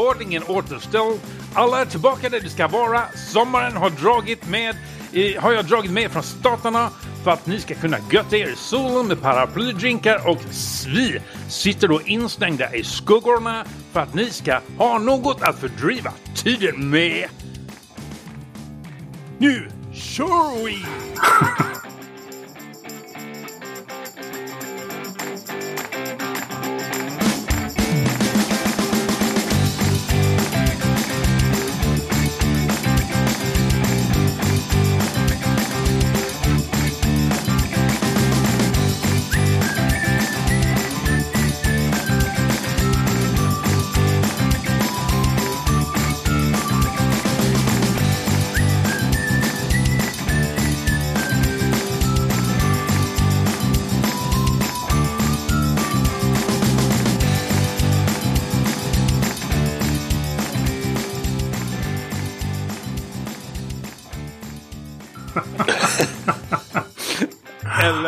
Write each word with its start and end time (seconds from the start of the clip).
ordningen 0.00 0.42
återställd. 0.48 1.20
Alla 1.54 1.80
är 1.80 1.84
tillbaka 1.84 2.28
där 2.28 2.40
de 2.40 2.48
ska 2.48 2.68
vara. 2.68 3.02
Sommaren 3.32 3.76
har 3.76 3.90
dragit 3.90 4.48
med 4.48 4.76
eh, 5.12 5.42
har 5.42 5.52
jag 5.52 5.64
dragit 5.64 5.92
med 5.92 6.10
från 6.10 6.22
staterna 6.22 6.90
för 7.24 7.30
att 7.30 7.46
ni 7.46 7.60
ska 7.60 7.74
kunna 7.74 7.98
götta 8.12 8.36
er 8.36 8.46
i 8.46 8.56
solen 8.56 9.06
med 9.06 9.22
paraplydrinkar 9.22 10.28
och 10.28 10.38
vi 10.86 11.20
sitter 11.48 11.88
då 11.88 12.00
instängda 12.02 12.74
i 12.74 12.84
skuggorna 12.84 13.64
för 13.92 14.00
att 14.00 14.14
ni 14.14 14.30
ska 14.30 14.60
ha 14.78 14.98
något 14.98 15.42
att 15.42 15.58
fördriva 15.58 16.12
tiden 16.34 16.90
med. 16.90 17.28
Nu 19.38 19.70
kör 19.92 20.64
vi! 20.64 20.84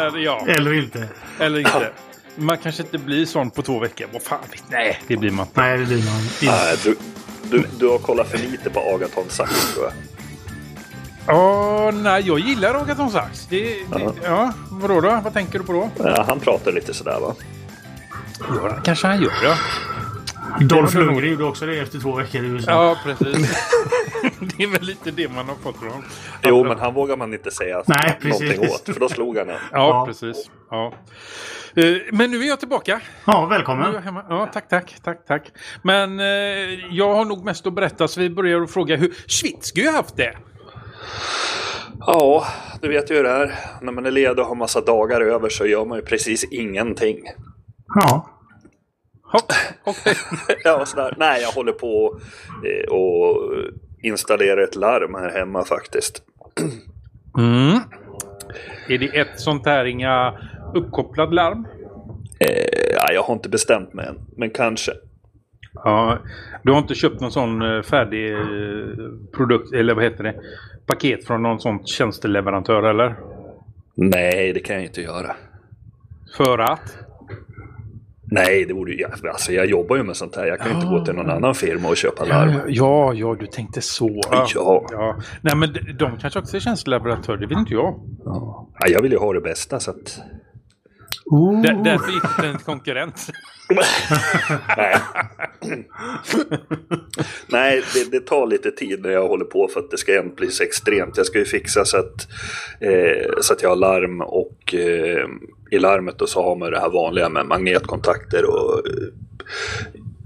Eller 0.07 0.19
ja, 0.19 0.45
Eller 0.49 0.73
inte. 0.73 1.09
eller 1.39 1.59
inte. 1.59 1.91
Man 2.37 2.59
kanske 2.59 2.83
inte 2.83 2.99
blir 2.99 3.27
sån 3.27 3.51
på 3.51 3.63
två 3.63 3.79
veckor. 3.79 4.07
Vad 4.13 4.23
fan 4.23 4.39
vet 4.51 4.63
Nej, 4.71 5.01
det 5.07 5.17
blir 5.17 5.31
man 5.31 5.47
inte. 5.47 5.61
Nej, 5.61 5.79
det 5.79 5.85
blir 5.85 6.05
man 6.05 6.21
inte. 6.23 6.47
Nej, 6.47 6.77
du, 6.85 6.97
du, 7.51 7.65
du 7.79 7.89
har 7.89 7.99
kollat 7.99 8.29
för 8.29 8.39
lite 8.39 8.71
på 8.71 8.81
Agaton 8.95 9.25
Sax 9.29 9.75
tror 9.75 9.85
jag. 9.85 9.93
Åh, 11.37 11.93
nej, 11.93 12.23
jag 12.27 12.39
gillar 12.39 12.75
Agaton 12.75 13.11
Sax. 13.11 13.47
Det, 13.47 13.65
det, 13.65 13.85
Ja. 13.91 14.13
ja, 14.25 14.53
vadå 14.71 15.01
då? 15.01 15.21
Vad 15.25 15.33
tänker 15.33 15.59
du 15.59 15.65
på 15.65 15.73
då? 15.73 15.91
Ja, 15.97 16.25
han 16.29 16.41
pratar 16.41 16.73
lite 16.73 16.95
sådär 16.95 17.21
va? 17.21 17.35
Ja, 18.63 18.77
kanske 18.85 19.07
han 19.07 19.23
gör, 19.23 19.33
ja. 19.45 19.55
Dolph 20.61 20.97
Lundgren 20.97 21.31
gjorde 21.31 21.45
också 21.45 21.67
det 21.67 21.79
efter 21.79 21.99
två 21.99 22.13
veckor 22.17 22.45
i 22.45 22.47
USA. 22.47 22.71
Ja, 22.71 22.97
precis. 23.05 23.37
det 24.57 24.63
är 24.63 24.69
väl 24.71 24.83
lite 24.83 25.11
det 25.11 25.29
man 25.29 25.49
har 25.49 25.55
fått 25.55 25.77
från 25.77 26.05
Jo, 26.45 26.65
men 26.65 26.79
han 26.79 26.95
vågar 26.95 27.17
man 27.17 27.35
inte 27.35 27.51
säga 27.51 27.83
Nej, 27.87 28.19
precis. 28.21 28.41
någonting 28.41 28.71
åt. 28.71 28.85
För 28.95 29.01
då 29.01 29.09
slog 29.09 29.39
han 29.39 29.49
en. 29.49 29.55
Ja, 29.55 29.59
Ja. 29.73 30.05
precis. 30.07 30.51
Ja. 30.71 30.93
Eh, 31.77 31.85
Men 32.13 32.31
nu 32.31 32.41
är 32.43 32.49
jag 32.49 32.59
tillbaka. 32.61 33.01
Ja, 33.27 33.41
Nu 33.41 33.55
är 33.55 33.59
välkommen. 33.59 33.93
jag 33.95 34.01
hemma. 34.01 34.25
Ja, 34.29 34.47
tack, 34.53 34.69
tack, 34.69 34.95
tack, 35.05 35.27
tack. 35.27 35.43
Men 35.83 36.21
eh, 36.21 36.27
jag 36.91 37.15
har 37.15 37.25
nog 37.25 37.45
mest 37.45 37.67
att 37.67 37.73
berätta 37.75 38.09
så 38.09 38.21
vi 38.21 38.31
börjar 38.31 38.61
att 38.63 38.71
fråga 38.71 38.97
hur 38.97 39.15
Schwitzky 39.27 39.87
har 39.87 39.93
haft 39.93 40.17
det. 40.17 40.37
Ja, 42.07 42.47
du 42.81 42.89
vet 42.89 43.11
ju 43.11 43.15
hur 43.15 43.23
det 43.25 43.31
är. 43.31 43.55
När 43.83 43.93
man 43.93 44.07
är 44.07 44.11
ledig 44.11 44.39
och 44.39 44.47
har 44.47 44.55
massa 44.55 44.81
dagar 44.81 45.21
över 45.21 45.49
så 45.49 45.67
gör 45.67 45.85
man 45.85 45.99
ju 45.99 46.05
precis 46.05 46.45
ingenting. 46.45 47.19
Ja. 47.95 48.29
Ja, 49.85 49.91
okej. 49.91 50.15
Ja, 50.65 50.87
sådär. 50.87 51.15
Nej, 51.17 51.43
jag 51.43 51.53
håller 51.53 51.73
på 51.73 52.21
eh, 52.65 52.93
och 52.93 53.53
installerar 54.03 54.63
ett 54.63 54.77
larm 54.77 55.15
här 55.15 55.31
hemma 55.31 55.65
faktiskt. 55.65 56.23
Mm. 57.39 57.81
Är 58.89 58.99
det 58.99 59.19
ett 59.19 59.41
sånt 59.41 59.67
här 59.67 59.85
inga 59.85 60.35
uppkopplad 60.75 61.35
larm? 61.35 61.67
Eh, 62.39 62.95
ja, 62.95 63.13
jag 63.13 63.23
har 63.23 63.35
inte 63.35 63.49
bestämt 63.49 63.93
mig 63.95 64.07
än, 64.07 64.19
men 64.37 64.51
kanske. 64.51 64.93
Ja, 65.75 66.19
du 66.63 66.73
har 66.73 66.79
inte 66.79 66.95
köpt 66.95 67.21
någon 67.21 67.33
sån 67.33 67.63
eh, 67.63 67.83
färdig 67.83 68.33
eh, 68.33 68.39
produkt, 69.37 69.73
eller 69.73 69.95
vad 69.95 70.05
heter 70.05 70.25
det? 70.25 70.35
Paket 70.87 71.27
från 71.27 71.43
någon 71.43 71.61
sån 71.61 71.87
tjänsteleverantör 71.87 72.83
eller? 72.83 73.17
Nej, 73.95 74.53
det 74.53 74.61
kan 74.61 74.77
jag 74.77 74.85
inte 74.85 75.01
göra. 75.03 75.37
För 76.37 76.59
att? 76.59 76.99
Nej, 78.33 78.65
det 78.65 78.75
vore 78.75 78.93
ju... 78.93 79.05
Alltså, 79.05 79.53
jag 79.53 79.67
jobbar 79.67 79.97
ju 79.97 80.03
med 80.03 80.17
sånt 80.17 80.37
här. 80.37 80.47
Jag 80.47 80.59
kan 80.59 80.69
ju 80.69 80.75
inte 80.75 80.87
gå 80.87 81.05
till 81.05 81.15
någon 81.15 81.31
annan 81.31 81.55
firma 81.55 81.89
och 81.89 81.97
köpa 81.97 82.25
larm. 82.25 82.61
Ja, 82.69 83.15
ja, 83.15 83.37
du 83.41 83.47
tänkte 83.47 83.81
så. 83.81 84.21
Ja. 84.31 84.47
ja. 84.91 85.17
Nej, 85.41 85.57
men 85.57 85.73
de, 85.73 85.93
de 85.93 86.19
kanske 86.19 86.39
också 86.39 86.57
är 86.57 86.61
tjänsteleverantör, 86.61 87.37
det 87.37 87.47
vet 87.47 87.59
inte 87.59 87.75
jag. 87.75 88.01
Ja. 88.25 88.69
Ja, 88.79 88.89
jag 88.89 89.03
vill 89.03 89.13
ju 89.13 89.19
ha 89.19 89.33
det 89.33 89.41
bästa 89.41 89.81
så 89.81 89.91
att... 89.91 90.21
Oh. 91.25 91.63
Där, 91.63 91.85
därför 91.85 92.13
gick 92.13 92.23
det 92.41 92.47
en 92.47 92.59
konkurrent. 92.59 93.29
Nej, 94.77 94.97
Nej 97.47 97.83
det, 97.95 98.11
det 98.11 98.27
tar 98.27 98.47
lite 98.47 98.71
tid 98.71 99.03
när 99.03 99.11
jag 99.11 99.29
håller 99.29 99.45
på 99.45 99.69
för 99.69 99.81
att 99.81 99.91
det 99.91 99.99
ska 99.99 100.19
ändå 100.19 100.35
bli 100.35 100.51
så 100.51 100.63
extremt. 100.63 101.17
Jag 101.17 101.27
ska 101.27 101.39
ju 101.39 101.45
fixa 101.45 101.85
så 101.85 101.97
att, 101.97 102.29
eh, 102.81 103.31
så 103.41 103.53
att 103.53 103.63
jag 103.63 103.69
har 103.69 103.77
larm 103.77 104.21
och 104.21 104.75
eh, 104.75 105.29
i 105.73 105.79
larmet 105.79 106.23
och 106.23 106.29
så 106.29 106.43
har 106.43 106.57
man 106.57 106.71
det 106.71 106.81
här 106.81 106.91
vanliga 106.91 107.29
med 107.29 107.47
magnetkontakter 107.47 108.45
och 108.45 108.89
eh, 108.89 109.09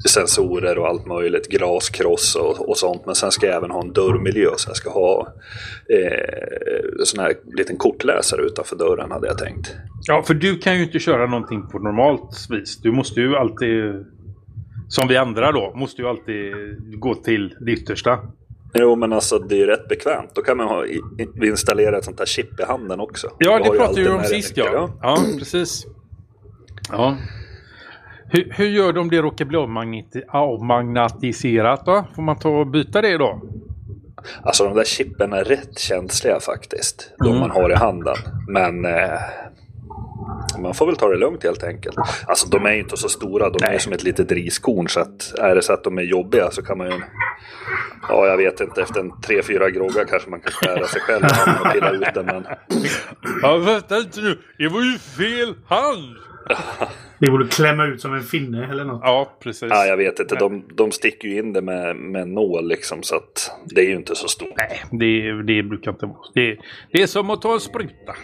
sensorer 0.09 0.79
och 0.79 0.87
allt 0.87 1.07
möjligt, 1.07 1.49
glaskross 1.49 2.37
och, 2.37 2.69
och 2.69 2.77
sånt. 2.77 3.07
Men 3.07 3.15
sen 3.15 3.31
ska 3.31 3.47
jag 3.47 3.57
även 3.57 3.71
ha 3.71 3.81
en 3.81 3.93
dörrmiljö 3.93 4.51
så 4.57 4.71
jag 4.71 4.77
ska 4.77 4.91
ha 4.91 5.35
eh, 5.89 7.05
sån 7.05 7.21
här 7.21 7.35
liten 7.57 7.77
kortläsare 7.77 8.43
utanför 8.43 8.77
dörren 8.77 9.11
hade 9.11 9.27
jag 9.27 9.39
tänkt. 9.39 9.75
Ja, 10.07 10.23
för 10.23 10.35
du 10.35 10.59
kan 10.59 10.77
ju 10.77 10.83
inte 10.83 10.99
köra 10.99 11.27
någonting 11.27 11.69
på 11.69 11.79
normalt 11.79 12.47
vis. 12.51 12.81
Du 12.83 12.93
måste 12.93 13.21
ju 13.21 13.37
alltid, 13.37 14.07
som 14.89 15.09
vi 15.09 15.17
andra 15.17 15.53
då, 15.53 15.73
måste 15.75 16.03
ju 16.03 16.09
alltid 16.09 16.53
gå 17.01 17.15
till 17.15 17.55
det 17.61 17.73
yttersta. 17.73 18.19
Jo 18.79 18.97
men 18.97 19.13
alltså 19.13 19.39
det 19.39 19.55
är 19.55 19.59
ju 19.59 19.67
rätt 19.67 19.89
bekvämt. 19.89 20.31
Då 20.35 20.43
kan 20.43 20.57
man 20.57 20.67
ha, 20.69 20.85
installera 21.43 21.99
ett 21.99 22.05
sånt 22.05 22.19
här 22.19 22.27
chip 22.27 22.61
i 22.61 22.63
handen 22.63 23.01
också. 23.01 23.29
Ja, 23.39 23.59
det 23.59 23.79
pratade 23.79 24.03
vi 24.03 24.09
om 24.09 24.23
sist 24.23 24.57
mycket, 24.57 24.73
ja. 24.73 24.91
Ja, 25.03 25.19
precis. 25.39 25.87
Ja. 26.93 27.17
Hur, 28.29 28.53
hur 28.57 28.67
gör 28.69 28.93
de 28.93 29.11
det 29.11 29.23
råkar 29.23 29.45
bli 29.45 29.59
avmagneti- 29.59 30.25
avmagnetiserat 30.29 31.87
då? 31.87 32.05
Får 32.17 32.23
man 32.23 32.39
ta 32.39 32.49
och 32.49 32.67
byta 32.67 33.03
det 33.03 33.19
då? 33.19 33.41
Alltså 34.43 34.65
de 34.65 34.75
där 34.75 34.85
chippen 34.85 35.33
är 35.33 35.45
rätt 35.45 35.79
känsliga 35.79 36.41
faktiskt. 36.41 37.13
De 37.19 37.27
Mm. 37.29 37.41
man 37.41 37.51
har 37.51 37.71
i 37.71 37.75
handen. 37.75 38.17
Men 38.49 38.85
eh, 38.85 39.21
man 40.59 40.75
får 40.75 40.87
väl 40.87 40.97
ta 40.97 41.09
det 41.09 41.17
lugnt 41.17 41.43
helt 41.43 41.65
enkelt. 41.65 41.97
Alltså 42.27 42.49
de 42.49 42.67
är 42.67 42.73
ju 42.73 42.79
inte 42.79 42.97
så 42.97 43.09
stora. 43.09 43.51
De 43.51 43.65
är 43.65 43.73
ju 43.73 43.79
som 43.79 43.93
ett 43.93 44.03
litet 44.03 44.33
riskorn. 44.33 44.89
Så 44.89 45.01
att 45.01 45.35
är 45.39 45.55
det 45.55 45.63
så 45.63 45.73
att 45.73 45.85
de 45.85 45.99
är 45.99 46.03
jobbiga 46.03 46.51
så 46.51 46.63
kan 46.63 46.79
man 46.79 46.87
ju... 46.87 47.01
Ja, 48.09 48.27
jag 48.27 48.37
vet 48.37 48.61
inte. 48.61 48.83
Efter 48.83 49.01
en 49.01 49.21
tre, 49.21 49.43
fyra 49.43 49.71
groggar 49.71 50.05
kanske 50.05 50.31
man 50.31 50.41
kan 50.41 50.53
skära 50.53 50.87
sig 50.87 51.01
själv 51.01 51.25
och 51.65 51.73
pilla 51.73 51.91
ut 51.91 52.15
den. 52.15 52.27
Men 52.27 52.47
Ja, 53.43 53.57
vänta 53.57 53.99
inte 53.99 54.21
nu. 54.21 54.39
Det 54.59 54.69
var 54.69 54.83
ju 54.83 54.99
fel 54.99 55.55
hand! 55.67 56.17
Det 57.19 57.31
borde 57.31 57.49
klämma 57.49 57.85
ut 57.87 58.01
som 58.01 58.15
en 58.15 58.23
finne 58.23 58.71
eller 58.71 58.85
något. 58.85 59.01
Ja, 59.05 59.37
precis. 59.43 59.69
ja, 59.71 59.87
jag 59.87 59.97
vet 59.97 60.21
inte. 60.21 60.35
De, 60.35 60.65
de 60.75 60.93
sticker 60.93 61.29
ju 61.29 61.39
in 61.39 61.53
det 61.53 61.63
med, 61.63 61.97
med 61.97 62.29
nål 62.29 62.69
liksom. 62.69 63.03
Så 63.03 63.17
att 63.17 63.51
det 63.65 63.81
är 63.81 63.89
ju 63.89 63.97
inte 63.97 64.15
så 64.15 64.29
stort. 64.29 64.53
Nej, 64.57 64.83
det, 64.91 65.43
det 65.43 65.63
brukar 65.63 65.91
inte 65.91 66.07
vara. 66.07 66.19
Det, 66.35 66.59
det 66.93 67.03
är 67.03 67.07
som 67.07 67.31
att 67.31 67.43
ta 67.43 67.55
en 67.55 67.61
spruta. 67.61 68.15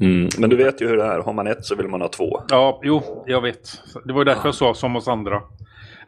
Mm. 0.00 0.28
Men 0.38 0.50
du 0.50 0.56
vet 0.56 0.82
ju 0.82 0.88
hur 0.88 0.96
det 0.96 1.04
är. 1.04 1.20
Har 1.20 1.32
man 1.32 1.46
ett 1.46 1.64
så 1.64 1.74
vill 1.74 1.88
man 1.88 2.00
ha 2.00 2.08
två. 2.08 2.42
Ja, 2.48 2.80
jo, 2.84 3.24
jag 3.26 3.40
vet. 3.40 3.82
Det 4.04 4.12
var 4.12 4.24
därför 4.24 4.48
jag 4.48 4.54
sa 4.54 4.74
som 4.74 4.96
oss 4.96 5.08
andra. 5.08 5.42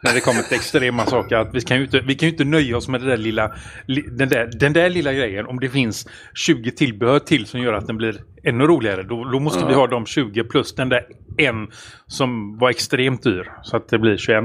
När 0.03 0.15
det 0.15 0.21
kommer 0.21 0.43
till 0.43 0.57
extrema 0.57 1.07
saker. 1.07 1.37
Att 1.37 1.55
vi 1.55 1.61
kan 1.61 1.77
ju 1.77 1.83
inte, 1.83 2.01
vi 2.01 2.15
kan 2.15 2.27
ju 2.27 2.33
inte 2.33 2.45
nöja 2.45 2.77
oss 2.77 2.89
med 2.89 3.01
det 3.01 3.07
där 3.07 3.17
lilla, 3.17 3.53
li, 3.87 4.03
den, 4.11 4.29
där, 4.29 4.51
den 4.61 4.73
där 4.73 4.91
lilla 4.91 5.13
grejen. 5.13 5.47
Om 5.47 5.61
det 5.61 5.69
finns 5.69 6.09
20 6.35 6.71
tillbehör 6.71 7.19
till 7.19 7.47
som 7.47 7.61
gör 7.61 7.73
att 7.73 7.87
den 7.87 7.97
blir 7.97 8.21
ännu 8.43 8.65
roligare. 8.65 9.03
Då, 9.03 9.25
då 9.25 9.41
måste 9.41 9.67
vi 9.67 9.75
ha 9.75 9.87
de 9.87 10.07
20 10.07 10.45
plus 10.45 10.75
den 10.75 10.89
där 10.89 11.07
en 11.39 11.71
som 12.07 12.59
var 12.59 12.71
extremt 12.71 13.23
dyr. 13.23 13.53
Så 13.63 13.77
att 13.77 13.89
det 13.89 13.99
blir 13.99 14.17
21. 14.17 14.45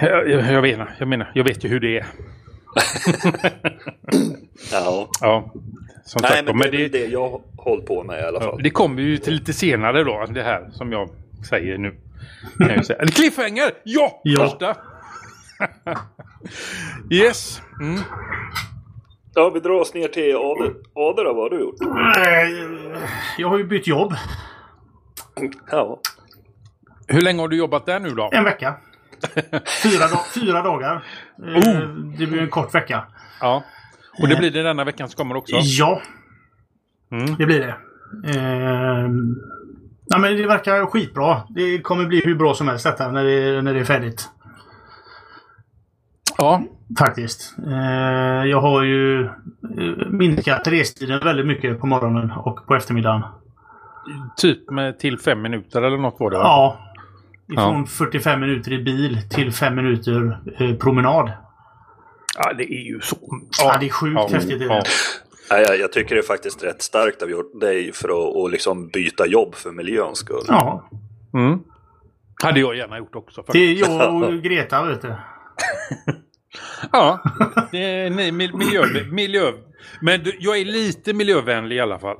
Jag, 0.00 0.30
jag, 0.30 0.52
jag, 0.52 0.62
vet, 0.62 0.78
jag 0.98 1.08
menar, 1.08 1.30
jag 1.34 1.44
vet 1.44 1.64
ju 1.64 1.68
hur 1.68 1.80
det 1.80 1.98
är. 1.98 2.06
Ja. 4.72 5.08
Ja, 5.20 5.52
som 6.06 6.20
Nej, 6.22 6.30
sagt, 6.30 6.44
men 6.46 6.58
men 6.58 6.70
det 6.70 6.76
är 6.84 6.88
det, 6.88 6.98
det 6.98 7.06
jag 7.06 7.40
hållit 7.58 7.86
på 7.86 8.02
med 8.04 8.20
i 8.20 8.22
alla 8.22 8.40
fall. 8.40 8.62
det 8.62 8.70
kommer 8.70 9.02
ju 9.02 9.16
till 9.18 9.34
lite 9.34 9.52
senare 9.52 10.04
då, 10.04 10.26
det 10.28 10.42
här 10.42 10.68
som 10.72 10.92
jag 10.92 11.08
säger 11.48 11.78
nu. 11.78 11.96
Eller 12.60 13.06
cliffhanger! 13.06 13.70
Ja! 13.84 14.20
Ja. 14.24 14.44
Första! 14.48 14.76
yes. 17.10 17.62
Mm. 17.80 18.00
Ja, 19.34 19.50
vi 19.50 19.60
drar 19.60 19.70
oss 19.80 19.94
ner 19.94 20.08
till 20.08 20.36
Ader. 20.36 20.74
Ader 20.94 21.24
vad 21.24 21.36
har 21.36 21.50
du 21.50 21.60
gjort? 21.60 21.80
Eh, 21.80 23.00
Jag 23.38 23.48
har 23.48 23.58
ju 23.58 23.64
bytt 23.64 23.86
jobb. 23.86 24.14
Ja. 25.70 26.00
Hur 27.08 27.20
länge 27.20 27.40
har 27.40 27.48
du 27.48 27.56
jobbat 27.56 27.86
där 27.86 28.00
nu 28.00 28.10
då? 28.10 28.30
En 28.32 28.44
vecka. 28.44 28.74
Fyra, 29.82 30.08
da 30.10 30.20
fyra 30.34 30.62
dagar. 30.62 31.04
Eh, 31.38 31.56
Oh. 31.56 31.88
Det 32.18 32.26
blir 32.26 32.40
en 32.42 32.50
kort 32.50 32.74
vecka. 32.74 33.04
Ja. 33.40 33.62
Och 34.22 34.28
det 34.28 34.36
blir 34.36 34.50
det 34.50 34.62
denna 34.62 34.84
veckan 34.84 35.08
som 35.08 35.16
kommer 35.16 35.36
också. 35.36 35.56
Ja, 35.60 36.00
Mm. 37.12 37.36
det 37.38 37.46
blir 37.46 37.60
det. 37.60 37.76
Eh, 38.38 39.08
ja, 40.06 40.18
men 40.18 40.36
det 40.36 40.46
verkar 40.46 40.86
skitbra. 40.86 41.42
Det 41.48 41.78
kommer 41.80 42.06
bli 42.06 42.22
hur 42.24 42.34
bra 42.34 42.54
som 42.54 42.68
helst 42.68 42.84
detta 42.84 43.10
när 43.10 43.24
det, 43.24 43.62
när 43.62 43.74
det 43.74 43.80
är 43.80 43.84
färdigt. 43.84 44.28
Ja. 46.38 46.62
Faktiskt. 46.98 47.54
Eh, 47.66 48.44
jag 48.44 48.60
har 48.60 48.82
ju 48.82 49.24
eh, 49.24 49.30
minskat 50.10 50.66
restiden 50.68 51.20
väldigt 51.24 51.46
mycket 51.46 51.80
på 51.80 51.86
morgonen 51.86 52.30
och 52.30 52.66
på 52.66 52.74
eftermiddagen. 52.74 53.22
Typ 54.36 54.70
med 54.70 54.98
till 54.98 55.18
fem 55.18 55.42
minuter 55.42 55.82
eller 55.82 55.98
något 55.98 56.20
var 56.20 56.30
det 56.30 56.36
va? 56.38 56.42
Ja. 56.44 56.78
Ifrån 57.52 57.86
45 57.86 58.40
minuter 58.40 58.72
i 58.72 58.82
bil 58.82 59.18
till 59.30 59.52
5 59.52 59.74
minuter 59.74 60.38
eh, 60.58 60.74
promenad. 60.76 61.32
Ja, 62.36 62.52
det 62.52 62.64
är 62.64 62.84
ju 62.86 63.00
så. 63.00 63.16
Ja, 63.62 63.76
det 63.80 63.86
är 63.86 63.90
sjukt 63.90 64.14
ja, 64.16 64.28
häftigt. 64.32 64.62
ja. 64.62 64.82
Nej, 65.50 65.62
jag, 65.68 65.78
jag 65.78 65.92
tycker 65.92 66.14
det 66.14 66.20
är 66.20 66.26
faktiskt 66.26 66.64
rätt 66.64 66.82
starkt 66.82 67.22
av 67.22 67.30
gjort 67.30 67.60
dig 67.60 67.92
för 67.92 68.08
att 68.08 68.34
och 68.36 68.50
liksom 68.50 68.88
byta 68.88 69.26
jobb 69.26 69.54
för 69.54 69.70
miljöns 69.72 70.18
skull. 70.18 70.44
Ja. 70.48 70.88
Mm. 71.34 71.58
Hade 72.42 72.60
jag 72.60 72.76
gärna 72.76 72.98
gjort 72.98 73.14
också. 73.14 73.44
Det 73.52 73.58
är 73.58 73.74
Faktiskt. 73.76 73.90
jag 74.00 74.14
och 74.22 74.42
Greta, 74.42 74.84
vet 74.84 75.02
du. 75.02 75.08
Ja, 76.92 77.20
det 77.70 77.78
är 77.78 78.10
mil- 78.10 78.54
miljö, 78.56 78.82
miljö. 79.10 79.52
Men 80.00 80.22
du, 80.22 80.36
jag 80.40 80.58
är 80.58 80.64
lite 80.64 81.12
miljövänlig 81.12 81.76
i 81.76 81.80
alla 81.80 81.98
fall. 81.98 82.16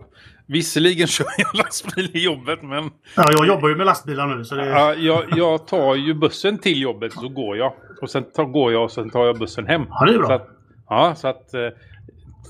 Visserligen 0.49 1.07
kör 1.07 1.27
jag 1.39 1.55
lastbil 1.55 2.11
i 2.15 2.25
jobbet 2.25 2.63
men 2.63 2.91
Ja, 3.17 3.25
jag 3.33 3.47
jobbar 3.47 3.69
ju 3.69 3.77
med 3.77 3.87
lastbilar 3.87 4.27
nu 4.27 4.45
så 4.45 4.55
det... 4.55 4.67
ja, 4.67 4.95
jag, 4.95 5.25
jag 5.37 5.67
tar 5.67 5.95
ju 5.95 6.15
bussen 6.15 6.59
till 6.59 6.81
jobbet 6.83 7.13
så 7.13 7.29
går 7.29 7.57
jag. 7.57 7.73
Och 8.03 8.11
sen 8.11 8.25
tar, 8.33 8.45
går 8.45 8.73
jag 8.73 8.85
och 8.85 8.93
sen 8.93 9.11
tar 9.11 9.27
jag 9.27 9.39
bussen 9.39 9.67
hem. 9.67 9.87
Ja, 9.91 10.05
det 10.07 10.15
är 10.15 10.19
bra. 10.19 10.27
Så 10.27 10.33
att, 10.33 10.49
ja, 10.89 11.15
så 11.17 11.29
att 11.29 11.55
eh, 11.55 11.61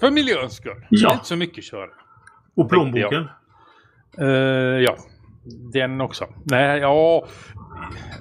för 0.01 0.11
miljöns 0.11 0.57
skull. 0.57 0.87
Ja. 0.91 1.13
Inte 1.13 1.25
så 1.25 1.37
mycket 1.37 1.65
köra. 1.65 1.89
Och 2.57 2.69
plånboken. 2.71 3.29
Eh, 4.19 4.27
ja, 4.27 4.97
den 5.73 6.01
också. 6.01 6.27
Nej, 6.45 6.81
ja. 6.81 7.27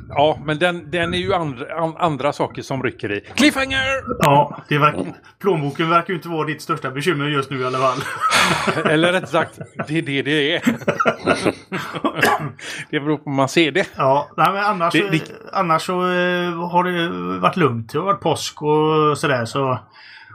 Ja, 0.10 0.40
men 0.46 0.60
den, 0.60 0.92
den 0.92 1.14
är 1.14 1.18
ju 1.18 1.34
andra, 1.34 1.76
an, 1.76 1.96
andra 1.98 2.34
saker 2.34 2.62
som 2.62 2.84
rycker 2.84 3.12
i. 3.12 3.22
Cliffhanger! 3.22 4.04
Ja, 4.20 4.62
det 4.70 4.78
verkar, 4.78 5.14
plånboken 5.40 5.90
verkar 5.90 6.10
ju 6.10 6.16
inte 6.16 6.30
vara 6.30 6.48
ditt 6.48 6.62
största 6.62 6.92
bekymmer 6.92 7.26
just 7.26 7.50
nu 7.52 7.60
i 7.60 7.66
alla 7.66 7.78
fall. 7.78 7.98
Eller 8.92 9.14
rätt 9.14 9.30
sagt, 9.30 9.60
det 9.88 9.98
är 9.98 10.02
det 10.02 10.22
det 10.22 10.56
är. 10.56 10.62
det 12.90 13.00
beror 13.00 13.18
på 13.18 13.30
hur 13.30 13.36
man 13.36 13.50
ser 13.50 13.72
det. 13.72 13.88
Ja, 13.98 14.30
nej, 14.38 14.54
men 14.54 14.66
annars, 14.66 14.94
Det- 14.94 15.10
det- 15.10 15.32
annars 15.54 15.82
så 15.82 15.94
eh, 16.02 16.70
har 16.70 16.84
det 16.84 17.10
varit 17.40 17.58
lugnt. 17.58 17.92
Det 17.92 17.98
har 17.98 18.06
varit 18.06 18.22
påsk 18.22 18.62
och 18.62 19.18
sådär. 19.18 19.46
Så, 19.46 19.80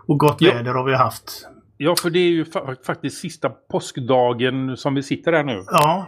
och 0.07 0.19
gott 0.19 0.37
Ja. 0.41 0.53
väder 0.55 0.75
har 0.75 0.85
vi 0.85 0.95
haft. 0.95 1.47
Ja, 1.77 1.95
för 2.03 2.11
det 2.11 2.19
är 2.19 2.31
ju 2.31 2.45
fa 2.45 2.75
faktiskt 2.87 3.21
sista 3.21 3.49
påskdagen 3.71 4.77
som 4.77 4.95
vi 4.95 5.03
sitter 5.03 5.33
här 5.33 5.45
nu. 5.45 5.65
Ja, 5.67 6.07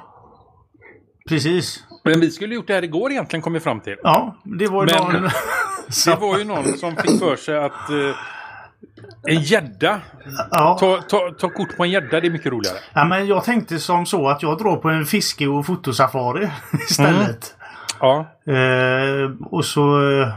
precis. 1.29 1.85
Men 2.05 2.21
vi 2.21 2.31
skulle 2.31 2.55
gjort 2.55 2.67
det 2.67 2.75
här 2.75 2.85
igår 2.85 3.11
egentligen, 3.13 3.43
kom 3.43 3.53
vi 3.53 3.61
fram 3.61 3.81
till. 3.81 3.97
Ja, 4.03 4.37
det 4.45 4.67
var 4.67 4.87
ju 4.87 4.93
Men- 4.95 5.13
någon... 5.23 5.31
Det 6.07 6.17
var 6.21 6.39
ju 6.39 6.45
någon 6.45 6.65
som 6.79 6.97
fick 6.97 7.19
för 7.19 7.37
sig 7.37 7.57
att 7.65 7.91
eh, 7.91 8.17
en 9.37 9.41
gädda, 9.43 10.01
ja. 10.51 10.77
ta, 10.81 10.97
ta, 11.09 11.31
ta 11.39 11.49
kort 11.49 11.77
på 11.77 11.85
en 11.85 11.91
gädda, 11.91 12.21
det 12.21 12.27
är 12.27 12.31
mycket 12.31 12.53
roligare. 12.53 12.77
ja, 12.93 13.05
men 13.05 13.27
jag 13.27 13.45
tänkte 13.45 13.79
som 13.79 14.07
så 14.07 14.29
att 14.29 14.43
jag 14.43 14.59
drar 14.59 14.77
på 14.77 14.89
en 14.89 15.05
fiske 15.05 15.47
och 15.47 15.67
fotosafari 15.67 16.51
istället. 16.91 17.55
Ja, 18.01 18.27
Eh, 18.47 19.31
och 19.51 19.65
så... 19.65 20.11
Eh, 20.21 20.29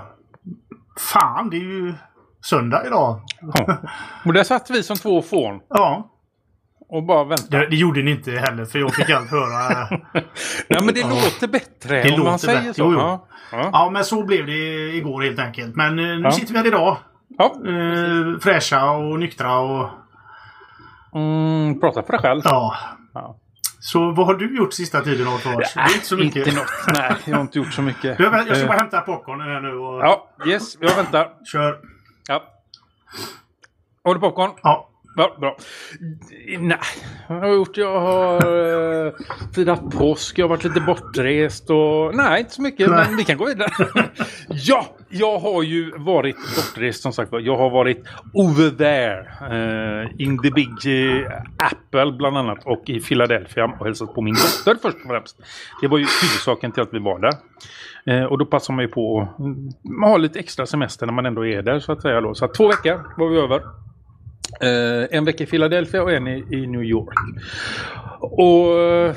fan, 0.99 1.49
det 1.49 1.57
är 1.57 1.61
ju 1.61 1.93
söndag 2.43 2.85
idag. 2.87 3.19
ja. 3.53 3.77
Och 4.25 4.33
där 4.33 4.43
satt 4.43 4.69
vi 4.69 4.83
som 4.83 4.97
två 4.97 5.21
fån 5.21 5.59
Ja, 5.69 6.09
och 6.95 7.03
bara 7.03 7.23
väntade. 7.23 7.57
det, 7.59 7.67
det 7.69 7.75
gjorde 7.75 8.01
ni 8.03 8.11
inte 8.11 8.31
heller 8.31 8.65
för 8.65 8.79
jag 8.79 8.95
fick 8.95 9.09
allt 9.09 9.31
höra. 9.31 9.87
Nej, 10.69 10.81
men 10.83 10.93
det 10.93 11.03
låter 11.03 11.47
bättre 11.47 12.03
Det 12.03 12.11
om 12.13 12.19
man 12.19 12.31
låter 12.31 12.37
säger 12.37 12.59
bättre, 12.59 12.73
så. 12.73 12.81
jo, 12.81 12.91
jo. 12.93 12.99
Ja. 12.99 13.27
Ja. 13.51 13.69
Ja, 13.73 13.89
men 13.93 14.05
så 14.05 14.23
blev 14.23 14.45
det 14.45 14.89
igår 14.95 15.21
helt 15.21 15.39
enkelt. 15.39 15.75
Men 15.75 15.99
eh, 15.99 16.05
nu 16.05 16.21
Ja. 16.23 16.31
sitter 16.31 16.53
vi 16.53 16.59
här 16.59 16.67
idag. 16.67 16.97
Ja. 17.37 17.55
Eh, 17.67 18.39
fräscha 18.41 18.89
och 18.91 19.19
nyktra 19.19 19.57
och... 19.57 19.89
Mm, 21.15 21.79
prata 21.79 22.03
för 22.03 22.11
dig 22.11 22.21
själv. 22.21 22.41
Ja. 22.43 22.75
Ja. 23.13 23.37
Så 23.79 24.11
vad 24.11 24.25
har 24.25 24.33
du 24.33 24.57
gjort 24.57 24.73
sista 24.73 25.01
tiden 25.01 25.27
Alfons? 25.27 25.73
Det 25.73 25.79
är 25.79 25.93
inte 25.93 26.05
så 26.05 26.17
mycket. 26.17 26.47
Inte 26.47 26.59
något. 26.59 26.69
Nej, 26.99 27.13
jag 27.25 27.35
har 27.35 27.41
inte 27.41 27.57
gjort 27.57 27.73
så 27.73 27.81
mycket. 27.81 28.17
Du, 28.17 28.23
Jag 28.23 28.45
ska 28.47 28.61
Eh, 28.61 28.67
bara 28.67 28.77
hämta 28.77 29.01
popcornen 29.01 29.47
här 29.47 29.61
nu 29.61 29.77
och 29.77 29.99
Ja, 30.01 30.27
yes, 30.47 30.77
jag 30.79 30.95
väntar. 30.95 31.29
kör. 31.51 31.79
Ja. 32.27 32.43
Har 34.03 34.13
du 34.13 34.19
popcorn? 34.19 34.51
Ja. 34.63 34.89
Ja, 35.17 35.35
bra. 35.39 35.57
Nej, 36.59 36.77
vad 37.29 37.39
har 37.39 37.47
jag 37.47 37.55
gjort? 37.55 37.77
Jag 37.77 37.99
har 37.99 38.47
uh, 38.47 39.13
firat 39.55 39.91
påsk, 39.91 40.39
jag 40.39 40.43
har 40.43 40.49
varit 40.49 40.63
lite 40.63 40.81
bortrest 40.81 41.69
och... 41.69 42.15
Nej, 42.15 42.39
inte 42.39 42.51
så 42.51 42.61
mycket, 42.61 42.89
Nej. 42.89 43.05
men 43.07 43.17
vi 43.17 43.23
kan 43.23 43.37
gå 43.37 43.45
vidare. 43.45 43.71
ja, 44.47 44.85
jag 45.09 45.39
har 45.39 45.63
ju 45.63 45.91
varit 45.97 46.35
bortrest 46.35 47.01
som 47.01 47.13
sagt. 47.13 47.31
Jag 47.31 47.57
har 47.57 47.69
varit 47.69 48.03
over 48.33 48.69
there. 48.69 49.19
eh, 49.51 50.09
in 50.17 50.41
the 50.41 50.51
big 50.51 50.69
eh, 50.69 51.31
Apple 51.57 52.11
bland 52.11 52.37
annat 52.37 52.65
och 52.65 52.83
i 52.85 52.99
Philadelphia 52.99 53.65
och 53.79 53.85
hälsat 53.85 54.15
på 54.15 54.21
min 54.21 54.33
dotter 54.33 54.81
först 54.81 54.97
och 55.03 55.09
främst. 55.09 55.37
Det 55.81 55.87
var 55.87 55.97
ju 55.97 56.05
huvudsaken 56.21 56.71
till 56.71 56.83
att 56.83 56.93
vi 56.93 56.99
var 56.99 57.19
där. 57.19 57.33
Eh, 58.05 58.23
och 58.23 58.37
då 58.37 58.45
passar 58.45 58.73
man 58.73 58.85
ju 58.85 58.91
på 58.91 59.21
att 59.21 59.39
mm, 59.39 60.03
ha 60.03 60.17
lite 60.17 60.39
extra 60.39 60.65
semester 60.65 61.05
när 61.05 61.13
man 61.13 61.25
ändå 61.25 61.45
är 61.45 61.61
där 61.61 61.79
så 61.79 61.91
att 61.91 62.01
säga. 62.01 62.21
Då. 62.21 62.35
Så 62.35 62.45
att 62.45 62.53
två 62.53 62.67
veckor 62.67 63.13
var 63.17 63.29
vi 63.29 63.37
över. 63.37 63.61
Eh, 64.61 65.17
en 65.17 65.25
vecka 65.25 65.43
i 65.43 65.47
Philadelphia 65.47 66.03
och 66.03 66.11
en 66.11 66.27
i, 66.27 66.45
i 66.51 66.67
New 66.67 66.83
York. 66.83 67.13
Och 68.19 68.79
eh, 68.79 69.15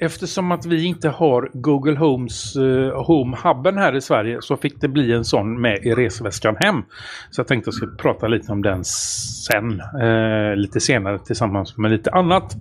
eftersom 0.00 0.52
att 0.52 0.66
vi 0.66 0.84
inte 0.84 1.08
har 1.08 1.50
Google 1.52 1.98
Homes 1.98 2.56
eh, 2.56 3.06
Home-hubben 3.06 3.78
här 3.78 3.96
i 3.96 4.00
Sverige 4.00 4.38
så 4.40 4.56
fick 4.56 4.80
det 4.80 4.88
bli 4.88 5.12
en 5.12 5.24
sån 5.24 5.60
med 5.60 5.78
i 5.86 5.94
resväskan 5.94 6.56
hem. 6.60 6.82
Så 7.30 7.40
jag 7.40 7.48
tänkte 7.48 7.68
att 7.68 7.74
jag 7.74 7.74
skulle 7.74 7.96
prata 7.96 8.28
lite 8.28 8.52
om 8.52 8.62
den 8.62 8.84
sen. 8.84 9.82
Eh, 10.00 10.56
lite 10.56 10.80
senare 10.80 11.18
tillsammans 11.18 11.76
med 11.76 11.90
lite 11.90 12.10
annat 12.10 12.56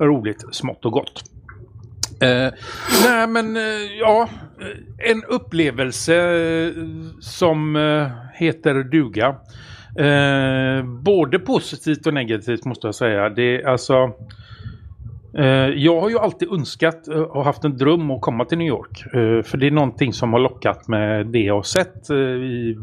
roligt, 0.00 0.44
smått 0.50 0.84
och 0.84 0.92
gott. 0.92 1.24
Eh, 2.20 2.52
nej 3.04 3.26
men 3.28 3.56
eh, 3.56 3.62
ja, 4.00 4.28
en 4.98 5.24
upplevelse 5.24 6.14
eh, 6.16 6.72
som 7.20 7.76
eh, 7.76 8.08
heter 8.34 8.74
duga. 8.74 9.36
Eh, 9.98 10.84
både 10.84 11.38
positivt 11.38 12.06
och 12.06 12.14
negativt 12.14 12.64
måste 12.64 12.86
jag 12.86 12.94
säga. 12.94 13.28
Det 13.28 13.62
är 13.62 13.68
alltså... 13.68 14.12
Eh, 15.34 15.68
jag 15.68 16.00
har 16.00 16.10
ju 16.10 16.18
alltid 16.18 16.52
önskat 16.52 17.08
eh, 17.08 17.20
och 17.20 17.44
haft 17.44 17.64
en 17.64 17.76
dröm 17.76 18.10
att 18.10 18.20
komma 18.20 18.44
till 18.44 18.58
New 18.58 18.68
York. 18.68 19.04
Eh, 19.06 19.42
för 19.42 19.56
det 19.56 19.66
är 19.66 19.70
någonting 19.70 20.12
som 20.12 20.32
har 20.32 20.40
lockat 20.40 20.88
med 20.88 21.26
det 21.26 21.38
jag 21.38 21.54
har 21.54 21.62
sett 21.62 22.10
eh, 22.10 22.16
i, 22.16 22.78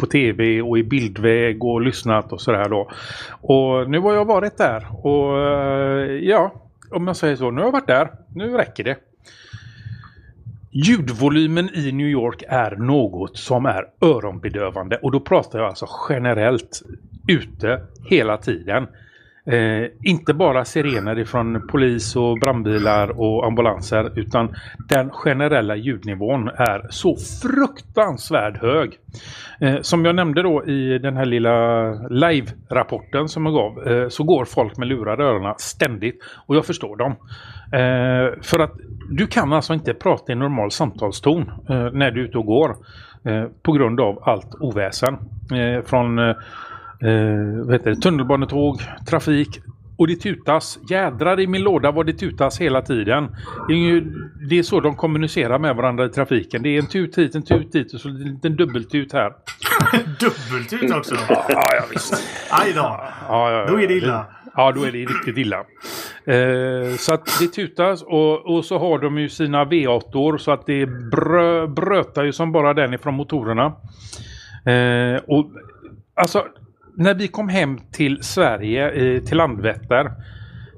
på 0.00 0.06
tv 0.06 0.62
och 0.62 0.78
i 0.78 0.84
bildväg 0.84 1.64
och 1.64 1.80
lyssnat 1.80 2.32
och 2.32 2.40
sådär 2.40 2.68
då. 2.68 2.90
Och 3.30 3.90
nu 3.90 3.98
har 3.98 4.14
jag 4.14 4.24
varit 4.24 4.56
där 4.56 4.86
och 5.06 5.38
eh, 5.38 6.12
ja, 6.12 6.52
om 6.90 7.06
jag 7.06 7.16
säger 7.16 7.36
så, 7.36 7.50
nu 7.50 7.60
har 7.60 7.66
jag 7.66 7.72
varit 7.72 7.86
där. 7.86 8.10
Nu 8.34 8.50
räcker 8.50 8.84
det. 8.84 8.96
Ljudvolymen 10.70 11.70
i 11.74 11.92
New 11.92 12.06
York 12.06 12.42
är 12.48 12.76
något 12.76 13.36
som 13.36 13.66
är 13.66 13.84
öronbedövande 14.00 14.96
och 14.96 15.12
då 15.12 15.20
pratar 15.20 15.58
jag 15.58 15.68
alltså 15.68 15.86
generellt 16.08 16.82
ute 17.28 17.80
hela 18.04 18.36
tiden. 18.36 18.86
Eh, 19.48 19.88
inte 20.02 20.34
bara 20.34 20.64
sirener 20.64 21.18
ifrån 21.18 21.66
polis 21.68 22.16
och 22.16 22.38
brandbilar 22.38 23.20
och 23.20 23.46
ambulanser 23.46 24.18
utan 24.18 24.54
den 24.88 25.10
generella 25.10 25.76
ljudnivån 25.76 26.48
är 26.48 26.86
så 26.90 27.16
fruktansvärt 27.42 28.62
hög. 28.62 28.92
Eh, 29.60 29.80
som 29.80 30.04
jag 30.04 30.14
nämnde 30.14 30.42
då 30.42 30.64
i 30.66 30.98
den 30.98 31.16
här 31.16 31.24
lilla 31.24 31.90
live-rapporten 32.08 33.28
som 33.28 33.46
jag 33.46 33.54
gav 33.54 33.88
eh, 33.88 34.08
så 34.08 34.24
går 34.24 34.44
folk 34.44 34.76
med 34.76 34.88
lurade 34.88 35.24
öronen 35.24 35.54
ständigt 35.58 36.22
och 36.46 36.56
jag 36.56 36.66
förstår 36.66 36.96
dem. 36.96 37.12
Eh, 37.72 38.42
för 38.42 38.58
att 38.58 38.72
du 39.10 39.26
kan 39.26 39.52
alltså 39.52 39.74
inte 39.74 39.94
prata 39.94 40.32
i 40.32 40.34
normal 40.34 40.70
samtalston 40.70 41.50
eh, 41.68 41.92
när 41.92 42.10
du 42.10 42.20
är 42.20 42.24
ute 42.24 42.38
och 42.38 42.46
går 42.46 42.76
eh, 43.24 43.44
på 43.62 43.72
grund 43.72 44.00
av 44.00 44.22
allt 44.22 44.54
oväsen. 44.60 45.14
Eh, 45.52 45.84
från 45.84 46.18
eh, 46.18 46.36
eh, 47.02 47.64
vad 47.64 47.72
heter 47.72 47.90
det, 47.90 47.96
tunnelbanetåg, 47.96 48.80
trafik, 49.08 49.60
och 49.98 50.06
det 50.06 50.16
tutas. 50.16 50.78
Jädrar 50.90 51.40
i 51.40 51.46
min 51.46 51.62
låda 51.62 51.90
vad 51.90 52.06
det 52.06 52.12
tutas 52.12 52.60
hela 52.60 52.82
tiden. 52.82 53.36
Det 53.68 53.74
är, 53.74 53.78
ju, 53.78 54.00
det 54.48 54.58
är 54.58 54.62
så 54.62 54.80
de 54.80 54.96
kommunicerar 54.96 55.58
med 55.58 55.76
varandra 55.76 56.04
i 56.04 56.08
trafiken. 56.08 56.62
Det 56.62 56.68
är 56.68 56.78
en 56.78 56.86
tut 56.86 57.18
hit, 57.18 57.34
en 57.34 57.42
tut 57.42 57.72
dit 57.72 57.94
och 57.94 58.00
så 58.00 58.08
en 58.08 58.18
liten 58.18 58.56
dubbeltut 58.56 59.12
här. 59.12 59.32
Dubbeltut 60.20 60.96
också. 60.96 61.14
Ja, 61.28 61.44
ja 61.48 61.84
visst. 61.90 62.24
Aj 62.50 62.72
då. 62.72 62.80
Ja, 62.80 63.12
ja, 63.28 63.52
ja. 63.52 63.66
Då 63.66 63.80
är 63.80 63.88
det 63.88 63.94
illa. 63.94 64.26
Ja, 64.56 64.72
då 64.72 64.84
är 64.84 64.92
det 64.92 64.98
riktigt 64.98 65.36
illa. 65.36 65.56
Eh, 66.24 66.96
så 66.96 67.14
att 67.14 67.38
det 67.40 67.46
tutas 67.46 68.02
och, 68.02 68.56
och 68.56 68.64
så 68.64 68.78
har 68.78 68.98
de 68.98 69.18
ju 69.18 69.28
sina 69.28 69.64
V8 69.64 70.38
så 70.38 70.50
att 70.50 70.66
det 70.66 70.86
brö, 70.86 71.66
brötar 71.66 72.24
ju 72.24 72.32
som 72.32 72.52
bara 72.52 72.74
den 72.74 72.94
ifrån 72.94 73.14
motorerna. 73.14 73.66
Eh, 74.66 75.20
och 75.26 75.50
alltså, 76.14 76.44
när 76.98 77.14
vi 77.14 77.28
kom 77.28 77.48
hem 77.48 77.78
till 77.92 78.18
Sverige, 78.22 78.90
eh, 78.90 79.22
till 79.22 79.36
Landvetter, 79.36 80.10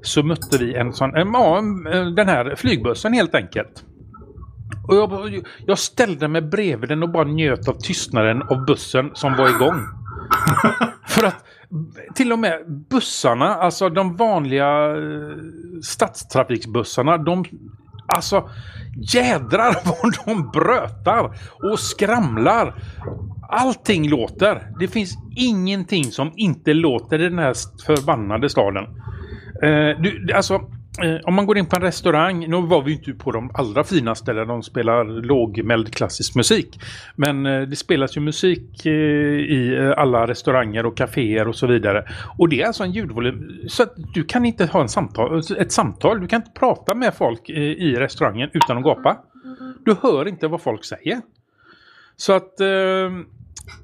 så 0.01 0.23
mötte 0.23 0.57
vi 0.57 0.75
en 0.75 0.93
sån, 0.93 1.15
eh, 1.15 1.27
ja, 1.33 1.57
en- 1.57 2.15
den 2.15 2.27
här 2.27 2.55
flygbussen 2.55 3.13
helt 3.13 3.35
enkelt. 3.35 3.83
Och 4.87 4.95
jag, 4.95 5.39
jag 5.67 5.79
ställde 5.79 6.27
mig 6.27 6.41
bredvid 6.41 6.89
den 6.89 7.03
och 7.03 7.09
bara 7.11 7.23
njöt 7.27 7.67
av 7.67 7.73
tystnaden 7.73 8.41
av 8.41 8.65
bussen 8.65 9.11
som 9.13 9.35
var 9.37 9.49
igång. 9.49 9.79
För 11.07 11.23
att 11.27 11.43
till 12.15 12.31
och 12.31 12.39
med 12.39 12.59
bussarna, 12.89 13.45
alltså 13.55 13.89
de 13.89 14.15
vanliga 14.15 14.67
eh, 14.97 15.35
stadstrafiksbussarna, 15.83 17.17
de, 17.17 17.45
alltså 18.15 18.49
jädrar 19.13 19.75
vad 19.85 20.13
de 20.25 20.51
brötar 20.51 21.31
och 21.71 21.79
skramlar. 21.79 22.73
Allting 23.51 24.09
låter. 24.09 24.67
Det 24.79 24.87
finns 24.87 25.17
ingenting 25.35 26.03
som 26.03 26.31
inte 26.35 26.73
låter 26.73 27.21
i 27.21 27.23
den 27.23 27.39
här 27.39 27.53
förbannade 27.85 28.49
staden. 28.49 28.83
Eh, 29.63 30.01
du, 30.01 30.33
alltså, 30.33 30.53
eh, 31.03 31.15
om 31.23 31.33
man 31.35 31.45
går 31.45 31.57
in 31.57 31.65
på 31.65 31.75
en 31.75 31.81
restaurang, 31.81 32.49
nu 32.49 32.61
var 32.61 32.81
vi 32.81 32.91
ju 32.91 32.97
inte 32.97 33.13
på 33.13 33.31
de 33.31 33.51
allra 33.53 33.83
finaste 33.83 34.33
där 34.33 34.45
de 34.45 34.63
spelar 34.63 35.05
lågmäld 35.05 35.93
klassisk 35.93 36.35
musik. 36.35 36.79
Men 37.15 37.45
eh, 37.45 37.61
det 37.61 37.75
spelas 37.75 38.17
ju 38.17 38.21
musik 38.21 38.85
eh, 38.85 38.91
i 38.91 39.77
eh, 39.79 39.93
alla 39.97 40.27
restauranger 40.27 40.85
och 40.85 40.97
kaféer 40.97 41.47
och 41.47 41.55
så 41.55 41.67
vidare. 41.67 42.05
Och 42.37 42.49
det 42.49 42.61
är 42.61 42.67
alltså 42.67 42.83
en 42.83 42.91
ljudvolym, 42.91 43.59
så 43.67 43.83
att 43.83 43.93
du 44.13 44.23
kan 44.23 44.45
inte 44.45 44.65
ha 44.65 44.81
en 44.81 44.89
samtal, 44.89 45.41
ett 45.57 45.71
samtal, 45.71 46.21
du 46.21 46.27
kan 46.27 46.41
inte 46.41 46.59
prata 46.59 46.95
med 46.95 47.13
folk 47.13 47.49
eh, 47.49 47.57
i 47.57 47.95
restaurangen 47.95 48.49
utan 48.53 48.77
att 48.77 48.83
gapa. 48.83 49.17
Du 49.85 49.95
hör 50.01 50.27
inte 50.27 50.47
vad 50.47 50.61
folk 50.61 50.85
säger. 50.85 51.21
Så 52.15 52.33
att, 52.33 52.59
eh, 52.59 53.09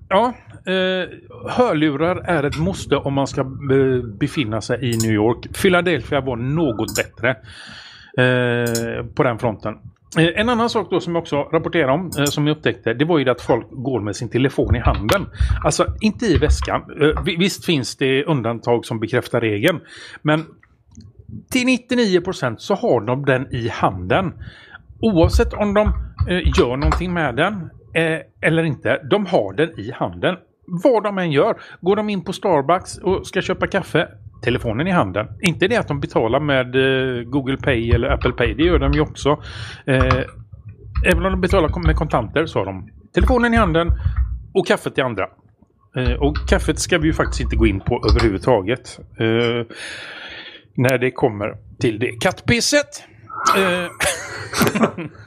ja, 0.10 0.34
eh, 0.66 1.10
hörlurar 1.50 2.16
är 2.16 2.44
ett 2.44 2.58
måste 2.58 2.96
om 2.96 3.14
man 3.14 3.28
ska 3.28 3.42
eh, 3.42 4.04
befinna 4.20 4.62
sig 4.62 4.80
i 4.86 4.98
New 4.98 5.12
York. 5.12 5.54
Philadelphia 5.62 6.22
var 6.22 6.36
något 6.36 6.96
bättre 6.96 7.30
eh, 8.18 9.06
på 9.06 9.24
den 9.24 9.40
fronten. 9.40 9.74
Eh, 10.18 10.40
En 10.42 10.50
annan 10.50 10.70
sak 10.70 10.88
då 10.90 11.00
som 11.00 11.16
jag 11.16 11.22
också 11.22 11.36
rapporterar 11.44 11.88
om, 11.88 12.12
eh, 12.18 12.26
som 12.26 12.48
jag 12.48 12.58
upptäckte, 12.58 12.94
det 12.94 13.06
var 13.06 13.18
ju 13.18 13.24
det 13.24 13.32
att 13.32 13.42
folk 13.42 13.68
går 13.72 14.02
med 14.02 14.16
sin 14.16 14.30
telefon 14.30 14.76
i 14.76 14.80
handen. 14.80 15.26
Alltså 15.66 15.86
inte 16.02 16.26
i 16.26 16.38
väskan. 16.38 16.82
Eh, 17.02 17.24
visst 17.40 17.66
finns 17.66 17.96
det 17.96 18.24
undantag 18.24 18.86
som 18.86 19.00
bekräftar 19.00 19.42
regeln. 19.42 19.80
Men 20.22 20.46
till 21.52 21.68
99% 21.68 22.56
så 22.58 22.76
har 22.76 23.02
de 23.02 23.26
den 23.26 23.56
i 23.56 23.70
handen. 23.70 24.34
Oavsett 25.00 25.54
om 25.54 25.74
de 25.74 25.88
eh, 26.30 26.60
gör 26.60 26.78
någonting 26.78 27.14
med 27.14 27.36
den 27.36 27.70
eh, 27.98 28.20
eller 28.42 28.64
inte. 28.64 29.02
De 29.10 29.26
har 29.26 29.54
den 29.54 29.80
i 29.80 29.92
handen. 29.92 30.36
Vad 30.84 31.04
de 31.04 31.18
än 31.18 31.32
gör. 31.32 31.58
Går 31.82 31.96
de 31.96 32.10
in 32.10 32.24
på 32.24 32.34
Starbucks 32.34 32.98
och 32.98 33.28
ska 33.28 33.42
köpa 33.42 33.68
kaffe. 33.68 34.08
Telefonen 34.44 34.88
i 34.88 34.92
handen. 34.92 35.28
Inte 35.42 35.68
det 35.68 35.78
att 35.78 35.88
de 35.88 36.00
betalar 36.00 36.40
med 36.40 36.76
eh, 36.76 37.24
Google 37.24 37.58
Pay 37.58 37.92
eller 37.92 38.10
Apple 38.10 38.32
Pay. 38.32 38.54
Det 38.54 38.64
gör 38.64 38.80
de 38.80 38.92
ju 38.92 39.02
också. 39.02 39.30
Eh, 39.86 40.24
även 41.06 41.26
om 41.26 41.32
de 41.32 41.42
betalar 41.42 41.86
med 41.86 41.96
kontanter 41.96 42.46
så 42.46 42.60
har 42.60 42.66
de 42.66 42.90
telefonen 43.14 43.54
i 43.54 43.58
handen 43.58 43.92
och 44.54 44.68
kaffet 44.68 44.98
i 44.98 45.02
andra. 45.02 45.28
Eh, 45.98 46.14
och 46.14 46.38
kaffet 46.50 46.80
ska 46.80 46.98
vi 46.98 47.08
ju 47.08 47.14
faktiskt 47.14 47.42
inte 47.42 47.56
gå 47.56 47.68
in 47.68 47.80
på 47.80 48.06
överhuvudtaget. 48.10 49.00
Eh, 49.20 49.76
när 50.78 50.98
det 50.98 51.12
kommer 51.12 51.58
till 51.80 52.00
det 52.00 52.12
kattpisset. 52.12 53.04
Eh, 53.58 53.88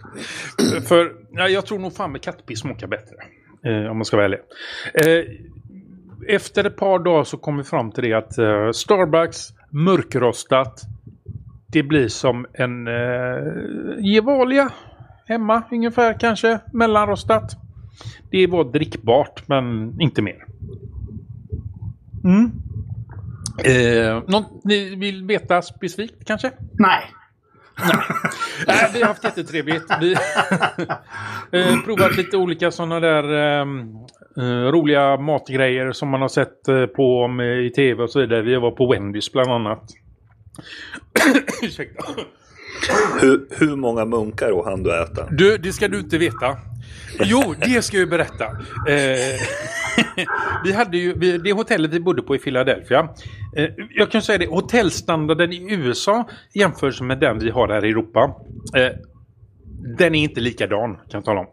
För 0.88 1.12
ja, 1.30 1.48
jag 1.48 1.66
tror 1.66 1.78
nog 1.78 1.92
fan 1.92 2.12
med 2.12 2.22
kattpiss 2.22 2.60
smakar 2.60 2.86
bättre. 2.86 3.14
Eh, 3.64 3.90
om 3.90 3.96
man 3.98 4.04
ska 4.04 4.16
vara 4.16 4.26
ärlig. 4.26 4.40
Eh, 4.94 5.24
efter 6.34 6.64
ett 6.64 6.76
par 6.76 6.98
dagar 6.98 7.24
så 7.24 7.36
kom 7.36 7.56
vi 7.56 7.64
fram 7.64 7.92
till 7.92 8.04
det 8.04 8.12
att 8.12 8.38
eh, 8.38 8.70
Starbucks 8.70 9.48
mörkrostat 9.70 10.86
det 11.72 11.82
blir 11.82 12.08
som 12.08 12.46
en 12.52 12.86
eh, 12.86 13.42
Gevalia 13.98 14.70
hemma 15.26 15.62
ungefär 15.70 16.20
kanske 16.20 16.60
mellanrostat. 16.72 17.56
Det 18.30 18.46
var 18.46 18.64
drickbart 18.64 19.48
men 19.48 19.96
inte 20.00 20.22
mer. 20.22 20.44
Mm. 22.24 22.52
Eh, 23.64 24.22
något 24.26 24.64
ni 24.64 24.96
vill 24.96 25.24
veta 25.24 25.62
specifikt 25.62 26.24
kanske? 26.24 26.50
Nej. 26.72 27.02
Nej, 28.66 28.90
vi 28.92 29.00
har 29.00 29.08
haft 29.08 29.24
jättetrevligt. 29.24 29.84
Vi 30.00 30.12
eh, 31.52 31.80
provat 31.84 32.16
lite 32.16 32.36
olika 32.36 32.70
sådana 32.70 33.00
där 33.00 33.34
eh, 33.34 33.66
eh, 34.36 34.70
roliga 34.70 35.16
matgrejer 35.16 35.92
som 35.92 36.08
man 36.08 36.20
har 36.20 36.28
sett 36.28 36.68
eh, 36.68 36.86
på 36.86 37.22
om, 37.22 37.40
eh, 37.40 37.46
i 37.46 37.70
tv 37.76 38.02
och 38.02 38.10
så 38.10 38.20
vidare. 38.20 38.42
Vi 38.42 38.56
var 38.56 38.70
på 38.70 38.92
Wendys 38.92 39.32
bland 39.32 39.50
annat. 39.50 39.84
Ursäkta. 41.62 42.04
Hur, 43.20 43.46
hur 43.50 43.76
många 43.76 44.04
munkar 44.04 44.50
och 44.50 44.64
hann 44.64 44.82
du 44.82 45.02
äta? 45.02 45.26
Du, 45.30 45.58
det 45.58 45.72
ska 45.72 45.88
du 45.88 45.98
inte 45.98 46.18
veta. 46.18 46.56
Jo, 47.24 47.54
det 47.58 47.82
ska 47.82 47.96
jag 47.96 48.04
ju 48.04 48.10
berätta. 48.10 48.44
Eh, 48.88 49.40
vi 50.64 50.72
hade 50.72 50.98
ju, 50.98 51.14
vi, 51.18 51.38
det 51.38 51.52
hotellet 51.52 51.92
vi 51.92 52.00
bodde 52.00 52.22
på 52.22 52.36
i 52.36 52.38
Philadelphia. 52.38 53.08
Eh, 53.56 53.68
jag 53.90 54.10
kan 54.10 54.22
säga 54.22 54.38
det, 54.38 54.46
hotellstandarden 54.46 55.52
i 55.52 55.74
USA 55.74 56.28
jämfört 56.54 57.00
med 57.00 57.20
den 57.20 57.38
vi 57.38 57.50
har 57.50 57.68
här 57.68 57.84
i 57.84 57.90
Europa. 57.90 58.34
Eh, 58.76 58.92
den 59.98 60.14
är 60.14 60.22
inte 60.22 60.40
likadan 60.40 60.94
kan 60.94 61.04
jag 61.10 61.24
tala 61.24 61.40
om. 61.40 61.46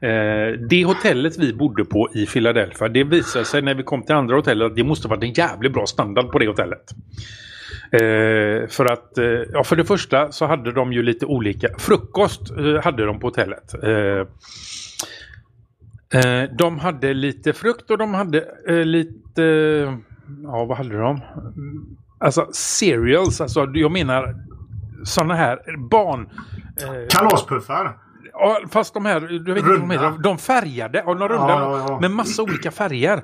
Eh, 0.00 0.68
det 0.68 0.84
hotellet 0.84 1.38
vi 1.38 1.52
bodde 1.54 1.84
på 1.84 2.08
i 2.14 2.26
Philadelphia, 2.26 2.88
det 2.88 3.04
visade 3.04 3.44
sig 3.44 3.62
när 3.62 3.74
vi 3.74 3.82
kom 3.82 4.02
till 4.02 4.14
andra 4.14 4.36
hotellet 4.36 4.66
att 4.66 4.76
det 4.76 4.84
måste 4.84 5.08
varit 5.08 5.22
en 5.22 5.32
jävligt 5.32 5.72
bra 5.72 5.86
standard 5.86 6.30
på 6.30 6.38
det 6.38 6.46
hotellet. 6.46 6.94
Eh, 7.92 8.68
för 8.68 8.92
att, 8.92 9.18
eh, 9.18 9.24
ja 9.52 9.64
för 9.64 9.76
det 9.76 9.84
första 9.84 10.32
så 10.32 10.46
hade 10.46 10.72
de 10.72 10.92
ju 10.92 11.02
lite 11.02 11.26
olika, 11.26 11.68
frukost 11.78 12.50
eh, 12.50 12.84
hade 12.84 13.04
de 13.04 13.20
på 13.20 13.26
hotellet. 13.26 13.74
Eh, 13.82 14.26
Eh, 16.14 16.50
de 16.58 16.78
hade 16.78 17.14
lite 17.14 17.52
frukt 17.52 17.90
och 17.90 17.98
de 17.98 18.14
hade 18.14 18.44
eh, 18.68 18.74
lite, 18.84 19.42
ja 20.42 20.64
vad 20.64 20.76
hade 20.76 20.98
de? 20.98 21.10
Mm, 21.16 21.96
Alltså 22.20 22.48
cereals, 22.52 23.40
alltså 23.40 23.66
jag 23.74 23.92
menar 23.92 24.34
sådana 25.04 25.34
här 25.34 25.58
barn... 25.90 26.28
Eh, 26.82 27.06
Kalaspuffar. 27.10 27.96
Ja, 28.32 28.58
fast 28.70 28.94
de 28.94 29.04
här, 29.06 29.20
du 29.20 29.54
vet 29.54 29.56
inte 29.64 29.68
de 29.68 29.80
Runda. 29.80 29.94
heter, 29.94 30.22
de 30.22 30.38
färgade, 30.38 31.02
ja, 31.06 31.14
de 31.14 31.28
runda 31.28 31.48
Ja, 31.48 31.78
ja, 31.78 31.86
ja. 31.88 32.00
med 32.00 32.10
massa 32.10 32.42
olika 32.42 32.70
färger. 32.70 33.16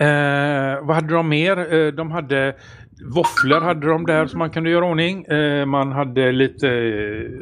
Eh, 0.00 0.86
vad 0.86 0.94
hade 0.96 1.14
de 1.14 1.28
mer? 1.28 1.74
Eh, 1.74 1.92
de 1.92 2.10
hade 2.10 2.54
våfflor 3.14 3.60
hade 3.60 3.86
de 3.88 4.06
där 4.06 4.26
som 4.26 4.38
man 4.38 4.50
kunde 4.50 4.70
göra 4.70 4.84
ordning. 4.84 5.24
Eh, 5.24 5.66
man 5.66 5.92
hade 5.92 6.32
lite, 6.32 6.66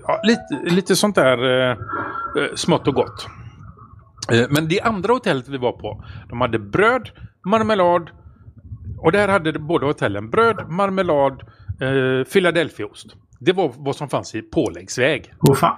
ja, 0.06 0.20
lite, 0.24 0.74
lite 0.74 0.96
sånt 0.96 1.14
där 1.14 1.60
eh, 1.70 1.70
eh, 1.70 2.54
smått 2.54 2.88
och 2.88 2.94
gott. 2.94 3.26
Eh, 4.32 4.46
men 4.50 4.68
det 4.68 4.80
andra 4.80 5.12
hotellet 5.12 5.48
vi 5.48 5.58
var 5.58 5.72
på, 5.72 6.04
de 6.28 6.40
hade 6.40 6.58
bröd, 6.58 7.10
marmelad 7.46 8.10
och 8.98 9.12
där 9.12 9.28
hade 9.28 9.58
båda 9.58 9.86
hotellen 9.86 10.30
bröd, 10.30 10.68
marmelad, 10.68 11.42
eh, 11.80 12.24
Philadelphiaost. 12.32 13.06
Det 13.40 13.52
var 13.52 13.72
vad 13.76 13.96
som 13.96 14.08
fanns 14.08 14.34
i 14.34 14.42
påläggsväg. 14.42 15.32
Åh 15.40 15.54
fan. 15.54 15.76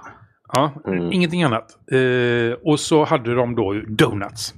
Ja, 0.53 0.71
ingenting 1.11 1.43
annat. 1.43 1.77
Eh, 1.91 2.53
och 2.63 2.79
så 2.79 3.05
hade 3.05 3.35
de 3.35 3.55
då 3.55 3.73
donuts. 3.87 4.53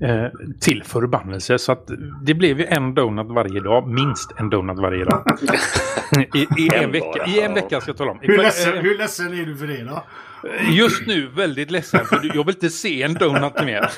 Eh, 0.00 0.26
till 0.60 0.82
förbannelse. 0.82 1.58
Så 1.58 1.72
att 1.72 1.90
det 2.22 2.34
blev 2.34 2.60
ju 2.60 2.66
en 2.66 2.94
donut 2.94 3.26
varje 3.26 3.60
dag. 3.60 3.88
Minst 3.88 4.32
en 4.36 4.50
donut 4.50 4.78
varje 4.78 5.04
dag. 5.04 5.24
I, 6.34 6.38
i, 6.38 6.70
en, 6.74 6.92
vecka, 6.92 7.26
I 7.26 7.40
en 7.40 7.54
vecka 7.54 7.80
ska 7.80 7.90
jag 7.90 7.96
tala 7.96 8.10
om. 8.10 8.18
Hur 8.22 8.38
ledsen, 8.38 8.74
eh, 8.74 8.80
hur 8.80 8.98
ledsen 8.98 9.26
är 9.26 9.46
du 9.46 9.56
för 9.56 9.66
det 9.66 9.84
då? 9.84 10.04
Just 10.70 11.06
nu 11.06 11.26
väldigt 11.26 11.70
ledsen 11.70 12.04
för 12.04 12.30
jag 12.34 12.46
vill 12.46 12.54
inte 12.54 12.70
se 12.70 13.02
en 13.02 13.14
donut 13.14 13.64
mer. 13.64 13.90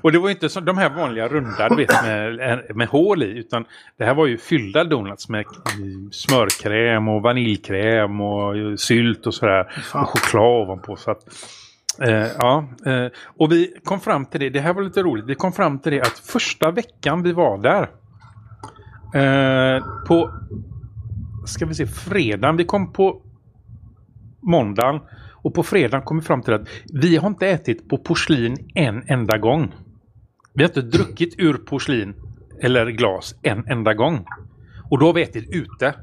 och 0.00 0.12
det 0.12 0.18
var 0.18 0.30
inte 0.30 0.48
som 0.48 0.64
de 0.64 0.78
här 0.78 0.90
vanliga 0.90 1.28
runda 1.28 1.68
du 1.68 1.76
vet, 1.76 2.02
med, 2.04 2.76
med 2.76 2.88
hål 2.88 3.22
i 3.22 3.26
utan 3.26 3.64
det 3.98 4.04
här 4.04 4.14
var 4.14 4.26
ju 4.26 4.38
fyllda 4.38 4.84
donuts 4.84 5.28
med 5.28 5.44
smörkräm 6.10 7.08
och 7.08 7.22
vaniljkräm 7.22 8.20
och 8.20 8.80
sylt 8.80 9.26
och 9.26 9.34
sådär. 9.34 9.66
Och 9.94 10.08
choklad 10.08 10.62
ovanpå. 10.62 10.96
Så 10.96 11.10
att, 11.10 11.18
eh, 12.00 12.26
ja, 12.38 12.68
eh, 12.86 13.06
och 13.38 13.52
vi 13.52 13.74
kom 13.84 14.00
fram 14.00 14.26
till 14.26 14.40
det, 14.40 14.50
det 14.50 14.60
här 14.60 14.74
var 14.74 14.82
lite 14.82 15.02
roligt, 15.02 15.24
vi 15.26 15.34
kom 15.34 15.52
fram 15.52 15.78
till 15.78 15.92
det 15.92 16.00
att 16.00 16.18
första 16.18 16.70
veckan 16.70 17.22
vi 17.22 17.32
var 17.32 17.58
där 17.58 17.88
Eh, 19.14 19.84
på, 20.06 20.30
ska 21.46 21.66
vi 21.66 21.74
se, 21.74 21.86
fredagen. 21.86 22.56
Vi 22.56 22.64
kom 22.64 22.92
på 22.92 23.22
måndagen. 24.42 25.00
Och 25.32 25.54
på 25.54 25.62
fredagen 25.62 26.02
kom 26.02 26.18
vi 26.18 26.24
fram 26.24 26.42
till 26.42 26.54
att 26.54 26.68
vi 26.92 27.16
har 27.16 27.28
inte 27.28 27.48
ätit 27.48 27.88
på 27.88 27.98
porslin 27.98 28.56
en 28.74 29.02
enda 29.06 29.38
gång. 29.38 29.74
Vi 30.54 30.62
har 30.62 30.68
inte 30.68 30.82
druckit 30.82 31.34
ur 31.38 31.54
porslin 31.54 32.14
eller 32.60 32.86
glas 32.86 33.34
en 33.42 33.66
enda 33.66 33.94
gång. 33.94 34.26
Och 34.90 34.98
då 34.98 35.06
har 35.06 35.12
vi 35.12 35.22
ätit 35.22 35.50
ute 35.50 35.94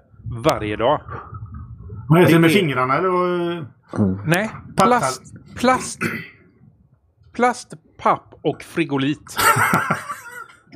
varje 0.43 0.75
dag. 0.75 1.01
Heter 2.17 2.33
det 2.33 2.39
med 2.39 2.51
fingrarna 2.51 2.97
eller? 2.97 3.82
Vad- 3.97 4.27
Nej, 4.27 4.49
plast, 4.77 5.21
plast, 5.55 5.99
plast, 7.33 7.73
papp 7.97 8.33
och 8.41 8.63
frigolit. 8.63 9.37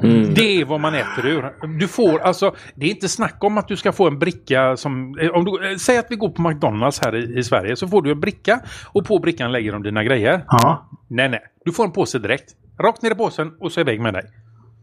Mm. 0.04 0.34
Det 0.34 0.62
är 0.62 0.66
vad 0.66 0.80
man 0.80 0.94
äter 0.96 1.26
ur. 1.26 1.68
Du 1.80 1.88
får 1.88 2.20
alltså, 2.20 2.56
det 2.76 2.86
är 2.86 2.90
inte 2.90 3.10
snack 3.10 3.44
om 3.44 3.58
att 3.58 3.68
du 3.68 3.76
ska 3.76 3.92
få 3.92 4.08
en 4.08 4.20
bricka 4.20 4.78
som... 4.78 5.18
eh, 5.20 5.30
Om 5.30 5.46
du, 5.46 5.72
eh, 5.72 5.78
säg 5.78 5.98
att 5.98 6.06
vi 6.10 6.16
går 6.16 6.30
på 6.30 6.42
McDonalds 6.42 7.00
här 7.06 7.16
i, 7.16 7.40
i 7.40 7.44
Sverige 7.44 7.76
så 7.76 7.88
får 7.88 8.02
du 8.02 8.12
en 8.12 8.20
bricka 8.20 8.60
och 8.94 9.06
på 9.06 9.20
brickan 9.20 9.52
lägger 9.52 9.72
de 9.72 9.84
dina 9.84 10.04
grejer. 10.04 10.46
Ja. 10.48 10.90
Nej, 11.08 11.30
nej. 11.30 11.40
Du 11.66 11.72
får 11.72 11.84
en 11.86 11.92
påse 11.92 12.20
direkt. 12.20 12.56
Rakt 12.80 13.02
ner 13.02 13.12
i 13.12 13.16
påsen 13.16 13.52
och 13.60 13.72
så 13.72 13.80
iväg 13.80 14.02
med 14.02 14.14
dig. 14.14 14.24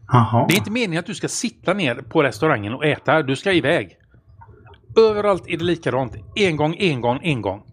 Jaha. 0.07 0.45
Det 0.49 0.53
är 0.53 0.57
inte 0.57 0.71
meningen 0.71 0.99
att 0.99 1.05
du 1.05 1.13
ska 1.15 1.27
sitta 1.27 1.73
ner 1.73 1.95
på 1.95 2.23
restaurangen 2.23 2.73
och 2.73 2.85
äta. 2.85 3.21
Du 3.21 3.35
ska 3.35 3.51
iväg. 3.53 3.97
Överallt 4.97 5.43
är 5.47 5.57
det 5.57 5.63
likadant. 5.63 6.15
En 6.35 6.57
gång, 6.57 6.75
en 6.79 7.01
gång, 7.01 7.19
en 7.23 7.41
gång. 7.41 7.63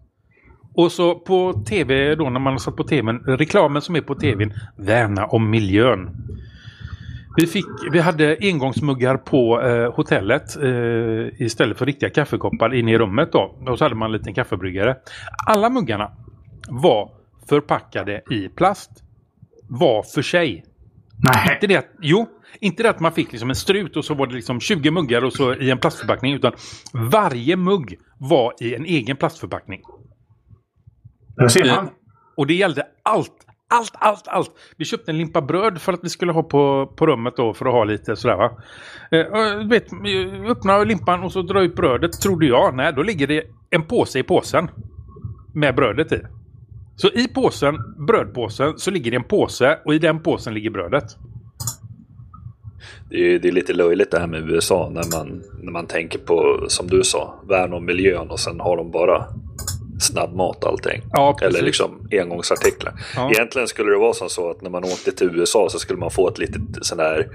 Och 0.75 0.91
så 0.91 1.15
på 1.15 1.63
tv 1.65 2.15
då 2.15 2.29
när 2.29 2.39
man 2.39 2.53
har 2.53 2.59
satt 2.59 2.75
på 2.75 2.83
tvn, 2.83 3.19
reklamen 3.19 3.81
som 3.81 3.95
är 3.95 4.01
på 4.01 4.15
tvn, 4.15 4.53
värna 4.77 5.25
om 5.25 5.49
miljön. 5.49 6.09
Vi, 7.35 7.47
fick, 7.47 7.65
vi 7.91 7.99
hade 7.99 8.37
engångsmuggar 8.41 9.17
på 9.17 9.61
eh, 9.61 9.93
hotellet 9.93 10.55
eh, 10.63 11.41
istället 11.41 11.77
för 11.77 11.85
riktiga 11.85 12.09
kaffekoppar 12.09 12.73
inne 12.73 12.91
i 12.91 12.97
rummet 12.97 13.31
då. 13.31 13.55
Och 13.67 13.77
så 13.77 13.85
hade 13.85 13.95
man 13.95 14.05
en 14.05 14.11
liten 14.11 14.33
kaffebryggare. 14.33 14.97
Alla 15.47 15.69
muggarna 15.69 16.11
var 16.69 17.11
förpackade 17.49 18.21
i 18.31 18.49
plast. 18.49 18.91
Var 19.67 20.03
för 20.03 20.21
sig. 20.21 20.65
Nej. 21.23 21.53
Inte 21.53 21.67
det 21.67 21.75
att, 21.75 21.89
jo, 22.01 22.27
inte 22.59 22.83
det 22.83 22.89
att 22.89 22.99
man 22.99 23.11
fick 23.11 23.31
liksom 23.31 23.49
en 23.49 23.55
strut 23.55 23.97
och 23.97 24.05
så 24.05 24.13
var 24.13 24.27
det 24.27 24.35
liksom 24.35 24.59
20 24.59 24.91
muggar 24.91 25.23
och 25.23 25.33
så 25.33 25.53
i 25.53 25.71
en 25.71 25.77
plastförpackning. 25.77 26.33
Utan 26.33 26.51
varje 26.93 27.55
mugg 27.55 27.99
var 28.17 28.53
i 28.59 28.75
en 28.75 28.85
egen 28.85 29.17
plastförpackning. 29.17 29.81
Där 31.35 31.47
ser 31.47 31.65
man. 31.75 31.89
Och 32.37 32.47
det 32.47 32.53
gällde 32.53 32.83
allt. 33.03 33.31
Allt, 33.69 33.91
allt, 33.93 34.27
allt. 34.27 34.51
Vi 34.77 34.85
köpte 34.85 35.11
en 35.11 35.17
limpa 35.17 35.41
bröd 35.41 35.81
för 35.81 35.93
att 35.93 35.99
vi 36.03 36.09
skulle 36.09 36.31
ha 36.31 36.43
på, 36.43 36.93
på 36.97 37.07
rummet 37.07 37.33
då 37.37 37.53
för 37.53 37.65
att 37.65 37.71
ha 37.73 37.83
lite 37.83 38.15
sådär 38.15 38.35
va. 38.37 38.51
Eh, 39.11 39.59
du 39.59 39.67
vet, 39.67 39.91
eh, 39.93 40.51
öppna 40.51 40.83
limpan 40.83 41.23
och 41.23 41.31
så 41.31 41.41
dra 41.41 41.61
ut 41.61 41.75
brödet 41.75 42.21
trodde 42.21 42.45
jag. 42.45 42.75
Nej, 42.75 42.93
då 42.95 43.03
ligger 43.03 43.27
det 43.27 43.43
en 43.69 43.83
påse 43.83 44.19
i 44.19 44.23
påsen. 44.23 44.67
Med 45.53 45.75
brödet 45.75 46.11
i. 46.11 46.21
Så 46.95 47.07
i 47.07 47.27
påsen, 47.27 47.75
brödpåsen, 48.07 48.73
så 48.77 48.91
ligger 48.91 49.11
det 49.11 49.17
en 49.17 49.23
påse 49.23 49.79
och 49.85 49.95
i 49.95 49.99
den 49.99 50.19
påsen 50.19 50.53
ligger 50.53 50.69
brödet. 50.69 51.03
Det 53.09 53.15
är, 53.15 53.19
ju- 53.31 53.39
det 53.39 53.47
är 53.47 53.51
lite 53.51 53.73
löjligt 53.73 54.11
det 54.11 54.19
här 54.19 54.27
med 54.27 54.49
USA 54.49 54.89
när 54.93 55.17
man, 55.17 55.43
när 55.63 55.71
man 55.71 55.85
tänker 55.87 56.19
på, 56.19 56.65
som 56.67 56.87
du 56.87 57.03
sa, 57.03 57.35
värn 57.49 57.73
om 57.73 57.85
miljön 57.85 58.29
och 58.29 58.39
sen 58.39 58.59
har 58.59 58.77
de 58.77 58.91
bara 58.91 59.25
snabbmat 60.13 60.63
allting. 60.63 61.01
Ja. 61.11 61.37
Eller 61.41 61.61
liksom 61.61 62.07
engångsartiklar. 62.11 62.93
Ja. 63.15 63.31
Egentligen 63.31 63.67
skulle 63.67 63.91
det 63.91 63.97
vara 63.97 64.13
som 64.13 64.29
så 64.29 64.49
att 64.49 64.61
när 64.61 64.69
man 64.69 64.83
åkte 64.83 65.11
till 65.11 65.27
USA 65.27 65.69
så 65.69 65.79
skulle 65.79 65.99
man 65.99 66.11
få 66.11 66.29
ett 66.29 66.37
litet 66.37 66.61
sån 66.81 66.99
här 66.99 67.27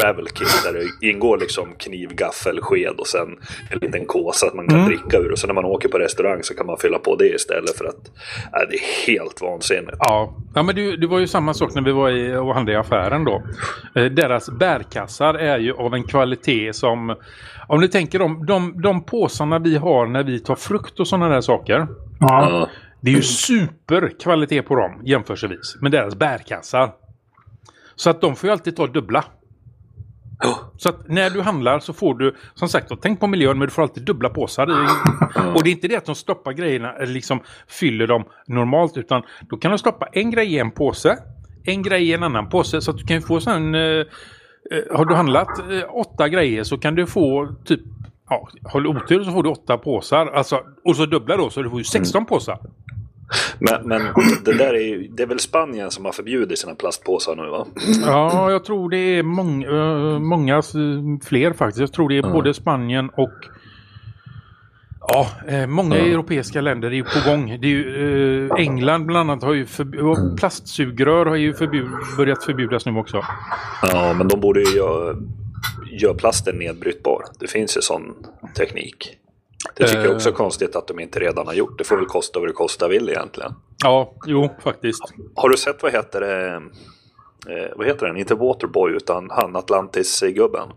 travel 0.00 0.26
kit 0.28 0.62
där 0.64 0.72
det 0.72 1.08
ingår 1.08 1.38
liksom 1.38 1.74
kniv, 1.78 2.08
gaffel, 2.14 2.60
sked 2.62 2.94
och 2.98 3.06
sen 3.06 3.28
en 3.70 3.78
liten 3.78 4.06
kåsa 4.06 4.46
att 4.46 4.54
man 4.54 4.66
kan 4.68 4.78
Mm. 4.78 4.88
dricka 4.88 5.16
ur. 5.18 5.32
Och 5.32 5.38
sen 5.38 5.48
när 5.48 5.54
man 5.54 5.64
åker 5.64 5.88
på 5.88 5.98
restaurang 5.98 6.42
så 6.42 6.54
kan 6.54 6.66
man 6.66 6.76
fylla 6.78 6.98
på 6.98 7.16
det 7.16 7.28
istället 7.34 7.76
för 7.76 7.84
att 7.84 8.08
äh, 8.54 8.68
det 8.70 8.76
är 8.76 9.06
helt 9.06 9.40
vansinnigt. 9.42 9.96
Ja, 9.98 10.36
ja 10.54 10.62
men 10.62 10.74
det, 10.74 10.96
det 10.96 11.06
var 11.06 11.18
ju 11.18 11.26
samma 11.26 11.54
sak 11.54 11.74
när 11.74 11.82
vi 11.82 11.92
var 11.92 12.10
i, 12.10 12.36
och 12.36 12.54
handlade 12.54 12.72
i 12.72 12.76
affären 12.80 13.24
då. 13.24 13.42
Eh, 13.94 14.04
deras 14.04 14.50
bärkassar 14.50 15.34
är 15.34 15.58
ju 15.58 15.72
av 15.74 15.94
en 15.94 16.04
kvalitet 16.04 16.72
som... 16.72 17.16
Om 17.68 17.80
ni 17.80 17.88
tänker 17.88 18.22
om 18.22 18.46
de, 18.46 18.82
de 18.82 19.04
påsarna 19.04 19.58
vi 19.58 19.76
har 19.76 20.06
när 20.06 20.22
vi 20.24 20.40
tar 20.40 20.54
frukt 20.54 21.00
och 21.00 21.08
sådana 21.08 21.28
där 21.28 21.40
saker. 21.40 21.86
Ja. 22.20 22.50
Ja. 22.50 22.68
Det 23.00 23.10
är 23.10 23.14
ju 23.14 23.22
superkvalitet 23.22 24.66
på 24.66 24.74
dem 24.74 25.02
jämförelsevis 25.04 25.76
med 25.80 25.92
deras 25.92 26.16
bärkassar. 26.16 26.90
Så 27.96 28.10
att 28.10 28.20
de 28.20 28.36
får 28.36 28.46
ju 28.48 28.52
alltid 28.52 28.76
ta 28.76 28.86
dubbla. 28.86 29.24
Så 30.76 30.88
att 30.88 31.08
när 31.08 31.30
du 31.30 31.40
handlar 31.42 31.78
så 31.78 31.92
får 31.92 32.14
du, 32.14 32.36
som 32.54 32.68
sagt, 32.68 32.92
tänk 33.02 33.20
på 33.20 33.26
miljön, 33.26 33.58
men 33.58 33.68
du 33.68 33.72
får 33.72 33.82
alltid 33.82 34.04
dubbla 34.04 34.28
påsar. 34.28 34.66
Och 35.54 35.62
det 35.64 35.70
är 35.70 35.72
inte 35.72 35.88
det 35.88 35.96
att 35.96 36.06
de 36.06 36.14
stoppar 36.14 36.52
grejerna, 36.52 36.92
eller 36.92 37.12
liksom 37.12 37.40
fyller 37.68 38.06
dem 38.06 38.24
normalt, 38.46 38.96
utan 38.96 39.22
då 39.50 39.56
kan 39.56 39.70
de 39.70 39.78
stoppa 39.78 40.06
en 40.12 40.30
grej 40.30 40.54
i 40.54 40.58
en 40.58 40.70
påse, 40.70 41.18
en 41.64 41.82
grej 41.82 42.08
i 42.08 42.12
en 42.12 42.22
annan 42.22 42.48
påse, 42.48 42.80
så 42.80 42.90
att 42.90 42.98
du 42.98 43.04
kan 43.04 43.22
få 43.22 43.40
sån... 43.40 43.74
Eh, 43.74 43.80
eh, 43.80 44.04
har 44.92 45.04
du 45.04 45.14
handlat 45.14 45.58
eh, 45.58 45.96
åtta 45.96 46.28
grejer 46.28 46.64
så 46.64 46.78
kan 46.78 46.94
du 46.94 47.06
få 47.06 47.54
typ, 47.64 47.80
ja, 48.30 48.48
har 48.64 48.80
du 48.80 48.88
otur 48.88 49.24
så 49.24 49.30
får 49.30 49.42
du 49.42 49.48
åtta 49.48 49.78
påsar, 49.78 50.26
alltså, 50.26 50.60
och 50.84 50.96
så 50.96 51.06
dubbla 51.06 51.36
då, 51.36 51.50
så 51.50 51.62
du 51.62 51.70
får 51.70 51.78
ju 51.78 51.84
16 51.84 52.26
påsar. 52.26 52.58
Men, 53.58 53.88
men 53.88 54.02
det 54.44 54.52
där 54.58 54.74
är 54.74 54.80
ju, 54.80 55.08
det 55.08 55.22
är 55.22 55.26
väl 55.26 55.38
Spanien 55.40 55.90
som 55.90 56.04
har 56.04 56.12
förbjudit 56.12 56.58
sina 56.58 56.74
plastpåsar 56.74 57.36
nu 57.36 57.50
va? 57.50 57.66
Ja, 58.06 58.50
jag 58.50 58.64
tror 58.64 58.90
det 58.90 58.96
är 58.96 59.22
mång, 59.22 59.62
eh, 59.62 60.18
många 60.18 60.62
fler 61.24 61.52
faktiskt. 61.52 61.80
Jag 61.80 61.92
tror 61.92 62.08
det 62.08 62.18
är 62.18 62.22
både 62.22 62.54
Spanien 62.54 63.10
och 63.16 63.32
Ja, 65.10 65.28
eh, 65.48 65.66
många 65.66 65.96
europeiska 65.96 66.60
länder 66.60 66.88
är 66.88 66.94
ju 66.94 67.04
på 67.04 67.30
gång. 67.30 67.58
Det 67.60 67.66
är 67.66 67.70
ju, 67.70 68.46
eh, 68.46 68.54
England 68.58 69.06
bland 69.06 69.30
annat 69.30 69.42
har 69.42 69.54
ju 69.54 69.64
förb- 69.64 69.98
och 70.00 70.38
plastsugrör 70.38 71.26
har 71.26 71.36
ju 71.36 71.54
förbjud, 71.54 71.86
börjat 72.16 72.44
förbjudas 72.44 72.86
nu 72.86 72.98
också. 72.98 73.24
Ja, 73.82 74.14
men 74.18 74.28
de 74.28 74.40
borde 74.40 74.60
ju 74.60 74.76
göra, 74.76 75.16
göra 75.90 76.14
plasten 76.14 76.56
nedbrytbar. 76.56 77.24
Det 77.40 77.46
finns 77.50 77.76
ju 77.76 77.80
sån 77.80 78.14
teknik. 78.56 79.16
Det 79.74 79.88
tycker 79.88 80.04
jag 80.04 80.14
också 80.14 80.28
är 80.28 80.32
konstigt 80.32 80.76
att 80.76 80.86
de 80.86 81.00
inte 81.00 81.20
redan 81.20 81.46
har 81.46 81.54
gjort. 81.54 81.78
Det 81.78 81.84
får 81.84 81.96
väl 81.96 82.06
kosta 82.06 82.38
vad 82.38 82.48
det 82.48 82.52
kosta 82.52 82.88
vill 82.88 83.08
egentligen. 83.08 83.54
Ja, 83.84 84.14
jo 84.26 84.48
faktiskt. 84.62 85.02
Har 85.34 85.48
du 85.48 85.56
sett 85.56 85.82
vad 85.82 85.92
heter 85.92 86.20
det? 86.20 86.62
Eh, 87.48 87.70
vad 87.76 87.86
heter 87.86 88.06
den? 88.06 88.16
Inte 88.16 88.34
Waterboy 88.34 88.92
utan 88.92 89.30
han 89.30 89.56
Atlantis-gubben. 89.56 90.68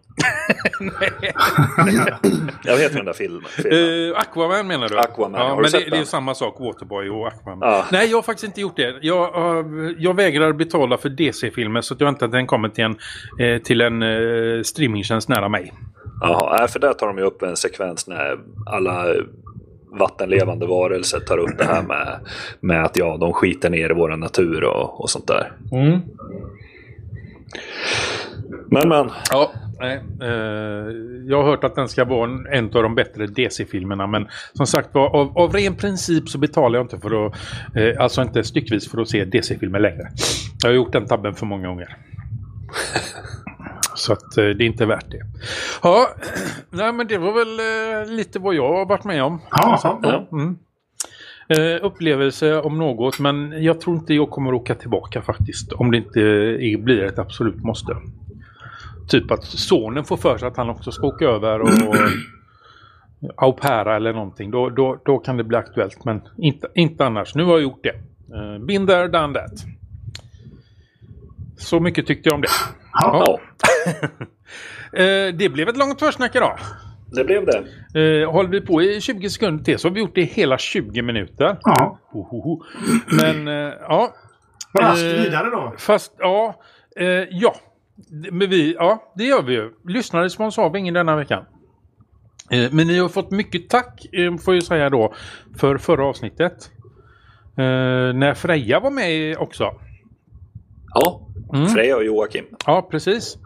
Jag 2.64 2.78
vet 2.78 2.94
den 2.94 3.06
där 3.06 3.14
filmen. 3.14 3.44
filmen. 3.50 4.12
Eh, 4.12 4.20
Aquaman 4.20 4.68
menar 4.68 4.90
du? 4.90 5.00
Aquaman, 5.00 5.42
ja, 5.42 5.48
har 5.48 5.56
du 5.56 5.62
men 5.62 5.72
sett 5.72 5.86
det, 5.86 5.92
det 5.92 5.98
är 5.98 6.04
samma 6.04 6.36
sak, 6.36 6.56
Waterboy 6.60 7.10
och 7.10 7.28
Aquaman. 7.28 7.58
Ja. 7.62 7.86
Nej, 7.92 8.10
jag 8.10 8.18
har 8.18 8.22
faktiskt 8.22 8.44
inte 8.44 8.62
gjort 8.62 8.76
det. 8.76 8.96
Jag, 9.02 9.36
eh, 9.36 9.66
jag 9.98 10.16
vägrar 10.16 10.54
betala 10.54 10.98
för 10.98 11.10
DC-filmer 11.10 11.82
så 11.82 11.94
att 11.94 12.00
jag 12.00 12.06
väntar 12.06 12.26
att 12.26 12.32
den 12.32 12.48
kommer 12.48 12.70
till 12.70 12.84
en, 12.84 12.96
eh, 13.40 13.62
till 13.62 13.82
en 13.82 14.04
eh, 14.04 14.62
streamingtjänst 14.64 15.30
nära 15.30 15.50
mig. 15.50 15.74
Jaha, 16.22 16.58
nej, 16.60 16.68
för 16.68 16.80
där 16.80 16.94
tar 16.94 17.08
de 17.08 17.18
ju 17.18 17.24
upp 17.24 17.42
en 17.42 17.56
sekvens 17.56 18.08
när 18.08 18.40
alla 18.66 19.06
vattenlevande 20.00 20.68
varelser 20.68 21.20
tar 21.20 21.38
upp 21.38 21.58
det 21.58 21.66
här 21.66 21.84
med, 21.84 22.20
med 22.60 22.84
att 22.86 22.98
ja, 22.98 23.18
de 23.18 23.34
skiter 23.34 23.70
ner 23.70 23.90
i 23.90 23.94
vår 23.94 24.18
natur 24.18 24.64
och, 24.64 25.02
och 25.02 25.10
sånt 25.10 25.28
där. 25.28 25.52
Men 28.70 28.90
men, 28.90 29.10
Ja, 29.32 29.52
nej. 29.80 30.02
Eh, 30.22 30.88
jag 31.28 31.44
har 31.44 31.44
hört 31.44 31.64
att 31.64 31.76
den 31.76 31.88
ska 31.88 32.06
vara 32.06 32.30
en, 32.32 32.48
en 32.48 32.66
av 32.66 32.84
de 32.84 32.96
bättre 32.96 33.28
DC-filmerna. 33.28 34.08
Men 34.08 34.28
som 34.54 34.68
sagt 34.68 34.94
var, 34.94 35.16
av, 35.16 35.38
av 35.38 35.54
ren 35.54 35.76
princip 35.76 36.30
så 36.30 36.38
betalar 36.38 36.80
jag 36.80 36.84
inte 36.84 37.00
för 37.00 37.26
att... 37.26 37.36
Eh, 37.76 38.04
alltså 38.04 38.22
inte 38.22 38.44
styckvis 38.44 38.92
för 38.92 39.02
att 39.02 39.10
se 39.10 39.26
DC-filmer 39.26 39.80
längre. 39.80 40.08
Jag 40.64 40.70
har 40.70 40.76
gjort 40.76 40.94
den 40.94 41.06
tabben 41.06 41.34
för 41.34 41.46
många 41.46 41.68
gånger. 41.68 41.98
Så 43.96 44.14
att 44.14 44.38
eh, 44.38 44.44
det 44.44 44.64
är 44.64 44.68
inte 44.68 44.86
värt 44.86 45.12
det. 45.12 45.22
Ja, 45.84 46.08
nej 46.70 46.94
men 46.94 47.08
det 47.08 47.18
var 47.18 47.34
väl 47.34 47.60
eh, 47.60 48.16
lite 48.16 48.40
vad 48.40 48.56
jag 48.56 48.78
har 48.78 48.86
varit 48.86 49.04
med 49.04 49.24
om. 49.24 49.42
Ja, 49.52 50.00
ja. 50.04 50.28
Mm. 50.32 50.58
Eh, 51.50 51.86
upplevelse 51.86 52.62
om 52.62 52.78
något, 52.78 53.20
men 53.20 53.64
jag 53.64 53.82
tror 53.82 53.96
inte 53.96 54.14
jag 54.14 54.30
kommer 54.30 54.54
åka 54.54 54.76
tillbaka 54.76 55.22
faktiskt. 55.22 55.74
Om 55.74 55.92
det 55.92 55.98
inte 55.98 56.20
är, 56.20 56.78
blir 56.78 57.04
ett 57.04 57.20
absolut 57.20 57.64
måste. 57.64 57.98
Typ 59.08 59.32
att 59.32 59.44
sonen 59.44 60.04
får 60.04 60.18
för 60.18 60.38
sig 60.38 60.48
att 60.48 60.58
han 60.58 60.70
också 60.70 60.92
ska 60.92 61.08
åka 61.08 61.26
över 61.26 61.62
och 61.62 61.70
au 63.38 63.54
paira 63.54 63.96
eller 63.96 64.14
någonting. 64.14 64.52
Då, 64.52 64.70
då, 64.70 65.02
då 65.06 65.20
kan 65.20 65.38
det 65.38 65.44
bli 65.44 65.58
aktuellt, 65.58 66.06
men 66.06 66.22
inte, 66.38 66.68
inte 66.76 67.06
annars. 67.06 67.36
Nu 67.36 67.44
har 67.44 67.52
jag 67.52 67.62
gjort 67.62 67.84
det. 67.84 67.96
Uh, 68.36 68.66
been 68.66 68.88
there, 68.88 69.08
done 69.08 69.34
that. 69.34 69.66
Så 71.58 71.80
mycket 71.80 72.08
tyckte 72.08 72.30
jag 72.30 72.36
om 72.36 72.42
det. 72.42 72.48
Ja. 72.94 73.40
Eh, 74.94 75.34
det 75.34 75.50
blev 75.54 75.70
ett 75.70 75.78
långt 75.78 76.00
försnack 76.00 76.36
idag. 76.36 76.58
det 77.12 77.24
blev 77.24 77.46
det. 77.46 77.64
Uh, 78.00 78.32
håller 78.32 78.50
vi 78.50 78.62
på 78.62 78.82
i 78.82 79.02
20 79.02 79.30
sekunder 79.30 79.64
till 79.64 79.80
så 79.80 79.88
har 79.88 79.94
vi 79.94 80.00
gjort 80.00 80.16
det 80.16 80.22
i 80.22 80.26
hela 80.26 80.58
20 80.58 81.02
minuter. 81.02 81.58
ja. 81.62 82.00
Ohoho. 82.12 82.64
Men 83.06 83.48
eh, 83.48 83.74
ja. 83.90 84.14
Raskt 84.80 85.04
Eh, 85.06 85.22
vidare 85.24 85.50
då. 85.50 85.74
Fast 85.78 86.16
ja, 86.20 86.56
eh, 86.96 87.06
ja. 87.30 87.56
men 88.32 88.50
vi, 88.50 88.74
ja, 88.74 89.14
det 89.16 89.24
gör 89.24 89.42
vi 89.42 89.54
ju. 89.54 89.72
Lyssnarrespons 89.88 90.58
har 90.58 90.70
vi 90.70 90.80
ingen 90.80 90.94
denna 90.94 91.16
veckan. 91.16 91.46
Eh, 92.52 92.70
Men 92.72 92.88
ni 92.88 93.00
har 93.00 93.10
fått 93.10 93.32
mycket 93.32 93.70
tack, 93.70 94.06
eh, 94.14 94.38
får 94.38 94.54
jag 94.54 94.64
säga 94.64 94.90
då, 94.90 95.14
för 95.58 95.78
förra 95.78 96.06
avsnittet. 96.06 96.72
Eh, 97.58 98.14
när 98.14 98.34
Freja 98.34 98.80
var 98.80 98.92
med 98.92 99.38
också. 99.38 99.64
Ja, 100.94 101.28
Mm. 101.54 101.68
Freja 101.68 101.98
och 101.98 102.04
Joakim. 102.06 102.46
Ja, 102.66 102.88
precis. 102.92 103.38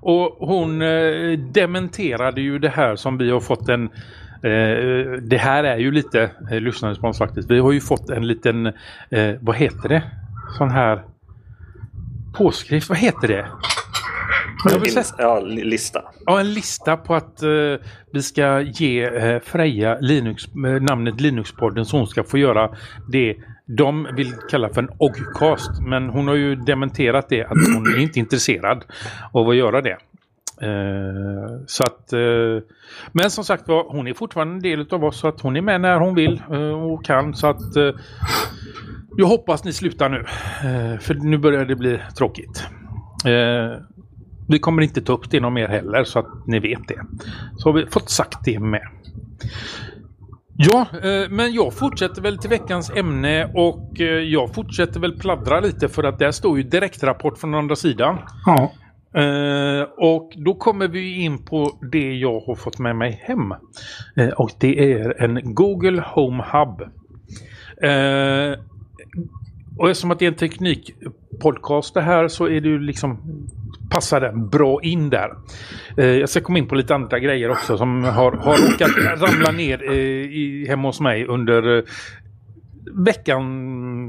Och 0.00 0.36
hon 0.48 0.82
eh, 0.82 1.38
dementerade 1.38 2.40
ju 2.40 2.58
det 2.58 2.68
här 2.68 2.96
som 2.96 3.18
vi 3.18 3.30
har 3.30 3.40
fått 3.40 3.68
en... 3.68 3.84
Eh, 4.42 5.12
det 5.22 5.38
här 5.40 5.64
är 5.64 5.76
ju 5.76 5.90
lite 5.92 6.30
eh, 6.50 6.60
lyssnarrespons 6.60 7.18
faktiskt. 7.18 7.50
Vi 7.50 7.58
har 7.58 7.72
ju 7.72 7.80
fått 7.80 8.10
en 8.10 8.26
liten... 8.26 8.66
Eh, 9.10 9.34
vad 9.40 9.56
heter 9.56 9.88
det? 9.88 10.02
Sån 10.58 10.70
här... 10.70 11.04
Påskrift, 12.34 12.88
vad 12.88 12.98
heter 12.98 13.28
det? 13.28 13.46
Ja, 15.18 15.40
li- 15.40 15.64
lista. 15.64 16.02
Ja, 16.26 16.40
en 16.40 16.54
lista 16.54 16.96
på 16.96 17.14
att 17.14 17.42
eh, 17.42 17.48
vi 18.12 18.22
ska 18.22 18.60
ge 18.60 19.04
eh, 19.04 19.40
Freja 19.40 19.98
Linux, 20.00 20.44
eh, 20.44 20.82
namnet 20.82 21.20
Linuxpodden 21.20 21.84
så 21.84 21.96
hon 21.96 22.06
ska 22.06 22.24
få 22.24 22.38
göra 22.38 22.70
det 23.08 23.36
de 23.66 24.08
vill 24.16 24.32
kalla 24.50 24.68
för 24.68 24.82
en 24.82 24.90
OGcast. 24.98 25.80
Men 25.80 26.08
hon 26.08 26.28
har 26.28 26.34
ju 26.34 26.56
dementerat 26.56 27.28
det 27.28 27.44
att 27.44 27.74
hon 27.74 27.86
är 27.86 27.98
inte 27.98 28.18
intresserad 28.18 28.84
av 29.32 29.48
att 29.48 29.56
göra 29.56 29.80
det. 29.82 29.96
Eh, 30.60 31.60
så 31.66 31.82
att, 31.82 32.12
eh, 32.12 32.68
men 33.12 33.30
som 33.30 33.44
sagt 33.44 33.68
var, 33.68 33.84
hon 33.88 34.06
är 34.06 34.14
fortfarande 34.14 34.54
en 34.54 34.62
del 34.62 34.86
av 34.90 35.04
oss 35.04 35.20
så 35.20 35.28
att 35.28 35.40
hon 35.40 35.56
är 35.56 35.60
med 35.60 35.80
när 35.80 35.98
hon 35.98 36.14
vill 36.14 36.42
eh, 36.52 36.84
och 36.84 37.04
kan. 37.04 37.34
Så 37.34 37.46
att 37.46 37.76
eh, 37.76 37.90
jag 39.16 39.26
hoppas 39.26 39.64
ni 39.64 39.72
slutar 39.72 40.08
nu. 40.08 40.18
Eh, 40.68 40.98
för 40.98 41.14
nu 41.14 41.38
börjar 41.38 41.64
det 41.64 41.76
bli 41.76 41.98
tråkigt. 42.18 42.66
Eh, 43.24 43.82
vi 44.48 44.58
kommer 44.58 44.82
inte 44.82 45.02
ta 45.02 45.12
upp 45.12 45.30
det 45.30 45.40
någon 45.40 45.54
mer 45.54 45.68
heller 45.68 46.04
så 46.04 46.18
att 46.18 46.46
ni 46.46 46.58
vet 46.58 46.88
det. 46.88 47.00
Så 47.56 47.68
har 47.68 47.72
vi 47.72 47.86
fått 47.86 48.10
sagt 48.10 48.38
det 48.44 48.58
med. 48.58 48.88
Ja, 50.58 50.86
eh, 51.02 51.30
men 51.30 51.52
jag 51.52 51.74
fortsätter 51.74 52.22
väl 52.22 52.38
till 52.38 52.50
veckans 52.50 52.90
ämne 52.90 53.50
och 53.54 54.00
eh, 54.00 54.06
jag 54.06 54.54
fortsätter 54.54 55.00
väl 55.00 55.18
pladdra 55.18 55.60
lite 55.60 55.88
för 55.88 56.04
att 56.04 56.18
där 56.18 56.30
står 56.30 56.56
ju 56.58 56.62
direktrapport 56.62 57.38
från 57.38 57.54
andra 57.54 57.76
sidan. 57.76 58.18
Ja. 58.46 58.72
Eh, 59.20 59.82
och 59.82 60.32
då 60.36 60.54
kommer 60.54 60.88
vi 60.88 61.14
in 61.24 61.44
på 61.44 61.78
det 61.92 62.14
jag 62.14 62.40
har 62.40 62.54
fått 62.54 62.78
med 62.78 62.96
mig 62.96 63.22
hem. 63.24 63.54
Och 64.36 64.50
det 64.58 64.92
är 64.92 65.22
en 65.22 65.54
Google 65.54 66.02
Home 66.06 66.44
Hub. 66.52 66.82
Och 69.78 69.90
eftersom 69.90 70.10
att 70.10 70.18
det 70.18 70.24
är 70.24 70.30
en 70.30 70.34
teknikpodcast 70.34 71.94
det 71.94 72.00
här 72.00 72.28
så 72.28 72.48
är 72.48 72.60
det 72.60 72.68
ju 72.68 72.78
liksom 72.78 73.18
passar 73.90 74.20
den 74.20 74.48
bra 74.48 74.80
in 74.82 75.10
där. 75.10 75.30
Eh, 75.96 76.04
jag 76.06 76.28
ska 76.28 76.40
komma 76.40 76.58
in 76.58 76.68
på 76.68 76.74
lite 76.74 76.94
andra 76.94 77.18
grejer 77.18 77.50
också 77.50 77.78
som 77.78 78.04
har, 78.04 78.32
har 78.32 78.72
råkat 78.72 79.20
ramla 79.28 79.50
ner 79.50 79.90
eh, 79.90 79.96
i, 79.96 80.66
hemma 80.68 80.88
hos 80.88 81.00
mig 81.00 81.26
under 81.26 81.78
eh, 81.78 81.84
veckan 82.94 83.42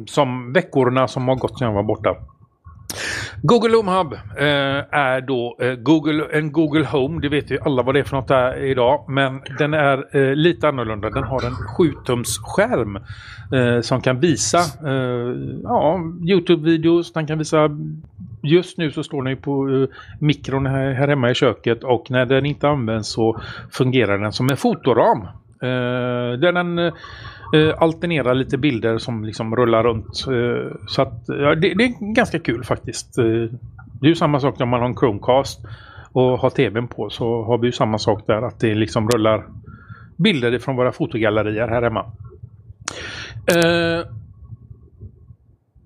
som 0.07 0.53
veckorna 0.53 1.07
som 1.07 1.27
har 1.27 1.35
gått 1.35 1.59
sedan 1.59 1.67
jag 1.67 1.75
var 1.75 1.83
borta. 1.83 2.15
Google 3.41 3.75
Home 3.75 3.91
Hub 3.91 4.13
eh, 4.13 4.99
är 4.99 5.21
då 5.21 5.57
eh, 5.61 5.75
Google, 5.75 6.25
en 6.31 6.51
Google 6.51 6.85
Home. 6.85 7.21
Det 7.21 7.29
vet 7.29 7.51
ju 7.51 7.59
alla 7.61 7.83
vad 7.83 7.95
det 7.95 7.99
är 7.99 8.03
för 8.03 8.15
något 8.15 8.27
där 8.27 8.63
idag. 8.63 9.05
Men 9.07 9.41
den 9.57 9.73
är 9.73 10.17
eh, 10.17 10.35
lite 10.35 10.67
annorlunda. 10.67 11.09
Den 11.09 11.23
har 11.23 11.45
en 11.45 11.53
7-tums 11.53 12.37
skärm 12.43 12.95
eh, 13.53 13.81
som 13.81 14.01
kan 14.01 14.19
visa 14.19 14.57
eh, 14.85 15.33
ja, 15.63 15.99
Youtube-videos. 16.21 17.13
Den 17.13 17.27
kan 17.27 17.37
visa 17.37 17.69
Just 18.47 18.77
nu 18.77 18.91
så 18.91 19.03
står 19.03 19.23
den 19.23 19.31
ju 19.31 19.35
på 19.35 19.69
eh, 19.69 19.87
mikron 20.19 20.65
här, 20.65 20.93
här 20.93 21.07
hemma 21.07 21.31
i 21.31 21.33
köket 21.33 21.83
och 21.83 22.11
när 22.11 22.25
den 22.25 22.45
inte 22.45 22.67
används 22.67 23.09
så 23.09 23.41
fungerar 23.71 24.17
den 24.17 24.31
som 24.31 24.49
en 24.49 24.57
fotoram. 24.57 25.27
Uh, 25.63 26.39
där 26.39 26.51
den 26.51 26.79
uh, 26.79 26.93
alternerar 27.77 28.33
lite 28.33 28.57
bilder 28.57 28.97
som 28.97 29.25
liksom 29.25 29.55
rullar 29.55 29.83
runt. 29.83 30.25
Uh, 30.27 30.71
så 30.87 31.01
att 31.01 31.23
ja, 31.27 31.55
det, 31.55 31.73
det 31.73 31.83
är 31.83 32.13
ganska 32.13 32.39
kul 32.39 32.63
faktiskt. 32.63 33.15
Det 33.99 34.05
är 34.05 34.09
ju 34.09 34.15
samma 34.15 34.39
sak 34.39 34.61
om 34.61 34.69
man 34.69 34.79
har 34.79 34.87
en 34.87 34.95
Chromecast 34.95 35.59
och 36.11 36.39
har 36.39 36.49
tvn 36.49 36.87
på 36.87 37.09
så 37.09 37.43
har 37.43 37.57
vi 37.57 37.67
ju 37.67 37.71
samma 37.71 37.97
sak 37.97 38.27
där 38.27 38.41
att 38.41 38.59
det 38.59 38.75
liksom 38.75 39.09
rullar 39.09 39.43
bilder 40.17 40.59
från 40.59 40.75
våra 40.75 40.91
fotogallerier 40.91 41.67
här 41.67 41.81
hemma. 41.81 42.05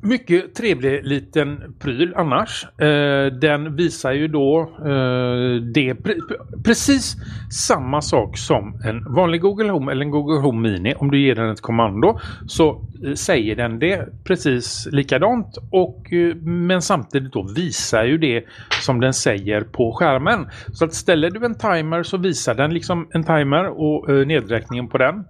Mycket 0.03 0.55
trevlig 0.55 1.05
liten 1.05 1.75
pryl 1.79 2.13
annars. 2.15 2.67
Eh, 2.81 3.25
den 3.25 3.75
visar 3.75 4.11
ju 4.11 4.27
då 4.27 4.61
eh, 4.79 5.61
det 5.73 5.93
pre- 5.93 6.19
precis 6.63 7.15
samma 7.51 8.01
sak 8.01 8.37
som 8.37 8.81
en 8.85 9.13
vanlig 9.13 9.41
Google 9.41 9.71
Home 9.71 9.91
eller 9.91 10.01
en 10.05 10.11
Google 10.11 10.39
Home 10.39 10.69
Mini. 10.69 10.93
Om 10.97 11.11
du 11.11 11.19
ger 11.19 11.35
den 11.35 11.49
ett 11.49 11.61
kommando 11.61 12.19
så 12.47 12.81
eh, 13.05 13.13
säger 13.13 13.55
den 13.55 13.79
det 13.79 14.23
precis 14.23 14.87
likadant 14.91 15.57
och 15.71 16.13
eh, 16.13 16.35
men 16.35 16.81
samtidigt 16.81 17.33
då 17.33 17.47
visar 17.55 18.03
ju 18.03 18.17
det 18.17 18.45
som 18.81 18.99
den 18.99 19.13
säger 19.13 19.61
på 19.61 19.91
skärmen. 19.91 20.47
Så 20.73 20.85
att 20.85 20.93
ställer 20.93 21.29
du 21.29 21.45
en 21.45 21.55
timer 21.55 22.03
så 22.03 22.17
visar 22.17 22.55
den 22.55 22.73
liksom 22.73 23.07
en 23.11 23.23
timer 23.23 23.67
och 23.67 24.09
eh, 24.09 24.27
nedräkningen 24.27 24.87
på 24.87 24.97
den. 24.97 25.23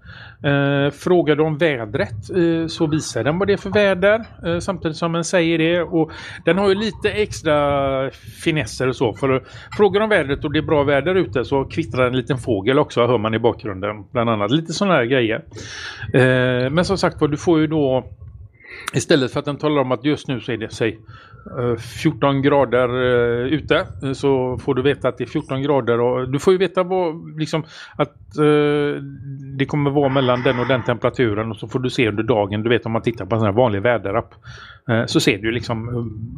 Eh, 0.43 0.91
frågar 0.91 1.35
du 1.35 1.43
om 1.43 1.57
vädret 1.57 2.29
eh, 2.29 2.67
så 2.67 2.87
visar 2.87 3.23
den 3.23 3.39
vad 3.39 3.47
det 3.47 3.53
är 3.53 3.57
för 3.57 3.69
väder 3.69 4.25
eh, 4.45 4.59
samtidigt 4.59 4.97
som 4.97 5.11
den 5.11 5.23
säger 5.23 5.57
det. 5.57 5.81
Och 5.81 6.11
den 6.45 6.57
har 6.57 6.69
ju 6.69 6.75
lite 6.75 7.11
extra 7.11 8.11
finesser 8.43 8.87
och 8.87 8.95
så. 8.95 9.13
För 9.13 9.43
frågar 9.77 9.99
du 9.99 10.03
om 10.03 10.09
vädret 10.09 10.45
och 10.45 10.53
det 10.53 10.59
är 10.59 10.63
bra 10.63 10.83
väder 10.83 11.15
ute 11.15 11.45
så 11.45 11.65
kvittrar 11.65 12.07
en 12.07 12.17
liten 12.17 12.37
fågel 12.37 12.79
också 12.79 13.07
hör 13.07 13.17
man 13.17 13.33
i 13.33 13.39
bakgrunden. 13.39 14.03
Bland 14.11 14.29
annat 14.29 14.51
lite 14.51 14.73
sådana 14.73 14.95
här 14.95 15.05
grejer. 15.05 15.43
Eh, 16.13 16.69
men 16.69 16.85
som 16.85 16.97
sagt 16.97 17.21
var 17.21 17.27
du 17.27 17.37
får 17.37 17.59
ju 17.59 17.67
då 17.67 18.05
Istället 18.93 19.31
för 19.31 19.39
att 19.39 19.45
den 19.45 19.57
talar 19.57 19.81
om 19.81 19.91
att 19.91 20.05
just 20.05 20.27
nu 20.27 20.39
så 20.39 20.51
är 20.51 20.57
det 20.57 20.69
säg 20.69 20.99
Eh, 21.59 21.75
14 21.75 22.41
grader 22.41 22.89
eh, 22.89 23.53
ute 23.53 23.85
eh, 24.03 24.11
så 24.13 24.57
får 24.57 24.75
du 24.75 24.81
veta 24.81 25.07
att 25.07 25.17
det 25.17 25.23
är 25.23 25.27
14 25.27 25.61
grader 25.61 25.99
och 25.99 26.29
du 26.29 26.39
får 26.39 26.53
ju 26.53 26.59
veta 26.59 26.83
vad, 26.83 27.39
liksom, 27.39 27.63
att 27.95 28.37
eh, 28.37 29.01
det 29.57 29.65
kommer 29.65 29.91
vara 29.91 30.09
mellan 30.09 30.43
den 30.43 30.59
och 30.59 30.67
den 30.67 30.83
temperaturen 30.83 31.51
och 31.51 31.57
så 31.57 31.67
får 31.67 31.79
du 31.79 31.89
se 31.89 32.09
under 32.09 32.23
dagen, 32.23 32.63
du 32.63 32.69
vet 32.69 32.85
om 32.85 32.91
man 32.91 33.01
tittar 33.01 33.25
på 33.25 33.35
en 33.35 33.39
sån 33.39 33.45
här 33.45 33.53
vanlig 33.53 33.81
väderapp 33.81 34.33
eh, 34.89 35.05
så 35.05 35.19
ser 35.19 35.37
du 35.37 35.51
liksom 35.51 35.89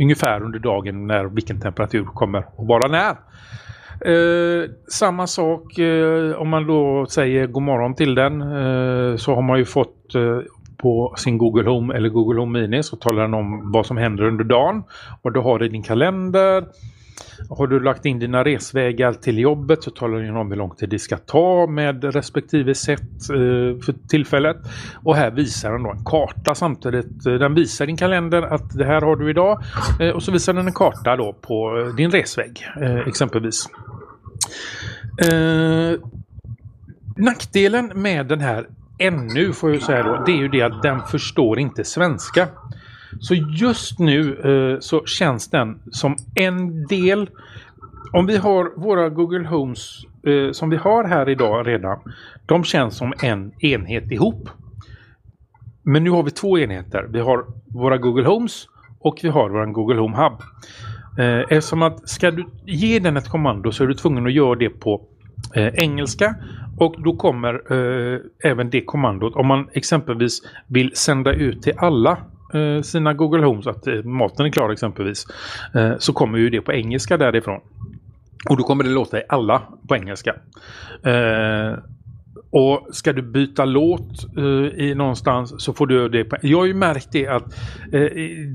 ungefär 0.02 0.44
under 0.44 0.60
dagen 0.60 1.08
när 1.08 1.26
vilken 1.26 1.62
temperatur 1.62 2.04
kommer 2.04 2.40
att 2.40 2.54
vara 2.58 2.88
när. 2.88 3.16
Eh, 4.06 4.70
samma 4.88 5.28
sak 5.28 5.78
eh, 5.80 6.36
om 6.36 6.50
man 6.50 6.68
då 6.68 7.06
säger 7.06 7.48
god 7.48 7.64
morgon 7.64 7.96
till 7.96 8.16
den 8.16 8.42
eh, 8.42 9.16
så 9.16 9.36
har 9.36 9.42
man 9.42 9.58
ju 9.60 9.66
fått 9.66 10.16
på 10.84 11.14
sin 11.18 11.38
Google 11.38 11.70
Home 11.70 11.96
eller 11.96 12.10
Google 12.10 12.40
Home 12.40 12.62
Mini 12.62 12.84
så 12.84 12.96
talar 12.96 13.22
den 13.22 13.34
om 13.34 13.72
vad 13.72 13.86
som 13.86 13.98
händer 13.98 14.24
under 14.24 14.44
dagen. 14.44 14.84
Vad 15.22 15.34
du 15.34 15.40
har 15.40 15.64
i 15.64 15.70
din 15.70 15.84
kalender. 15.84 16.66
Har 17.50 17.68
du 17.68 17.80
lagt 17.80 18.06
in 18.06 18.20
dina 18.20 18.44
resvägar 18.44 19.14
till 19.14 19.40
jobbet 19.40 19.84
så 19.84 19.92
talar 19.92 20.20
den 20.20 20.36
om 20.36 20.52
hur 20.52 20.58
lång 20.58 20.76
tid 20.76 20.90
det 20.90 21.00
ska 21.00 21.18
ta 21.18 21.68
med 21.68 22.04
respektive 22.04 22.76
sätt 22.76 23.30
eh, 23.30 23.82
för 23.86 24.08
tillfället. 24.10 24.58
Och 25.04 25.16
här 25.16 25.32
visar 25.32 25.72
den 25.72 25.84
då 25.84 25.92
en 25.92 26.06
karta 26.06 26.56
samtidigt. 26.56 27.26
Eh, 27.26 27.34
den 27.34 27.54
visar 27.54 27.86
din 27.86 27.98
kalender 27.98 28.42
att 28.42 28.78
det 28.78 28.86
här 28.86 29.02
har 29.02 29.16
du 29.16 29.30
idag. 29.30 29.64
Eh, 30.00 30.10
och 30.10 30.24
så 30.24 30.32
visar 30.32 30.54
den 30.54 30.68
en 30.68 30.74
karta 30.74 31.16
då 31.16 31.34
på 31.34 31.92
din 31.98 32.12
resväg 32.12 32.66
exempelvis. 33.08 33.70
Nackdelen 37.18 37.92
med 37.96 38.28
den 38.28 38.40
här 38.40 38.68
ännu 38.98 39.54
får 39.54 39.74
jag 39.74 39.82
säga 39.82 40.04
då, 40.04 40.24
det 40.26 40.32
är 40.32 40.38
ju 40.38 40.48
det 40.48 40.62
att 40.62 40.82
den 40.82 41.02
förstår 41.02 41.60
inte 41.60 41.84
svenska. 41.84 42.48
Så 43.20 43.34
just 43.36 44.00
nu 44.00 44.40
eh, 44.40 44.80
så 44.80 45.06
känns 45.06 45.50
den 45.50 45.82
som 45.92 46.16
en 46.36 46.88
del. 46.88 47.30
Om 48.14 48.26
vi 48.26 48.38
har 48.38 48.72
våra 48.76 49.10
Google 49.10 49.48
Homes 49.48 50.06
eh, 50.28 50.52
som 50.52 50.70
vi 50.70 50.78
har 50.78 51.04
här 51.04 51.30
idag 51.30 51.68
redan. 51.68 52.00
De 52.46 52.64
känns 52.64 52.98
som 52.98 53.14
en 53.22 53.52
enhet 53.60 54.12
ihop. 54.12 54.50
Men 55.84 56.04
nu 56.04 56.10
har 56.10 56.24
vi 56.24 56.32
två 56.32 56.60
enheter. 56.60 57.08
Vi 57.10 57.20
har 57.20 57.46
våra 57.74 57.98
Google 57.98 58.26
Homes 58.26 58.68
och 59.00 59.20
vi 59.24 59.30
har 59.30 59.50
vår 59.50 59.66
Google 59.66 60.00
Home 60.00 60.18
Hub. 60.18 60.42
Eh, 61.20 61.58
eftersom 61.58 61.82
att 61.82 62.10
ska 62.10 62.32
du 62.32 62.46
ge 62.66 63.00
den 63.00 63.18
ett 63.18 63.30
kommando 63.30 63.72
så 63.72 63.84
är 63.84 63.88
du 63.88 63.94
tvungen 63.94 64.26
att 64.26 64.34
göra 64.34 64.56
det 64.56 64.70
på 64.70 65.02
eh, 65.56 65.68
engelska 65.68 66.36
och 66.78 66.96
då 67.04 67.16
kommer 67.16 67.54
eh, 67.54 68.20
även 68.44 68.70
det 68.70 68.82
kommandot 68.82 69.36
om 69.36 69.48
man 69.48 69.70
exempelvis 69.74 70.42
vill 70.68 70.96
sända 70.96 71.34
ut 71.34 71.62
till 71.62 71.74
alla 71.78 72.18
eh, 72.54 72.82
sina 72.82 73.14
Google 73.14 73.46
Homes 73.46 73.68
att 73.68 73.88
eh, 73.88 74.04
maten 74.04 74.46
är 74.46 74.50
klar 74.50 74.70
exempelvis 74.70 75.26
eh, 75.76 75.94
så 76.00 76.14
kommer 76.14 76.38
ju 76.38 76.50
det 76.50 76.62
på 76.62 76.74
engelska 76.74 77.18
därifrån. 77.18 77.60
Och 78.50 78.58
då 78.58 78.64
kommer 78.64 78.84
det 78.84 78.90
låta 78.90 79.20
i 79.20 79.24
alla 79.30 79.62
på 79.88 79.96
engelska. 79.96 80.36
Eh, 81.04 81.78
och 82.56 82.88
ska 82.92 83.14
du 83.14 83.22
byta 83.22 83.66
låt 83.66 84.38
eh, 84.38 84.44
i 84.86 84.94
någonstans 84.96 85.54
så 85.58 85.74
får 85.74 85.88
du 85.88 86.10
det. 86.10 86.24
På, 86.24 86.38
jag 86.42 86.58
har 86.58 86.66
ju 86.66 86.74
märkt 86.74 87.12
det 87.12 87.28
att 87.28 87.54
eh, 87.92 88.08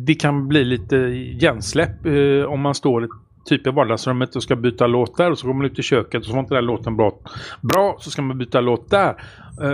det 0.06 0.14
kan 0.14 0.48
bli 0.48 0.64
lite 0.64 0.96
hjärnsläpp 1.40 2.06
eh, 2.06 2.52
om 2.52 2.60
man 2.60 2.74
står 2.74 3.08
typ 3.48 3.66
i 3.66 3.70
vardagsrummet 3.70 4.36
och 4.36 4.42
ska 4.42 4.56
byta 4.56 4.86
låt 4.86 5.16
där 5.16 5.30
och 5.30 5.38
så 5.38 5.46
går 5.46 5.54
man 5.54 5.66
ut 5.66 5.78
i 5.78 5.82
köket 5.82 6.20
och 6.20 6.26
så 6.26 6.32
var 6.32 6.40
inte 6.40 6.54
den 6.54 6.64
låten 6.64 6.96
bra, 6.96 7.18
bra 7.60 7.96
så 8.00 8.10
ska 8.10 8.22
man 8.22 8.38
byta 8.38 8.60
låt 8.60 8.90
där. 8.90 9.14
Eh, 9.62 9.72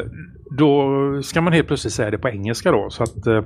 då 0.51 0.89
ska 1.23 1.41
man 1.41 1.53
helt 1.53 1.67
plötsligt 1.67 1.93
säga 1.93 2.11
det 2.11 2.19
på 2.19 2.29
engelska 2.29 2.73
då. 2.73 2.91
Så 2.91 3.03
att 3.03 3.27
eh, 3.27 3.43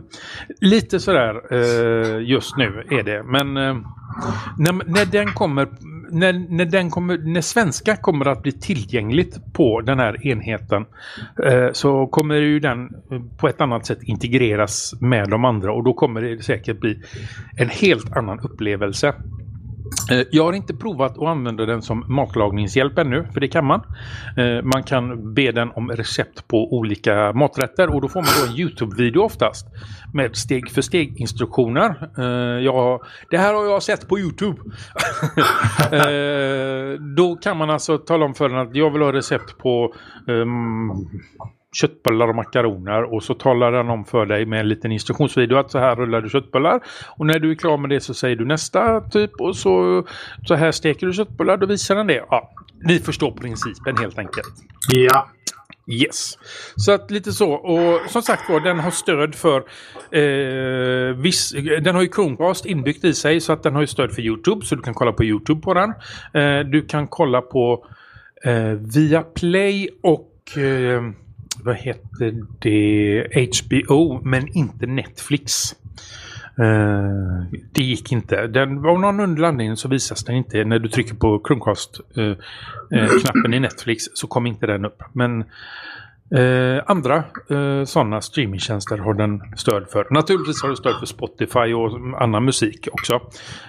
lite 0.61 1.01
sådär 1.01 1.55
eh, 1.55 2.23
just 2.23 2.57
nu 2.57 2.85
är 2.91 3.03
det. 3.03 3.23
Men 3.23 3.57
eh, 3.57 3.77
när, 4.59 4.73
när 4.73 5.05
den 5.05 5.33
kommer 5.33 5.69
när, 6.11 6.33
när, 6.33 6.65
den 6.65 6.91
kommer, 6.91 7.19
när 7.19 7.41
svenska 7.41 7.97
kommer 7.97 8.29
att 8.29 8.43
bli 8.43 8.53
tillgängligt 8.53 9.53
på 9.53 9.81
den 9.81 9.99
här 9.99 10.27
enheten 10.27 10.87
eh, 11.45 11.69
så 11.73 12.07
kommer 12.07 12.35
ju 12.35 12.61
den 12.61 12.89
eh, 13.11 13.21
på 13.39 13.49
ett 13.49 13.61
annat 13.61 13.87
sätt 13.87 13.99
integreras 14.03 14.95
med 15.01 15.29
de 15.29 15.45
andra 15.45 15.73
och 15.73 15.85
då 15.85 15.95
kommer 15.95 16.23
det 16.23 16.43
säkert 16.43 16.81
bli 16.81 17.03
en 17.57 17.69
helt 17.69 18.17
annan 18.17 18.41
upplevelse. 18.41 19.15
Eh, 20.11 20.27
jag 20.31 20.45
har 20.45 20.53
inte 20.53 20.75
provat 20.75 21.19
att 21.19 21.29
använda 21.29 21.67
den 21.67 21.83
som 21.83 22.05
matlagningshjälp 22.09 22.99
ännu, 22.99 23.27
för 23.33 23.41
det 23.41 23.49
kan 23.49 23.65
man. 23.65 23.81
Eh, 24.37 24.63
man 24.63 24.83
kan 24.83 25.35
be 25.35 25.53
den 25.53 25.71
om 25.71 25.91
recept 25.91 26.49
på 26.49 26.73
olika 26.75 27.33
maträtter 27.33 27.95
och 27.95 28.01
då 28.01 28.09
får 28.09 28.21
man 28.21 28.31
då 28.41 28.53
en 28.53 28.59
Youtube-video 28.59 29.23
oftast 29.23 29.67
med 30.15 30.37
steg 30.37 30.71
för 30.71 30.83
steg 30.83 31.21
instruktioner. 31.21 32.11
Eh, 32.19 32.65
jag, 32.65 33.01
det 33.31 33.39
här 33.39 33.55
har 33.55 33.65
jag 33.65 33.83
sett 33.83 34.09
på 34.09 34.19
Youtube. 34.19 34.59
då 37.17 37.37
kan 37.37 37.57
man 37.57 37.71
alltså 37.71 37.99
tala 37.99 38.25
om 38.25 38.35
för 38.35 38.49
den 38.49 38.59
att 38.59 38.77
jag 38.77 38.91
vill 38.91 39.03
ha 39.03 39.13
recept 39.13 39.59
på 39.59 39.95
um, 40.27 41.09
köttbullar 41.73 42.29
och 42.29 42.35
makaroner 42.35 43.15
och 43.15 43.23
så 43.23 43.35
talar 43.35 43.73
den 43.73 43.91
om 43.91 44.05
för 44.05 44.27
dig 44.27 44.47
med 44.47 44.61
en 44.61 44.69
liten 44.69 44.93
instruktionsvideo 44.93 45.57
att 45.57 45.71
så 45.71 45.79
här 45.79 45.97
rullar 45.97 46.21
du 46.21 46.29
köttbullar 46.29 46.81
och 47.17 47.27
när 47.27 47.39
du 47.39 47.51
är 47.51 47.55
klar 47.55 47.77
med 47.79 47.91
det 47.91 48.01
så 48.01 48.15
säger 48.15 48.37
du 48.37 48.45
nästa 48.45 49.01
typ 49.01 49.41
och 49.41 49.57
så, 49.57 50.05
så 50.47 50.55
här 50.55 50.73
steker 50.73 51.07
du 51.07 51.13
köttbullar 51.13 51.57
då 51.57 51.67
visar 51.67 51.95
den 51.95 52.07
det. 52.07 52.25
Ja, 52.31 52.51
ni 52.85 52.99
förstår 52.99 53.31
principen 53.31 53.97
helt 53.97 54.19
enkelt. 54.19 54.55
Ja. 54.89 55.29
Yes. 55.91 56.39
Så 56.77 56.93
att 56.93 57.11
lite 57.11 57.33
så. 57.33 57.53
Och 57.53 58.11
som 58.11 58.23
sagt 58.23 58.51
var, 58.51 58.61
den 58.61 58.79
har 58.79 58.91
stöd 58.91 59.35
för 59.35 59.57
eh, 60.11 61.17
viss, 61.17 61.51
Den 61.83 61.95
har 61.95 62.03
ju 62.03 62.09
Chromecast 62.09 62.67
inbyggt 62.67 63.05
i 63.05 63.15
sig 63.15 63.41
så 63.41 63.53
att 63.53 63.63
den 63.63 63.75
har 63.75 63.81
ju 63.81 63.87
stöd 63.87 64.13
för 64.13 64.23
Youtube. 64.23 64.67
Så 64.67 64.75
du 64.75 64.83
kan 64.83 64.95
kolla 64.95 65.13
på 65.13 65.25
Youtube 65.25 65.61
på 65.61 65.75
den. 65.75 65.91
Eh, 66.35 66.67
du 66.67 66.83
kan 66.83 67.07
kolla 67.07 67.41
på 67.41 67.87
eh, 68.45 68.73
via 68.95 69.23
Play 69.23 69.89
och 70.03 70.59
eh, 70.59 71.03
vad 71.65 71.77
heter 71.77 72.35
det, 72.59 73.27
HBO 73.61 74.21
men 74.25 74.49
inte 74.49 74.87
Netflix. 74.87 75.75
Uh, 76.61 77.43
det 77.73 77.83
gick 77.83 78.13
inte. 78.13 78.47
Den, 78.47 78.87
av 78.87 79.01
någon 79.01 79.21
underlandning 79.21 79.77
så 79.77 79.89
visas 79.89 80.25
den 80.25 80.37
inte 80.37 80.65
när 80.65 80.79
du 80.79 80.89
trycker 80.89 81.15
på 81.15 81.43
Chromecast-knappen 81.49 82.37
eh, 82.91 83.03
eh, 83.03 83.15
uh, 83.35 83.51
uh, 83.51 83.57
i 83.57 83.61
Netflix 83.61 84.05
så 84.15 84.27
kommer 84.27 84.51
inte 84.51 84.67
den 84.67 84.85
upp. 84.85 85.03
Men 85.13 85.45
Eh, 86.31 86.83
andra 86.87 87.17
eh, 87.51 87.85
sådana 87.85 88.21
streamingtjänster 88.21 88.99
har 88.99 89.15
den 89.15 89.43
stöd 89.57 89.89
för. 89.89 90.07
Naturligtvis 90.11 90.63
har 90.63 90.69
den 90.69 90.77
stöd 90.77 90.99
för 90.99 91.07
Spotify 91.07 91.75
och 91.75 92.23
annan 92.23 92.45
musik 92.45 92.89
också. 92.93 93.21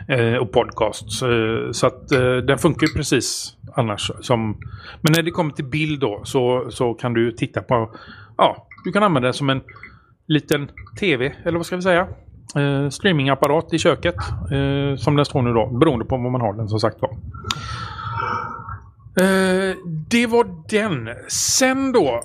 Eh, 0.08 0.36
och 0.36 0.52
podcasts. 0.52 1.22
Eh, 1.22 1.72
så 1.72 1.88
att 1.88 2.12
eh, 2.12 2.36
den 2.36 2.58
funkar 2.58 2.88
ju 2.88 2.93
precis 2.93 3.54
annars. 3.76 4.12
Som, 4.22 4.58
men 5.02 5.12
när 5.15 5.24
det 5.24 5.32
kommer 5.32 5.52
till 5.52 5.65
bild 5.65 6.00
då 6.00 6.22
så, 6.24 6.67
så 6.69 6.93
kan 6.93 7.13
du 7.13 7.32
titta 7.32 7.62
på... 7.62 7.95
Ja, 8.38 8.67
du 8.86 8.91
kan 8.91 9.04
använda 9.04 9.28
den 9.28 9.34
som 9.34 9.50
en 9.50 9.62
liten 10.28 10.69
tv, 11.00 11.34
eller 11.45 11.58
vad 11.58 11.65
ska 11.65 11.76
vi 11.76 11.82
säga? 11.82 12.08
Eh, 12.56 12.89
streamingapparat 12.89 13.74
i 13.74 13.80
köket. 13.80 14.15
Eh, 14.52 14.98
som 14.98 15.15
den 15.15 15.26
står 15.26 15.41
nu 15.41 15.54
då, 15.54 15.67
beroende 15.67 16.06
på 16.06 16.17
vad 16.17 16.32
man 16.32 16.41
har 16.41 16.54
den 16.54 16.69
som 16.69 16.80
sagt 16.80 17.02
var. 17.02 17.12
Eh, 19.19 19.76
det 20.10 20.28
var 20.28 20.67
den. 20.69 21.10
Sen 21.28 21.91
då 21.91 22.24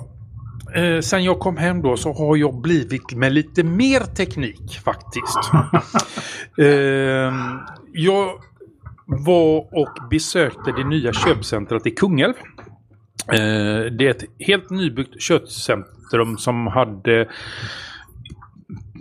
eh, 0.74 1.00
sen 1.00 1.24
jag 1.24 1.38
kom 1.38 1.56
hem 1.56 1.82
då 1.82 1.96
så 1.96 2.12
har 2.12 2.36
jag 2.36 2.60
blivit 2.60 3.14
med 3.14 3.32
lite 3.32 3.62
mer 3.62 4.00
teknik 4.00 4.80
faktiskt. 4.84 5.38
eh, 6.58 7.32
jag 7.92 8.30
var 9.06 9.58
och 9.58 10.08
besökte 10.10 10.72
det 10.76 10.84
nya 10.84 11.12
köpcentret 11.12 11.86
i 11.86 11.90
Kungälv. 11.90 12.34
Eh, 13.32 13.92
det 13.98 14.06
är 14.06 14.10
ett 14.10 14.24
helt 14.38 14.70
nybyggt 14.70 15.22
köpcentrum 15.22 16.38
som 16.38 16.66
hade 16.66 17.20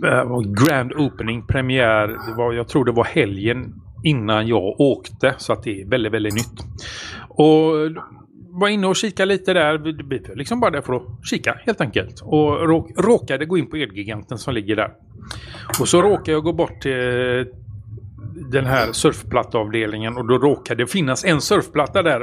eh, 0.04 0.40
Grand 0.64 0.92
Opening 0.92 1.46
premiär, 1.46 2.08
det 2.08 2.34
var, 2.36 2.52
jag 2.52 2.68
tror 2.68 2.84
det 2.84 2.92
var 2.92 3.04
helgen 3.04 3.74
innan 4.04 4.46
jag 4.46 4.80
åkte 4.80 5.34
så 5.38 5.52
att 5.52 5.62
det 5.62 5.80
är 5.80 5.86
väldigt, 5.86 6.12
väldigt 6.12 6.34
nytt. 6.34 6.66
Och 7.28 7.90
var 8.54 8.68
inne 8.68 8.86
och 8.86 8.96
kika 8.96 9.24
lite 9.24 9.52
där. 9.52 9.78
Vi 9.78 9.92
var 9.92 10.36
liksom 10.36 10.60
bara 10.60 10.70
där 10.70 10.80
för 10.80 10.92
att 10.92 11.02
kika 11.22 11.58
helt 11.66 11.80
enkelt. 11.80 12.20
Och 12.22 12.68
råk, 12.68 12.90
råkade 12.96 13.44
gå 13.44 13.58
in 13.58 13.70
på 13.70 13.76
Elgiganten 13.76 14.38
som 14.38 14.54
ligger 14.54 14.76
där. 14.76 14.90
Och 15.80 15.88
så 15.88 16.02
råkade 16.02 16.32
jag 16.32 16.44
gå 16.44 16.52
bort 16.52 16.80
till 16.80 17.46
den 18.50 18.66
här 18.66 18.92
surfplattavdelningen 18.92 20.16
och 20.16 20.26
då 20.26 20.38
råkade 20.38 20.82
det 20.82 20.86
finnas 20.86 21.24
en 21.24 21.40
surfplatta 21.40 22.02
där 22.02 22.20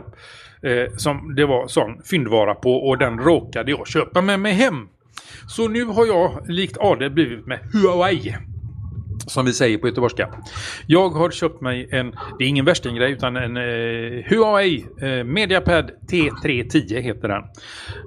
eh, 0.61 0.95
som 0.97 1.35
det 1.35 1.45
var 1.45 1.67
sån 1.67 2.01
fyndvara 2.03 2.55
på 2.55 2.73
och 2.73 2.97
den 2.97 3.19
råkade 3.19 3.71
jag 3.71 3.87
köpa 3.87 4.21
med 4.21 4.39
mig 4.39 4.53
hem. 4.53 4.87
Så 5.47 5.67
nu 5.67 5.85
har 5.85 6.05
jag 6.05 6.45
likt 6.47 6.77
Ade 6.79 7.09
blivit 7.09 7.47
med 7.47 7.59
Huawei 7.73 8.35
som 9.27 9.45
vi 9.45 9.53
säger 9.53 9.77
på 9.77 9.87
göteborgska. 9.87 10.29
Jag 10.87 11.09
har 11.09 11.31
köpt 11.31 11.61
mig 11.61 11.89
en, 11.91 12.11
det 12.39 12.43
är 12.43 12.47
ingen 12.47 12.65
värstinggrej 12.65 13.11
utan 13.11 13.35
en 13.35 13.57
eh, 13.57 14.23
Huawei 14.29 14.85
eh, 15.01 15.23
Mediapad 15.23 15.91
T310 16.11 17.01
heter 17.01 17.27
den. 17.27 17.43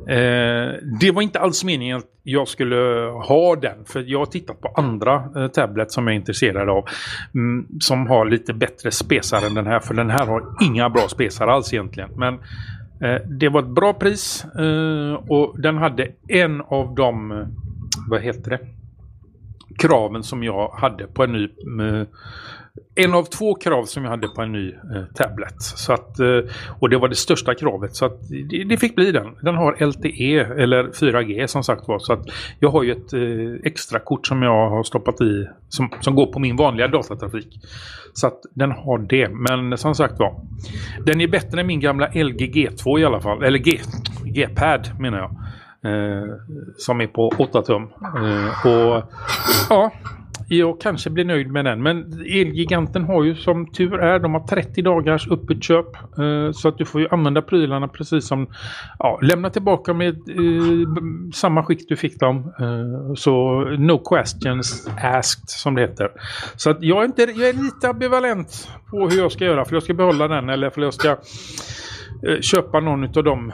Eh, 0.09 0.73
det 1.01 1.11
var 1.11 1.23
inte 1.23 1.41
alls 1.41 1.65
meningen 1.65 1.97
att 1.97 2.15
jag 2.23 2.49
skulle 2.49 2.77
ha 3.11 3.57
den 3.57 3.85
för 3.85 4.05
jag 4.07 4.19
har 4.19 4.27
tittat 4.27 4.61
på 4.61 4.69
andra 4.69 5.25
eh, 5.37 5.49
tablet 5.49 5.93
som 5.93 6.07
jag 6.07 6.15
är 6.15 6.19
intresserad 6.19 6.69
av 6.69 6.85
mm, 7.35 7.67
som 7.81 8.07
har 8.07 8.27
lite 8.27 8.55
bättre 8.55 8.91
spesar 8.91 9.47
än 9.47 9.55
den 9.55 9.67
här 9.67 9.81
för 9.81 9.95
den 9.95 10.11
här 10.11 10.27
har 10.27 10.43
inga 10.63 10.91
bra 10.91 11.09
spesar 11.09 11.47
alls 11.49 11.73
egentligen. 11.73 12.11
Men 12.17 12.35
eh, 13.01 13.23
det 13.27 13.49
var 13.49 13.61
ett 13.61 13.75
bra 13.75 13.93
pris 13.93 14.45
eh, 14.45 15.15
och 15.15 15.61
den 15.61 15.77
hade 15.77 16.09
en 16.29 16.61
av 16.61 16.95
de, 16.95 17.45
vad 18.11 18.21
heter 18.23 18.51
det? 18.51 18.61
Kraven 19.79 20.23
som 20.23 20.43
jag 20.43 20.69
hade 20.69 21.07
på 21.07 21.25
en 21.25 21.33
ny 21.33 21.45
eh, 21.45 22.07
en 22.95 23.15
av 23.15 23.25
två 23.25 23.55
krav 23.55 23.85
som 23.85 24.05
jag 24.05 24.11
hade 24.11 24.29
på 24.29 24.43
en 24.43 24.53
ny 24.53 24.69
eh, 24.69 25.05
tablet. 25.15 25.55
Så 25.59 25.93
att, 25.93 26.21
eh, 26.21 26.41
och 26.81 26.91
det 26.91 26.99
var 26.99 27.09
det 27.09 27.15
största 27.15 27.55
kravet. 27.55 27.97
Så 27.97 28.05
att 28.05 28.29
det, 28.29 28.65
det, 28.65 28.77
fick 28.77 28.95
bli 28.95 29.13
den. 29.13 29.35
Den 29.43 29.55
har 29.55 29.87
LTE 29.87 30.39
eller 30.63 30.85
4G 30.85 31.47
som 31.47 31.65
sagt 31.65 31.89
var. 31.89 31.99
Så 31.99 32.13
att 32.13 32.27
jag 32.59 32.71
har 32.71 32.83
ju 32.83 32.93
ett 32.93 33.13
eh, 33.13 33.67
extra 33.71 33.99
kort 33.99 34.27
som 34.27 34.43
jag 34.43 34.71
har 34.71 34.83
stoppat 34.83 35.21
i 35.21 35.49
som, 35.69 35.91
som 36.01 36.15
går 36.15 36.27
på 36.27 36.39
min 36.39 36.57
vanliga 36.57 36.89
datatrafik. 36.89 37.61
Så 38.13 38.27
att 38.27 38.41
den 38.55 38.71
har 38.71 38.99
det. 38.99 39.29
Men 39.29 39.79
som 39.79 39.95
sagt 39.95 40.19
var. 40.19 40.41
Den 41.07 41.21
är 41.21 41.29
bättre 41.29 41.61
än 41.61 41.67
min 41.67 41.81
gamla 41.81 42.07
LG 42.07 42.53
G2 42.55 43.01
i 43.01 43.05
alla 43.05 43.21
fall. 43.21 43.43
Eller 43.43 43.59
G, 43.59 43.79
G-pad 44.25 44.91
menar 45.01 45.19
jag. 45.19 45.31
Eh, 45.85 46.35
som 46.77 47.01
är 47.01 47.07
på 47.07 47.29
8 47.39 47.63
tum. 47.63 47.83
Eh, 47.83 48.67
och 48.67 49.03
ja, 49.71 49.93
jag 50.49 50.81
kanske 50.81 51.11
blir 51.11 51.25
nöjd 51.25 51.51
med 51.51 51.65
den. 51.65 51.83
Men 51.83 52.13
Elgiganten 52.21 53.05
har 53.05 53.25
ju 53.25 53.35
som 53.35 53.67
tur 53.67 53.99
är, 53.99 54.19
de 54.19 54.35
har 54.35 54.47
30 54.47 54.83
dagars 54.83 55.29
öppet 55.31 55.65
köp. 55.65 55.97
Eh, 55.97 56.53
så 56.53 56.69
att 56.69 56.79
du 56.79 56.85
får 56.85 57.01
ju 57.01 57.09
använda 57.11 57.43
prylarna 57.43 57.89
precis 57.89 58.27
som, 58.27 58.49
ja, 58.99 59.19
lämna 59.23 59.51
tillbaka 59.51 59.95
med 59.95 60.15
eh, 60.15 60.89
samma 61.35 61.65
skick 61.65 61.89
du 61.89 61.97
fick 61.97 62.21
dem. 62.21 62.53
Eh, 62.61 63.15
så 63.15 63.61
no 63.79 63.99
questions 63.99 64.89
asked 65.03 65.49
som 65.49 65.75
det 65.75 65.81
heter. 65.81 66.09
Så 66.57 66.71
att 66.71 66.83
jag 66.83 67.01
är, 67.01 67.05
inte, 67.05 67.23
jag 67.23 67.49
är 67.49 67.63
lite 67.63 67.89
ambivalent 67.89 68.69
på 68.91 69.09
hur 69.09 69.19
jag 69.19 69.33
ska 69.33 69.45
göra. 69.45 69.65
För 69.65 69.77
jag 69.77 69.83
ska 69.83 69.95
behålla 69.95 70.29
den 70.29 70.49
eller 70.49 70.71
för 70.71 70.81
jag 70.83 70.95
ska 70.95 71.11
eh, 72.29 72.41
köpa 72.41 72.81
någon 72.81 73.05
av 73.05 73.25
dem 73.25 73.53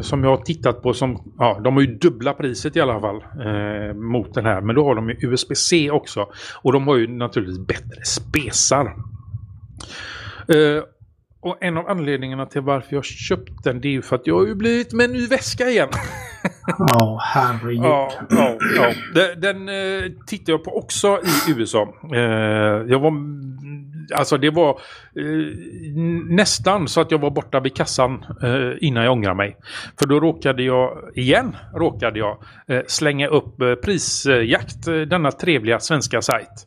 som 0.00 0.24
jag 0.24 0.30
har 0.30 0.44
tittat 0.44 0.82
på 0.82 0.94
som, 0.94 1.34
ja, 1.38 1.60
de 1.64 1.74
har 1.74 1.80
ju 1.80 1.94
dubbla 1.94 2.32
priset 2.32 2.76
i 2.76 2.80
alla 2.80 3.00
fall 3.00 3.16
eh, 3.16 3.94
mot 3.94 4.34
den 4.34 4.46
här. 4.46 4.60
Men 4.60 4.76
då 4.76 4.84
har 4.84 4.94
de 4.94 5.08
ju 5.08 5.16
USB-C 5.20 5.90
också. 5.90 6.26
Och 6.62 6.72
de 6.72 6.88
har 6.88 6.96
ju 6.96 7.08
naturligtvis 7.08 7.66
bättre 7.66 8.04
spesar. 8.04 8.86
Eh, 10.48 10.82
och 11.40 11.56
en 11.60 11.76
av 11.76 11.88
anledningarna 11.88 12.46
till 12.46 12.60
varför 12.60 12.94
jag 12.94 13.04
köpt 13.04 13.64
den 13.64 13.80
det 13.80 13.88
är 13.88 13.92
ju 13.92 14.02
för 14.02 14.16
att 14.16 14.26
jag 14.26 14.38
har 14.38 14.46
ju 14.46 14.54
blivit 14.54 14.92
med 14.92 15.04
en 15.04 15.12
ny 15.12 15.26
väska 15.26 15.68
igen. 15.68 15.88
Ja, 16.78 17.20
herregud. 17.22 17.84
Ja, 17.84 18.12
ja, 18.30 18.56
ja. 18.76 18.92
Den, 19.14 19.40
den 19.40 19.68
eh, 19.68 20.10
tittade 20.26 20.52
jag 20.52 20.64
på 20.64 20.78
också 20.78 21.20
i 21.48 21.52
USA. 21.52 21.94
Eh, 22.14 22.20
jag 22.88 22.98
var 22.98 23.10
alltså 24.14 24.38
det 24.38 24.50
var 24.50 24.70
eh, 25.16 25.24
nästan 26.28 26.88
så 26.88 27.00
att 27.00 27.10
jag 27.10 27.18
var 27.18 27.30
borta 27.30 27.60
vid 27.60 27.76
kassan 27.76 28.24
eh, 28.42 28.70
innan 28.80 29.04
jag 29.04 29.12
ångrade 29.12 29.36
mig. 29.36 29.56
För 29.98 30.06
då 30.06 30.20
råkade 30.20 30.62
jag, 30.62 30.98
igen 31.14 31.56
råkade 31.74 32.18
jag, 32.18 32.38
eh, 32.66 32.80
slänga 32.86 33.28
upp 33.28 33.60
eh, 33.60 33.74
prisjakt, 33.74 34.88
eh, 34.88 34.94
denna 34.94 35.32
trevliga 35.32 35.80
svenska 35.80 36.22
sajt. 36.22 36.66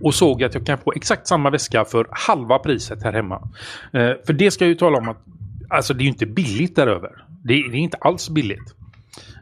Och 0.00 0.14
såg 0.14 0.44
att 0.44 0.54
jag 0.54 0.66
kan 0.66 0.78
få 0.78 0.92
exakt 0.96 1.26
samma 1.26 1.50
väska 1.50 1.84
för 1.84 2.06
halva 2.10 2.58
priset 2.58 3.02
här 3.02 3.12
hemma. 3.12 3.48
Eh, 3.92 4.12
för 4.26 4.32
det 4.32 4.50
ska 4.50 4.64
jag 4.64 4.68
ju 4.68 4.74
tala 4.74 4.98
om 4.98 5.08
att 5.08 5.24
alltså 5.70 5.94
det 5.94 6.00
är 6.00 6.04
ju 6.04 6.10
inte 6.10 6.26
billigt 6.26 6.76
däröver. 6.76 7.24
Det, 7.44 7.54
det 7.54 7.76
är 7.76 7.80
inte 7.80 7.96
alls 8.00 8.30
billigt. 8.30 8.74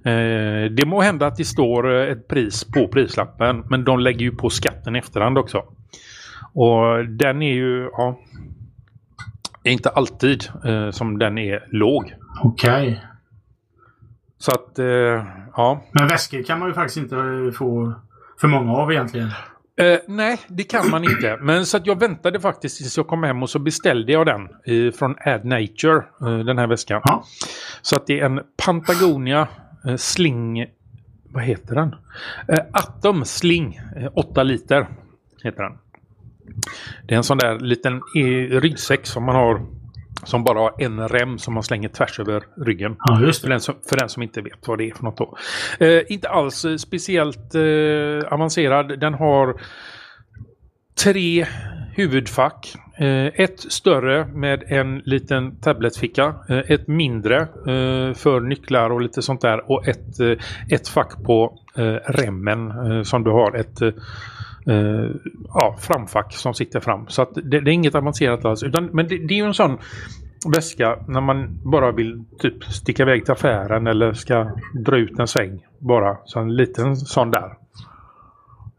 Eh, 0.05 0.71
det 0.71 0.87
må 0.87 1.01
hända 1.01 1.27
att 1.27 1.37
det 1.37 1.45
står 1.45 1.95
eh, 1.95 2.13
ett 2.13 2.29
pris 2.29 2.65
på 2.65 2.89
prislappen 2.89 3.65
men 3.71 3.85
de 3.85 4.01
lägger 4.01 4.21
ju 4.21 4.33
på 4.33 4.51
skatten 4.51 4.97
i 4.97 4.99
efterhand 4.99 5.39
också. 5.39 5.65
Och 6.53 7.09
den 7.09 7.43
är 7.43 7.53
ju, 7.53 7.91
ja, 7.93 8.19
inte 9.65 9.89
alltid 9.91 10.45
eh, 10.65 10.91
som 10.91 11.19
den 11.19 11.39
är 11.39 11.67
låg. 11.71 12.15
Okej. 12.43 13.05
Så 14.39 14.53
att, 14.53 14.79
eh, 14.79 14.87
ja. 15.57 15.85
Men 15.93 16.09
väskor 16.09 16.43
kan 16.43 16.59
man 16.59 16.69
ju 16.69 16.75
faktiskt 16.75 16.97
inte 16.97 17.17
eh, 17.17 17.53
få 17.53 17.95
för 18.41 18.49
många 18.49 18.73
av 18.73 18.93
egentligen. 18.93 19.31
Eh, 19.81 19.99
nej, 20.09 20.39
det 20.49 20.63
kan 20.63 20.91
man 20.91 21.05
inte. 21.05 21.39
Men 21.41 21.67
så 21.67 21.77
att 21.77 21.87
jag 21.87 22.01
väntade 22.01 22.41
faktiskt 22.41 22.79
tills 22.79 22.97
jag 22.97 23.07
kom 23.07 23.23
hem 23.23 23.43
och 23.43 23.51
så 23.51 23.59
beställde 23.59 24.13
jag 24.13 24.27
den 24.27 24.43
eh, 24.43 24.93
från 24.93 25.17
Ad 25.25 25.41
Nature, 25.45 26.05
eh, 26.21 26.39
den 26.39 26.59
här 26.59 26.67
väskan. 26.67 27.01
Ja. 27.05 27.25
Så 27.83 27.97
att 27.97 28.07
det 28.07 28.21
är 28.21 28.27
en 28.27 28.41
Patagonia 28.65 29.49
eh, 29.87 29.97
Sling, 29.97 30.67
vad 31.25 31.43
heter 31.43 31.75
den? 31.75 31.95
Atom 32.73 33.25
Sling, 33.25 33.81
eh, 33.97 34.11
8 34.15 34.43
liter 34.43 34.87
heter 35.43 35.63
den. 35.63 35.73
Det 37.07 37.15
är 37.15 37.17
en 37.17 37.25
sån 37.25 37.39
där 37.39 37.59
liten 37.59 38.01
ryggsäck 38.61 39.07
som 39.07 39.25
man 39.25 39.35
har 39.35 39.67
som 40.25 40.45
bara 40.45 40.59
har 40.59 40.75
en 40.79 41.09
rem 41.09 41.39
som 41.39 41.55
man 41.55 41.63
slänger 41.63 41.89
tvärs 41.89 42.21
över 42.21 42.43
ryggen. 42.67 42.97
Ja, 42.99 43.21
just 43.21 43.43
För 43.43 43.49
den, 43.49 43.61
som, 43.61 43.75
för 43.89 43.97
den 43.97 44.09
som 44.09 44.23
inte 44.23 44.41
vet 44.41 44.69
vad 44.69 44.79
det 44.79 44.91
är 44.91 44.95
för 44.95 45.05
något 45.05 45.17
då. 45.17 45.37
Eh, 45.87 46.03
inte 46.09 46.29
alls 46.29 46.65
eh, 46.65 46.77
speciellt 46.77 47.55
eh, 47.55 48.33
avancerad. 48.33 49.01
Den 49.01 49.15
har 49.15 49.61
tre 51.05 51.47
huvudfack. 51.95 52.75
Eh, 52.99 53.27
ett 53.27 53.61
större 53.61 54.27
med 54.27 54.63
en 54.67 54.99
liten 54.99 55.57
tabletficka. 55.57 56.35
Eh, 56.49 56.59
ett 56.59 56.89
mindre 56.89 57.37
eh, 57.41 58.15
för 58.15 58.41
nycklar 58.41 58.91
och 58.91 59.01
lite 59.01 59.23
sånt 59.23 59.41
där. 59.41 59.71
Och 59.71 59.89
ett, 59.89 60.21
ett 60.71 60.89
fack 60.89 61.23
på 61.25 61.59
remmen 62.07 63.05
som 63.05 63.25
du 63.25 63.31
har. 63.31 63.57
Ett 63.57 63.95
eh, 64.67 65.11
ja, 65.55 65.77
framfack 65.81 66.33
som 66.33 66.55
sitter 66.55 66.81
fram. 66.81 67.09
Så 67.09 67.23
att 67.23 67.35
det, 67.35 67.61
det 67.61 67.71
är 67.71 67.75
inget 67.75 67.95
avancerat 67.95 68.45
alls. 68.45 68.63
Utan, 68.63 68.85
men 68.85 69.09
det, 69.09 69.19
det 69.19 69.35
är 69.35 69.39
ju 69.39 69.45
en 69.45 69.55
sån 69.55 69.79
väska 70.55 70.99
när 71.09 71.21
man 71.21 71.61
bara 71.65 71.93
vill 71.93 72.25
typ 72.39 72.65
sticka 72.65 73.03
iväg 73.03 73.25
till 73.25 73.33
affären 73.33 73.87
eller 73.87 74.13
ska 74.13 74.51
dra 74.75 74.97
ut 74.97 75.19
en 75.19 75.27
sväng 75.27 75.67
bara. 75.79 76.17
Så 76.25 76.41
en 76.41 76.57
liten 76.57 76.97
sån 76.97 77.31
där. 77.31 77.55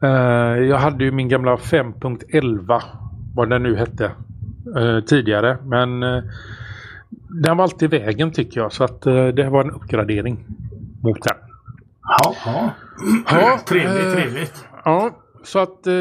Eh, 0.03 0.63
jag 0.63 0.77
hade 0.77 1.03
ju 1.03 1.11
min 1.11 1.29
gamla 1.29 1.55
5.11 1.55 2.81
vad 3.35 3.49
den 3.49 3.63
nu 3.63 3.75
hette 3.75 4.11
eh, 4.77 4.99
tidigare 4.99 5.57
men 5.63 6.03
eh, 6.03 6.23
den 7.43 7.57
var 7.57 7.63
alltid 7.63 7.93
i 7.93 7.97
vägen 7.97 8.31
tycker 8.31 8.61
jag 8.61 8.73
så 8.73 8.83
att 8.83 9.05
eh, 9.05 9.27
det 9.27 9.49
var 9.49 9.63
en 9.63 9.71
uppgradering 9.71 10.45
mot 11.01 11.23
den. 11.23 11.37
Ja, 12.01 12.35
ja. 12.45 12.69
Ja, 13.31 13.59
Trevligt, 13.67 14.05
eh, 14.05 14.13
trevligt. 14.13 14.65
Ja, 14.85 15.11
så 15.43 15.59
att 15.59 15.87
eh, 15.87 15.93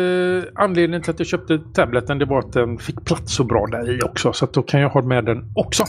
anledningen 0.55 1.03
till 1.03 1.11
att 1.11 1.21
jag 1.21 1.27
köpte 1.27 1.59
tableten 1.75 2.19
det 2.19 2.25
var 2.25 2.39
att 2.39 2.53
den 2.53 2.79
fick 2.79 3.05
plats 3.05 3.35
så 3.35 3.45
bra 3.45 3.67
där 3.67 3.91
i 3.91 4.03
också. 4.03 4.33
Så 4.33 4.45
att 4.45 4.53
då 4.53 4.63
kan 4.63 4.81
jag 4.81 4.89
ha 4.89 5.03
med 5.03 5.25
den 5.25 5.53
också. 5.55 5.85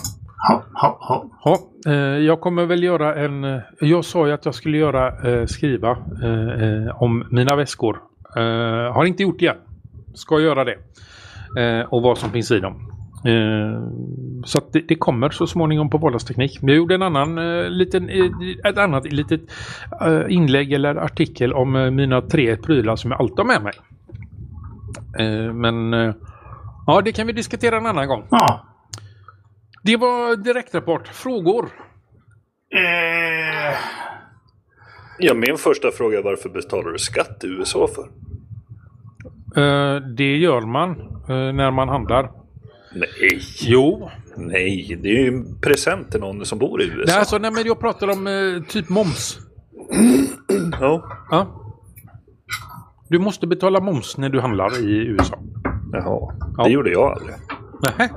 Ja, 0.50 0.64
ja, 0.74 0.98
ja. 1.02 1.26
Ja, 1.44 1.92
eh, 1.92 2.18
jag 2.18 2.42
kommer 2.42 2.66
väl 2.66 2.84
göra 2.84 3.16
en... 3.16 3.62
Jag 3.80 4.06
sa 4.06 4.28
ju 4.28 4.34
att 4.34 4.46
jag 4.46 4.56
skulle 4.56 4.78
göra 4.78 5.32
eh, 5.32 5.46
skriva 5.46 5.98
eh, 6.24 6.64
eh, 6.64 7.02
om 7.02 7.28
mina 7.32 7.56
väskor. 7.56 7.98
Eh, 8.36 8.94
har 8.94 9.06
inte 9.06 9.24
gjort 9.24 9.40
det 9.40 9.48
än. 9.48 9.58
Ska 10.14 10.40
göra 10.40 10.64
det. 10.64 10.78
Och 11.90 12.02
vad 12.02 12.18
som 12.18 12.30
finns 12.30 12.52
i 12.52 12.60
dem. 12.60 12.92
Eh, 13.26 13.82
så 14.46 14.58
att 14.58 14.74
det, 14.74 14.88
det 14.88 14.96
kommer 14.96 15.30
så 15.30 15.48
småningom 15.48 15.90
på 15.90 15.98
vardagsteknik. 15.98 16.60
Jag 16.62 16.76
gjorde 16.76 16.96
en 16.96 17.02
annan 17.02 17.38
eh, 17.38 17.70
liten, 17.70 18.10
eh, 18.10 18.32
ett 18.70 18.78
annat 18.78 19.14
litet 19.14 19.42
inlägg 20.30 20.74
eller 20.74 20.96
artikel 20.96 21.54
om 21.54 21.96
mina 21.96 22.22
tre 22.22 22.58
prylar 22.58 22.96
som 22.96 23.12
jag 23.12 23.20
alltid 23.20 23.38
har 23.38 23.46
med 23.46 23.64
mig. 23.64 23.74
Men 25.54 25.92
ja, 26.88 27.02
det 27.06 27.12
kan 27.12 27.28
vi 27.28 27.34
diskutera 27.34 27.78
en 27.78 27.86
annan 27.86 28.08
gång. 28.08 28.24
ja. 28.30 28.66
Det 29.84 29.98
var 29.98 30.36
direktrapport. 30.36 31.08
Frågor? 31.08 31.70
Eh, 32.76 33.76
Ja, 35.20 35.34
min 35.34 35.58
första 35.58 35.92
fråga 35.92 36.18
är 36.20 36.24
varför 36.24 36.50
betalar 36.50 36.92
du 36.92 36.98
skatt 36.98 37.44
i 37.44 37.48
USA 37.48 37.88
för? 37.96 38.10
Det 40.16 40.38
gör 40.38 40.62
man 40.62 40.96
när 41.56 41.72
man 41.72 41.90
handlar. 41.90 42.41
Nej, 42.96 43.40
Jo. 43.62 44.10
nej, 44.38 45.00
det 45.04 45.10
är 45.10 45.14
ju 45.22 45.28
en 45.28 45.60
present 45.62 46.12
till 46.12 46.20
någon 46.20 46.46
som 46.46 46.60
bor 46.60 46.82
i 46.82 46.86
USA. 46.86 47.04
Nej, 47.12 47.20
alltså, 47.20 47.38
nej 47.38 47.52
men 47.52 47.66
jag 47.66 47.80
pratar 47.80 48.08
om 48.12 48.28
eh, 48.28 48.64
typ 48.68 48.90
moms. 48.90 49.40
Ja, 50.80 51.04
Ja. 51.32 51.58
Du 53.10 53.20
måste 53.20 53.48
betala 53.48 53.80
moms 53.80 54.18
när 54.18 54.30
du 54.30 54.40
handlar 54.40 54.80
i 54.80 54.92
USA. 55.08 55.40
jaha. 55.92 56.34
Ja. 56.58 56.64
Det 56.64 56.70
gjorde 56.70 56.92
jag 56.92 57.12
aldrig. 57.12 57.36
Nähä. 57.82 58.10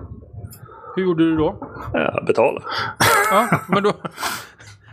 Hur 0.96 1.02
gjorde 1.02 1.24
du 1.24 1.36
då? 1.36 1.68
Jag 1.92 2.24
betalade. 2.26 2.64
Ja, 3.30 3.60
men 3.68 3.82
då... 3.82 3.92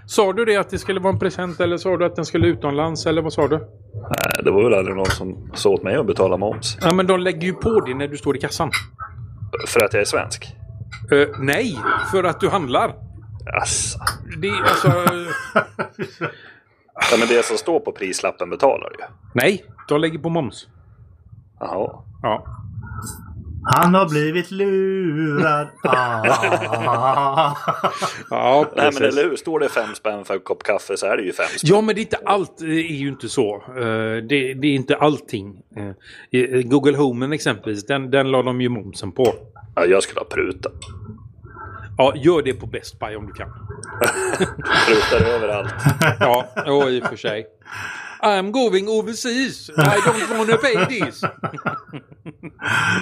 Sa 0.06 0.34
du 0.34 0.46
det 0.46 0.56
att 0.58 0.70
det 0.70 0.78
skulle 0.80 1.00
vara 1.00 1.14
en 1.14 1.20
present 1.20 1.60
eller 1.60 1.78
sa 1.78 1.98
du 1.98 2.06
att 2.06 2.16
den 2.16 2.26
skulle 2.26 2.48
utomlands 2.48 3.06
eller 3.06 3.22
vad 3.22 3.34
sa 3.34 3.48
du? 3.48 3.58
Nej, 3.58 4.44
det 4.44 4.52
var 4.52 4.64
väl 4.64 4.74
aldrig 4.74 4.96
någon 4.96 5.06
som 5.06 5.52
sa 5.54 5.70
åt 5.70 5.84
mig 5.84 5.96
att 5.96 6.08
betala 6.08 6.38
moms. 6.38 6.78
Ja, 6.82 6.94
men 6.94 7.08
de 7.08 7.20
lägger 7.20 7.48
ju 7.48 7.54
på 7.54 7.80
det 7.80 7.94
när 7.94 8.08
du 8.08 8.18
står 8.18 8.38
i 8.38 8.40
kassan. 8.40 8.72
För 9.68 9.84
att 9.84 9.94
jag 9.94 10.02
är 10.02 10.06
svensk. 10.06 10.56
Eh, 11.12 11.28
nej, 11.40 11.80
för 12.12 12.24
att 12.24 12.40
du 12.40 12.50
handlar. 12.50 12.96
Asså. 13.62 14.00
Det 14.38 14.48
är 14.48 14.62
alltså... 14.62 15.06
Ja, 17.12 17.18
men 17.20 17.28
det 17.28 17.46
som 17.46 17.58
står 17.58 17.80
på 17.80 17.92
prislappen 17.92 18.50
betalar 18.50 18.90
ju. 19.00 19.06
nej, 19.34 19.66
de 19.88 20.02
lägger 20.02 20.20
på 20.20 20.30
moms. 20.30 20.68
Jaha. 21.60 22.04
Ja. 22.22 22.46
Han 23.64 23.94
har 23.94 24.10
blivit 24.10 24.52
lurad. 24.52 25.68
Ah. 25.84 27.56
Ja, 28.30 28.66
Nej, 28.76 28.92
men 28.94 29.04
eller 29.04 29.24
hur? 29.24 29.36
Står 29.36 29.60
det 29.60 29.70
fem 29.70 29.96
spänn 29.96 30.26
för 30.26 30.34
en 30.34 30.40
kopp 30.40 30.64
kaffe 30.64 30.98
så 30.98 31.06
är 31.06 31.18
det 31.18 31.24
ju 31.24 31.34
fem 31.34 31.46
spänn. 31.46 31.60
Ja, 31.76 31.82
men 31.82 31.96
det 31.96 32.02
är 32.02 32.04
inte 32.04 32.20
allt. 32.26 32.58
Det 32.58 32.66
är 32.66 32.94
ju 32.96 33.08
inte 33.08 33.30
så. 33.30 33.56
Eh, 33.56 33.84
Det, 34.30 34.54
det 34.54 34.68
är 34.68 34.76
inte 34.76 34.96
allting. 34.96 35.56
Eh, 36.32 36.62
Google 36.62 36.98
Home 36.98 37.36
exempelvis, 37.36 37.86
den, 37.86 38.12
den 38.12 38.32
la 38.32 38.44
de 38.44 38.62
ju 38.62 38.70
momsen 38.70 39.12
på. 39.12 39.34
Ja, 39.76 39.86
jag 39.86 40.04
skulle 40.04 40.20
ha 40.20 40.26
prutat. 40.26 40.74
Ja, 41.98 42.14
gör 42.16 42.42
det 42.42 42.54
på 42.54 42.66
Best 42.66 43.00
Buy 43.00 43.16
om 43.16 43.28
du 43.28 43.34
kan. 43.34 43.50
Prutar 44.88 45.26
överallt. 45.36 45.74
Ja, 46.20 46.46
ja 46.66 46.90
i 46.90 47.02
och 47.02 47.06
för 47.08 47.16
sig. 47.16 47.46
I'm 48.24 48.52
going 48.52 48.88
overseas. 48.88 49.70
I 49.70 49.74
don't 50.06 50.38
wanna 50.38 50.58
pay 50.58 50.86
this. 50.86 51.22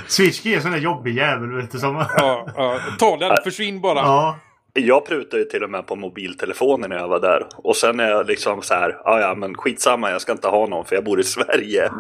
Switchkey 0.08 0.52
är 0.54 0.56
en 0.58 0.62
sån 0.62 0.72
där 0.72 0.80
jobbig 0.80 1.16
jävel 1.18 1.52
vet 1.56 1.72
du 1.72 1.80
som... 1.80 1.96
Ja, 2.18 2.48
ja, 2.56 2.80
ta 3.00 3.18
den, 3.18 3.38
försvinn 3.44 3.82
bara. 3.82 4.00
Ja. 4.00 4.40
Jag 4.74 5.06
prutade 5.06 5.44
ju 5.44 5.50
till 5.50 5.64
och 5.64 5.70
med 5.70 5.88
på 5.88 5.96
mobiltelefonen 5.96 6.90
när 6.90 6.98
jag 6.98 7.08
var 7.08 7.20
där. 7.20 7.48
Och 7.56 7.76
sen 7.76 8.00
är 8.00 8.10
jag 8.10 8.28
liksom 8.28 8.62
så 8.62 8.74
här, 8.74 8.98
ja 9.06 9.20
ja 9.20 9.36
men 9.36 9.56
skitsamma 9.56 10.12
jag 10.12 10.22
ska 10.22 10.32
inte 10.32 10.48
ha 10.48 10.68
någon 10.68 10.86
för 10.86 10.96
jag 10.96 11.04
bor 11.04 11.20
i 11.20 11.24
Sverige. 11.24 11.90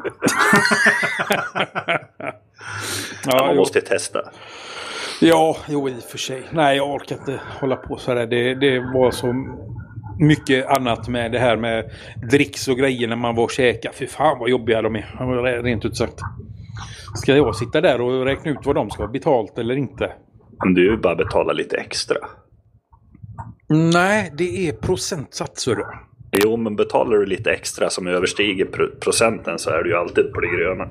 Ja, 3.25 3.37
Man 3.45 3.49
jo. 3.49 3.55
måste 3.55 3.79
ju 3.79 3.85
testa. 3.85 4.21
ja, 5.21 5.57
jo 5.67 5.89
i 5.89 5.99
och 5.99 6.03
för 6.03 6.17
sig. 6.17 6.43
Nej, 6.51 6.77
jag 6.77 6.89
orkar 6.89 7.15
inte 7.15 7.39
hålla 7.59 7.75
på 7.75 7.97
så 7.97 8.13
här. 8.15 8.25
Det, 8.25 8.55
det 8.55 8.79
var 8.79 9.11
så 9.11 9.27
mycket 10.19 10.67
annat 10.67 11.07
med 11.07 11.31
det 11.31 11.39
här 11.39 11.57
med 11.57 11.91
dricks 12.31 12.67
och 12.67 12.77
grejer 12.77 13.07
när 13.07 13.15
man 13.15 13.35
var 13.35 13.43
och 13.43 13.51
käkade. 13.51 13.95
Fy 13.95 14.07
fan 14.07 14.39
vad 14.39 14.49
jobbiga 14.49 14.81
de 14.81 14.95
är. 14.95 15.63
Rent 15.63 15.85
ut 15.85 15.97
sagt. 15.97 16.19
Ska 17.15 17.35
jag 17.35 17.55
sitta 17.55 17.81
där 17.81 18.01
och 18.01 18.25
räkna 18.25 18.51
ut 18.51 18.65
vad 18.65 18.75
de 18.75 18.89
ska 18.89 19.03
ha 19.03 19.11
betalt 19.11 19.57
eller 19.57 19.75
inte? 19.75 20.13
Men 20.63 20.73
du 20.73 20.97
bara 20.97 21.15
betala 21.15 21.53
lite 21.53 21.77
extra. 21.77 22.17
Nej, 23.69 24.31
det 24.37 24.67
är 24.67 24.73
procentsatser. 24.73 25.77
Jo, 26.31 26.57
men 26.57 26.75
betalar 26.75 27.17
du 27.17 27.25
lite 27.25 27.51
extra 27.51 27.89
som 27.89 28.07
överstiger 28.07 28.65
procenten 28.99 29.59
så 29.59 29.69
är 29.69 29.83
du 29.83 29.89
ju 29.89 29.95
alltid 29.95 30.33
på 30.33 30.41
det 30.41 30.47
gröna. 30.47 30.89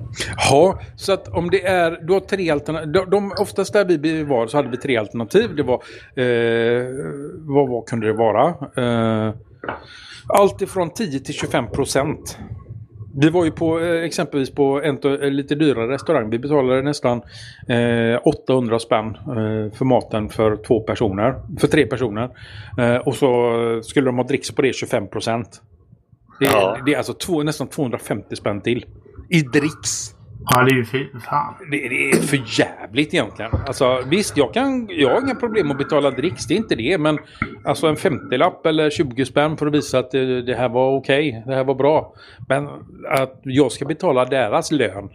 Ja, 0.51 0.81
så 0.97 1.13
att 1.13 1.29
om 1.29 1.51
det 1.51 1.67
är, 1.67 1.91
du 1.91 2.13
har 2.13 2.21
tre 2.21 2.51
alternativ. 2.51 2.93
De, 2.93 3.11
de, 3.11 3.33
oftast 3.41 3.73
där 3.73 3.85
vi 3.85 4.23
var 4.23 4.47
så 4.47 4.57
hade 4.57 4.69
vi 4.69 4.77
tre 4.77 4.97
alternativ. 4.97 5.57
Det 5.57 5.63
var, 5.63 5.83
eh, 6.15 6.87
vad, 7.39 7.69
vad 7.69 7.87
kunde 7.87 8.07
det 8.07 8.13
vara? 8.13 8.49
Eh, 8.77 9.35
allt 10.29 10.63
ifrån 10.63 10.91
10 10.91 11.21
till 11.21 11.35
25 11.35 11.71
procent 11.71 12.39
vi 13.21 13.31
var 13.31 13.45
ju 13.45 13.51
på 13.51 13.81
eh, 13.81 14.03
exempelvis 14.05 14.51
på 14.51 14.83
en 14.83 14.99
to- 14.99 15.31
lite 15.31 15.55
dyrare 15.55 15.89
restaurang. 15.93 16.31
Vi 16.31 16.39
betalade 16.39 16.83
nästan 16.83 17.23
eh, 17.69 18.21
800 18.49 18.79
spänn 18.79 19.07
eh, 19.07 19.73
för 19.79 19.85
maten 19.85 20.29
för 20.29 20.57
två 20.57 20.81
personer. 20.81 21.35
För 21.61 21.69
tre 21.69 21.87
personer. 21.87 22.29
Eh, 22.79 22.97
och 22.97 23.15
så 23.15 23.53
skulle 23.83 24.07
de 24.07 24.17
ha 24.17 24.25
dricks 24.25 24.51
på 24.51 24.63
det 24.63 24.73
25 24.75 25.09
procent. 25.09 25.63
Det, 26.41 26.47
är- 26.47 26.51
Ja. 26.53 26.79
det 26.87 26.93
är 26.95 26.97
alltså 26.99 27.13
två, 27.15 27.43
nästan 27.43 27.69
250 27.69 28.37
spänn 28.37 28.61
till. 28.61 28.85
I 29.31 29.41
dricks. 29.43 30.15
Ja, 30.45 30.65
det 30.65 30.71
är 30.71 30.77
ju 30.77 30.85
fi- 30.85 31.11
fan. 31.25 31.55
Det, 31.71 31.89
det 31.89 32.11
är 32.11 32.17
för 32.17 32.43
jävligt 32.61 33.15
egentligen. 33.15 33.51
Alltså, 33.67 34.03
visst, 34.11 34.37
jag, 34.37 34.55
kan, 34.55 34.87
jag 34.91 35.11
har 35.15 35.21
inga 35.23 35.35
problem 35.35 35.71
att 35.71 35.79
betala 35.79 36.11
dricks, 36.11 36.47
det 36.47 36.55
är 36.55 36.57
inte 36.57 36.75
det. 36.75 36.99
Men 36.99 37.19
alltså 37.65 37.87
en 37.87 37.97
50-lapp 37.97 38.67
eller 38.67 38.91
20 38.91 39.25
spänn 39.25 39.57
för 39.57 39.67
att 39.67 39.75
visa 39.75 39.99
att 39.99 40.11
det, 40.11 40.43
det 40.43 40.55
här 40.55 40.69
var 40.69 40.97
okej, 40.97 41.43
det 41.47 41.55
här 41.55 41.65
var 41.65 41.75
bra. 41.75 42.15
Men 42.49 42.69
att 43.11 43.41
jag 43.43 43.73
ska 43.73 43.85
betala 43.85 44.25
deras 44.25 44.73
lön. 44.73 45.09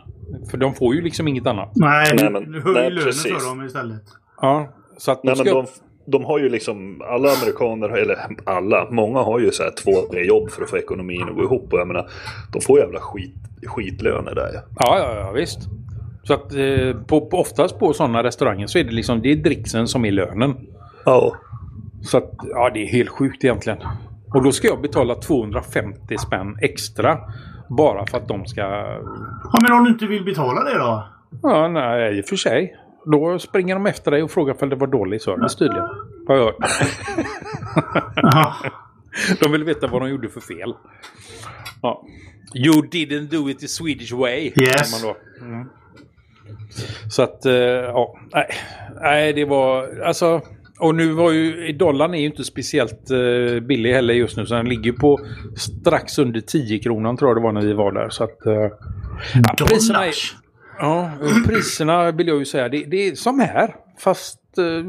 För 0.52 0.58
de 0.58 0.74
får 0.74 0.96
ju 0.96 1.02
liksom 1.02 1.28
inget 1.28 1.48
annat. 1.48 1.72
Nej, 1.76 2.08
Nej, 2.16 2.26
du, 2.28 2.30
men- 2.34 2.52
du 2.52 2.62
höjer 2.62 2.90
lönen 2.90 3.04
precis. 3.06 3.34
för 3.44 3.50
dem 3.50 3.66
istället. 3.66 4.02
Ja, 4.42 4.74
så 4.98 5.12
att 5.12 5.24
Nej, 5.24 5.36
ska 5.36 5.44
men 5.44 5.54
de, 5.54 5.66
de 6.06 6.26
har 6.26 6.40
ju 6.40 6.50
liksom, 6.50 7.02
alla 7.06 7.30
amerikaner, 7.32 7.90
eller 7.90 8.18
alla, 8.44 8.88
många 8.92 9.20
har 9.20 9.40
ju 9.40 9.52
så 9.52 9.64
här 9.64 9.72
två, 9.84 9.92
tre 10.12 10.26
jobb 10.26 10.50
för 10.50 10.64
att 10.64 10.70
få 10.70 10.78
ekonomin 10.78 11.30
att 11.30 11.36
gå 11.36 11.44
ihop. 11.44 11.74
Och 11.74 11.80
jag 11.80 11.88
menar, 11.88 12.10
de 12.54 12.62
får 12.62 12.80
jävla 12.80 13.00
skit, 13.00 13.36
skitlöner 13.66 14.36
där 14.36 14.50
ja. 14.54 14.62
Ja, 14.80 15.00
ja, 15.00 15.16
ja 15.16 15.32
visst. 15.32 15.60
Så 16.24 16.34
att 16.34 16.54
eh, 16.54 17.02
på, 17.08 17.22
på, 17.22 17.38
oftast 17.38 17.80
på 17.80 17.94
sådana 17.94 18.24
restauranger 18.24 18.68
så 18.68 18.80
är 18.80 18.84
det 18.84 18.92
liksom 18.92 19.22
det 19.22 19.32
är 19.32 19.36
dricksen 19.36 19.88
som 19.88 20.06
är 20.06 20.12
lönen. 20.12 20.56
Ja. 21.06 21.36
Så 22.02 22.18
att, 22.18 22.32
ja, 22.50 22.72
det 22.74 22.84
är 22.84 22.88
helt 22.88 23.10
sjukt 23.10 23.44
egentligen. 23.44 23.80
Och 24.34 24.44
då 24.44 24.52
ska 24.52 24.68
jag 24.68 24.82
betala 24.82 25.16
250 25.16 26.18
spänn 26.18 26.58
extra. 26.62 27.18
Bara 27.70 28.06
för 28.06 28.18
att 28.18 28.28
de 28.28 28.46
ska... 28.46 28.62
Ja, 28.62 29.60
men 29.62 29.78
om 29.78 29.84
du 29.84 29.90
inte 29.90 30.06
vill 30.06 30.26
betala 30.26 30.64
det 30.64 30.78
då? 30.78 31.08
Ja, 31.42 31.68
nej, 31.68 32.18
i 32.18 32.22
och 32.22 32.26
för 32.26 32.36
sig. 32.36 32.76
Då 33.06 33.40
springer 33.40 33.76
de 33.76 33.86
efter 33.86 34.12
dig 34.12 34.24
och 34.24 34.32
frågar 34.32 34.64
om 34.64 34.70
det 34.70 34.76
var 34.76 34.88
dålig 34.88 35.22
service 35.22 35.56
tydligen. 35.56 35.88
Har 36.28 36.36
jag 36.36 36.46
hört. 36.46 36.56
De 39.40 39.52
vill 39.52 39.64
veta 39.64 39.88
vad 39.88 40.02
de 40.02 40.10
gjorde 40.10 40.30
för 40.30 40.42
fel. 40.42 40.74
Ja. 41.82 42.06
You 42.56 42.82
didn't 42.82 43.30
do 43.30 43.50
it 43.50 43.60
the 43.60 43.68
Swedish 43.68 44.14
way. 44.14 44.52
Yes. 44.62 45.04
Mm. 45.42 45.70
Så 47.10 47.22
att, 47.22 47.46
eh, 47.46 47.54
ja. 47.54 48.18
Nej. 48.34 48.48
nej, 49.02 49.34
det 49.34 49.46
var 49.46 50.02
alltså. 50.06 50.42
Och 50.80 50.96
nu 50.96 51.12
var 51.12 51.32
ju 51.32 51.74
dollarn 51.74 52.14
är 52.14 52.20
ju 52.20 52.26
inte 52.26 52.44
speciellt 52.44 53.12
eh, 53.12 53.60
billig 53.60 53.94
heller 53.94 54.14
just 54.14 54.38
nu. 54.38 54.46
Så 54.46 54.56
den 54.56 54.70
ligger 54.70 54.92
på 54.92 55.20
strax 55.56 56.20
under 56.20 56.42
10 56.42 56.80
kronan 56.80 57.18
tror 57.18 57.30
jag 57.30 57.38
det 57.38 57.42
var 57.42 57.52
när 57.52 57.62
vi 57.62 57.74
var 57.74 57.92
där. 57.92 58.10
Så 58.10 58.24
att, 58.24 58.46
eh, 58.46 58.54
ja, 58.54 58.70
priserna, 59.58 60.06
är. 60.06 60.14
Ja, 60.80 61.12
priserna 61.48 62.12
vill 62.12 62.28
jag 62.28 62.38
ju 62.38 62.46
säga. 62.46 62.70
Det, 62.70 62.84
det 62.84 63.08
är 63.08 63.16
som 63.16 63.40
här. 63.40 63.76
Fast 63.98 64.58
eh, 64.58 64.86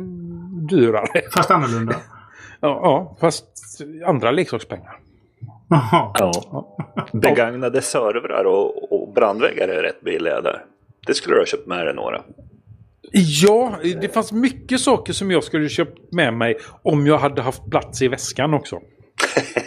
dyrare. 0.68 1.22
Fast 1.34 1.50
annorlunda. 1.50 1.96
Ja, 2.60 2.80
ja, 2.82 3.16
fast 3.20 3.46
andra 4.06 4.30
leksakspengar. 4.30 4.98
Jaha. 5.68 6.12
ja. 6.14 6.76
Begagnade 7.12 7.82
servrar 7.82 8.44
och, 8.44 8.92
och 8.92 9.12
brandväggar 9.14 9.68
är 9.68 9.82
rätt 9.82 10.00
billiga 10.00 10.40
där. 10.40 10.64
Det 11.06 11.14
skulle 11.14 11.34
du 11.34 11.40
ha 11.40 11.46
köpt 11.46 11.66
med 11.66 11.86
dig 11.86 11.94
några. 11.94 12.22
Ja, 13.42 13.78
det 14.00 14.14
fanns 14.14 14.32
mycket 14.32 14.80
saker 14.80 15.12
som 15.12 15.30
jag 15.30 15.44
skulle 15.44 15.68
köpt 15.68 16.12
med 16.12 16.34
mig 16.34 16.58
om 16.82 17.06
jag 17.06 17.18
hade 17.18 17.42
haft 17.42 17.70
plats 17.70 18.02
i 18.02 18.08
väskan 18.08 18.54
också. 18.54 18.80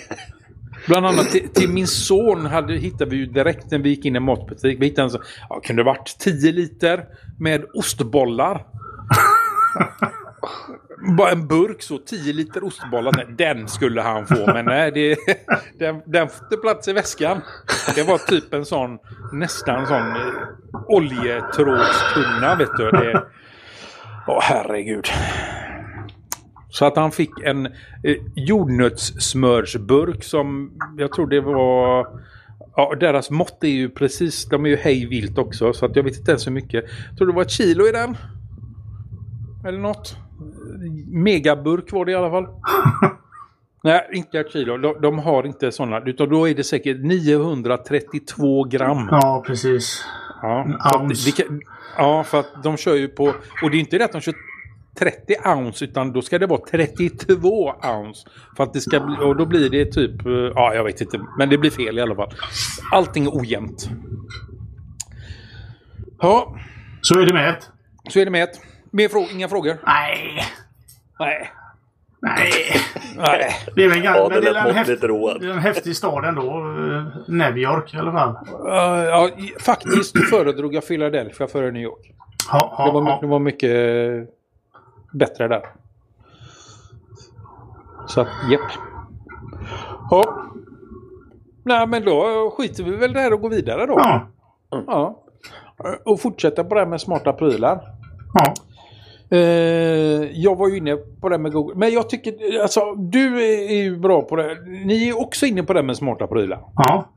Bland 0.88 1.06
annat 1.06 1.30
till, 1.30 1.50
till 1.50 1.70
min 1.70 1.88
son 1.88 2.46
hade, 2.46 2.74
hittade 2.74 3.12
vi 3.12 3.18
ju 3.18 3.26
direkt 3.26 3.72
när 3.72 3.80
vi 3.80 3.90
gick 3.90 4.06
in 4.06 4.16
i 4.16 4.18
en 4.18 4.24
matbutik. 4.24 4.82
Vi 4.82 4.86
hittade 4.86 5.06
en 5.06 5.10
så, 5.10 5.22
ja, 5.50 5.60
kunde 5.64 5.84
varit 5.84 6.16
10 6.20 6.52
liter 6.52 7.06
med 7.40 7.66
ostbollar. 7.74 8.66
Bara 11.18 11.32
en 11.32 11.48
burk 11.48 11.82
så, 11.82 11.98
10 11.98 12.34
liter 12.34 12.64
ostbollar. 12.64 13.12
Nej, 13.16 13.26
den 13.38 13.68
skulle 13.68 14.02
han 14.02 14.28
få, 14.28 14.54
men 14.54 14.66
nej, 14.66 14.92
det, 14.92 15.18
den, 15.80 16.02
den 16.06 16.30
fick 16.30 16.42
inte 16.42 16.58
plats 16.58 16.88
i 16.88 16.94
väskan. 16.94 17.42
Det 17.96 18.04
var 18.04 18.18
typ 18.18 18.54
en 18.54 18.66
sån, 18.66 18.98
nästan 19.34 19.80
en 19.80 19.88
sån 19.88 20.12
eh, 20.12 20.34
oljetrådstunna, 20.88 22.56
vet 22.56 22.78
du. 22.78 22.92
Det, 22.92 23.24
åh, 24.28 24.40
herregud. 24.42 25.06
Så 26.78 26.86
att 26.86 26.96
han 26.96 27.12
fick 27.12 27.32
en 27.44 27.66
eh, 28.04 28.16
jordnötssmörsburk 28.36 30.24
som 30.24 30.72
jag 30.98 31.12
tror 31.12 31.28
det 31.28 31.42
var... 31.42 32.08
Ja, 32.76 32.96
deras 33.00 33.30
mått 33.30 33.64
är 33.64 33.68
ju 33.68 33.90
precis, 33.90 34.46
de 34.46 34.66
är 34.66 34.70
ju 34.70 34.76
hej 34.76 35.06
vilt 35.06 35.38
också 35.38 35.74
så 35.74 35.86
att 35.86 35.96
jag 35.96 36.04
vet 36.04 36.18
inte 36.18 36.32
ens 36.32 36.48
hur 36.48 36.52
mycket. 36.52 36.86
Jag 37.10 37.18
tror 37.18 37.28
det 37.28 37.34
var 37.34 37.42
ett 37.42 37.52
kilo 37.52 37.88
i 37.88 37.92
den. 37.92 38.18
Eller 39.68 39.80
något. 39.80 40.18
Megaburk 41.08 41.92
var 41.92 42.06
det 42.06 42.12
i 42.12 42.16
alla 42.16 42.30
fall. 42.30 42.48
Nej, 43.84 44.10
inte 44.14 44.40
ett 44.40 44.52
kilo. 44.52 44.78
De, 44.78 45.02
de 45.02 45.20
har 45.20 45.44
inte 45.44 45.72
sådana. 45.72 46.02
Utan 46.06 46.30
då 46.30 46.50
är 46.50 46.56
det 46.56 46.64
säkert 46.64 46.98
932 47.04 48.64
gram. 48.64 49.08
Ja, 49.12 49.44
precis. 49.48 50.06
Ja, 50.42 50.68
så 50.92 50.96
att 50.96 51.36
kan, 51.38 51.62
ja, 51.98 52.24
för 52.24 52.40
att 52.40 52.64
de 52.64 52.78
kör 52.78 52.96
ju 52.96 53.08
på... 53.08 53.24
Och 53.64 53.72
det 53.72 53.78
är 53.78 53.80
inte 53.80 53.98
det 53.98 54.06
att 54.06 54.12
de 54.12 54.22
kör 54.22 54.34
30 55.00 55.36
ounce 55.46 55.86
utan 55.86 56.14
då 56.14 56.22
ska 56.22 56.40
det 56.40 56.46
vara 56.48 56.62
32 56.72 57.74
ounce. 57.84 58.28
För 58.58 58.64
att 58.64 58.74
det 58.74 58.80
ska 58.82 59.00
bli, 59.00 59.16
och 59.22 59.36
då 59.38 59.46
blir 59.46 59.70
det 59.70 59.86
typ... 59.86 60.26
eh, 60.26 60.32
Ja, 60.32 60.74
jag 60.74 60.84
vet 60.84 61.02
inte. 61.02 61.20
Men 61.38 61.50
det 61.50 61.58
blir 61.58 61.72
fel 61.72 61.98
i 61.98 62.02
alla 62.02 62.16
fall. 62.16 62.34
Allting 62.92 63.26
är 63.26 63.30
ojämnt. 63.42 63.90
Ja, 66.20 66.56
Så 67.02 67.20
är 67.20 67.26
det 67.26 67.34
med 67.34 67.50
ett. 67.50 67.70
så 68.10 68.20
är 68.20 68.26
det 68.26 68.32
med 68.32 68.44
ett. 68.44 68.62
Mer 68.92 69.10
frå 69.10 69.26
inga 69.34 69.48
frågor? 69.48 69.78
Nej. 69.86 70.44
Nej. 71.20 71.52
Nej. 72.22 72.52
Nej. 73.18 73.52
Det 73.76 73.84
är 73.84 73.90
väl 73.90 73.98
en, 73.98 74.04
Ja, 74.04 74.30
det 74.30 74.36
är 74.36 74.56
en, 74.56 74.64
måttligt 74.64 74.88
häft, 74.90 75.04
road. 75.04 75.42
det 75.42 75.48
är 75.48 75.52
en 75.52 75.60
häftig 75.60 75.96
stad 75.96 76.26
ändå. 76.26 76.42
eh, 76.44 77.04
New 77.28 77.58
York 77.58 77.94
i 77.94 77.98
alla 77.98 78.12
fall. 78.12 78.30
Uh, 78.68 79.04
ja, 79.06 79.30
faktiskt 79.60 80.30
föredrog 80.30 80.74
jag 80.76 80.88
Philadelphia 80.88 81.48
före 81.48 81.72
New 81.72 81.82
York. 81.82 82.12
Ja, 82.52 82.76
ja, 82.78 82.86
Det 82.86 82.92
var, 82.92 83.10
ja. 83.10 83.18
det 83.22 83.28
var 83.28 83.40
mycket 83.40 83.70
bättre 85.18 85.48
där. 85.48 85.62
Så 88.08 88.22
att, 88.22 88.28
jepp. 88.52 88.62
Ja. 90.10 90.44
Nej, 91.64 91.88
men 91.88 92.06
då 92.06 92.50
skiter 92.58 92.84
vi 92.84 92.92
väl 92.92 93.14
där 93.14 93.34
och 93.34 93.42
går 93.42 93.50
vidare 93.50 93.86
då. 93.86 93.94
Ja. 93.98 94.28
Ja. 94.88 95.24
Och 96.06 96.22
fortsätta 96.22 96.64
på 96.64 96.76
det 96.76 96.82
här 96.82 96.88
med 96.88 97.02
smarta 97.02 97.34
prylar. 97.34 97.82
ja. 98.34 98.54
Eh, 99.30 99.40
jag 100.34 100.56
var 100.56 100.70
ju 100.70 100.78
inne 100.78 100.96
på 100.96 101.30
det 101.30 101.36
här 101.36 101.42
med 101.42 101.52
Google. 101.52 101.76
Men 101.76 101.92
jag 101.94 102.10
tycker, 102.10 102.62
alltså 102.62 102.96
du 102.96 103.44
är 103.46 103.76
ju 103.84 103.98
bra 103.98 104.22
på 104.22 104.36
det. 104.36 104.58
Ni 104.86 105.10
är 105.10 105.22
också 105.22 105.46
inne 105.46 105.64
på 105.64 105.74
det 105.74 105.80
här 105.80 105.86
med 105.86 105.98
smarta 105.98 106.28
prylar. 106.28 106.60
ja. 106.76 107.10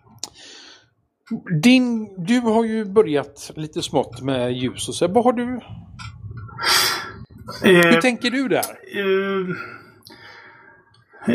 Din, 1.63 2.15
du 2.25 2.41
har 2.41 2.65
ju 2.65 2.85
börjat 2.85 3.51
lite 3.55 3.83
smått 3.83 4.21
med 4.23 4.53
ljus 4.53 4.89
och 4.89 4.95
så. 4.95 5.09
Vad 5.09 5.25
har 5.25 5.33
du? 5.33 5.61
Eh, 7.65 7.71
Hur 7.71 8.01
tänker 8.01 8.31
du 8.31 8.49
där? 8.49 8.65
eh, 8.97 9.47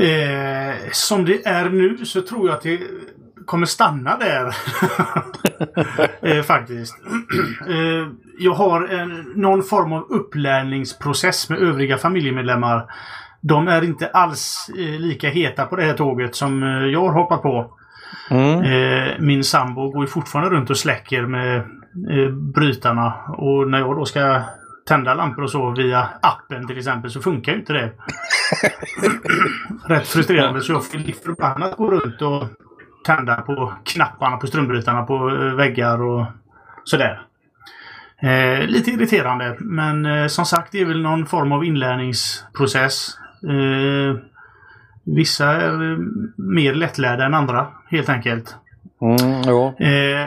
eh, 0.02 0.76
som 0.92 1.26
det 1.26 1.46
är 1.46 1.70
nu 1.70 2.06
så 2.06 2.22
tror 2.22 2.48
jag 2.48 2.56
att 2.56 2.64
det 2.64 2.80
kommer 3.46 3.66
stanna 3.66 4.18
där. 4.18 4.56
eh, 6.38 6.44
faktiskt. 6.44 6.96
eh, 7.68 8.08
jag 8.40 8.54
har 8.54 8.88
en, 8.88 9.34
någon 9.36 9.64
form 9.64 9.94
av 9.94 10.02
upplärningsprocess 10.02 11.50
med 11.50 11.60
övriga 11.60 11.98
familjemedlemmar. 11.98 12.86
De 13.42 13.68
är 13.68 13.84
inte 13.84 14.08
alls 14.08 14.70
eh, 14.78 15.00
lika 15.00 15.30
heta 15.30 15.66
på 15.66 15.76
det 15.76 15.84
här 15.84 15.94
tåget 15.94 16.36
som 16.36 16.64
eh, 16.64 16.70
jag 16.70 17.02
har 17.02 17.14
hoppat 17.14 17.42
på. 17.42 17.72
Mm. 18.30 19.26
Min 19.26 19.44
sambo 19.44 19.90
går 19.92 20.04
ju 20.04 20.08
fortfarande 20.08 20.56
runt 20.56 20.70
och 20.70 20.78
släcker 20.78 21.22
med 21.22 21.58
eh, 22.12 22.32
brytarna. 22.32 23.14
Och 23.38 23.70
när 23.70 23.80
jag 23.80 23.96
då 23.96 24.06
ska 24.06 24.42
tända 24.88 25.14
lampor 25.14 25.44
och 25.44 25.52
så 25.52 25.72
via 25.72 26.10
appen 26.22 26.68
till 26.68 26.78
exempel 26.78 27.12
så 27.12 27.22
funkar 27.22 27.52
ju 27.52 27.60
inte 27.60 27.74
det. 27.74 27.92
Rätt 29.86 30.08
frustrerande 30.08 30.62
så 30.62 30.72
jag 30.72 30.86
fick 30.86 31.24
förbannat 31.24 31.78
gå 31.78 31.92
runt 31.92 32.22
och 32.22 32.44
tända 33.06 33.42
på 33.42 33.74
knapparna 33.84 34.38
på 34.38 34.48
strömbrytarna 34.48 35.04
på 35.04 35.30
eh, 35.30 35.56
väggar 35.56 36.02
och 36.02 36.26
sådär. 36.84 37.22
Eh, 38.22 38.68
lite 38.68 38.92
irriterande 38.92 39.58
men 39.60 40.06
eh, 40.06 40.28
som 40.28 40.46
sagt 40.46 40.72
det 40.72 40.82
är 40.82 40.86
väl 40.86 41.02
någon 41.02 41.26
form 41.26 41.52
av 41.52 41.66
inlärningsprocess. 41.66 43.18
Eh, 43.44 44.20
vissa 45.04 45.46
är 45.46 45.92
eh, 45.92 45.98
mer 46.38 46.74
lättlärda 46.74 47.26
än 47.26 47.34
andra 47.34 47.68
helt 47.90 48.10
enkelt. 48.10 48.56
Mm, 49.06 49.42
ja. 49.46 49.76
Eh, 49.80 50.22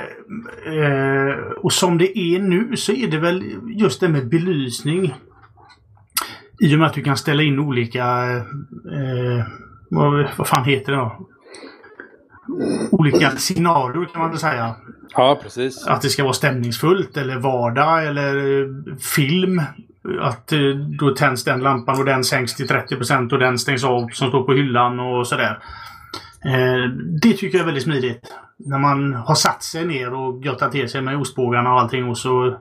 eh, 0.74 1.36
och 1.62 1.72
som 1.72 1.98
det 1.98 2.18
är 2.18 2.38
nu 2.38 2.76
så 2.76 2.92
är 2.92 3.08
det 3.08 3.18
väl 3.18 3.44
just 3.66 4.00
det 4.00 4.08
med 4.08 4.28
belysning. 4.28 5.14
I 6.60 6.74
och 6.74 6.78
med 6.78 6.86
att 6.86 6.94
du 6.94 7.02
kan 7.02 7.16
ställa 7.16 7.42
in 7.42 7.58
olika... 7.58 8.04
Eh, 8.94 9.46
vad, 9.90 10.26
vad 10.36 10.48
fan 10.48 10.64
heter 10.64 10.92
det 10.92 10.98
då? 10.98 11.28
olika 12.90 13.30
scenarier 13.30 14.04
kan 14.12 14.22
man 14.22 14.30
väl 14.30 14.38
säga. 14.38 14.74
Ja, 15.14 15.40
precis. 15.42 15.86
Att 15.86 16.02
det 16.02 16.08
ska 16.08 16.22
vara 16.22 16.32
stämningsfullt 16.32 17.16
eller 17.16 17.36
vardag 17.36 18.06
eller 18.06 18.36
eh, 18.36 18.96
film. 19.16 19.62
Att 20.20 20.52
eh, 20.52 20.60
då 20.98 21.14
tänds 21.14 21.44
den 21.44 21.60
lampan 21.60 21.98
och 21.98 22.04
den 22.04 22.24
sänks 22.24 22.54
till 22.54 22.68
30% 22.68 23.32
och 23.32 23.38
den 23.38 23.58
stängs 23.58 23.84
av 23.84 24.08
som 24.12 24.28
står 24.28 24.42
på 24.42 24.52
hyllan 24.52 25.00
och 25.00 25.26
sådär. 25.26 25.58
Eh, 26.44 26.90
det 27.22 27.32
tycker 27.32 27.58
jag 27.58 27.60
är 27.60 27.66
väldigt 27.66 27.84
smidigt. 27.84 28.34
När 28.58 28.78
man 28.78 29.14
har 29.14 29.34
satt 29.34 29.62
sig 29.62 29.86
ner 29.86 30.14
och 30.14 30.44
göttat 30.44 30.72
till 30.72 30.88
sig 30.88 31.02
med 31.02 31.20
ostbågarna 31.20 31.72
och 31.72 31.80
allting 31.80 32.08
och 32.08 32.18
så 32.18 32.58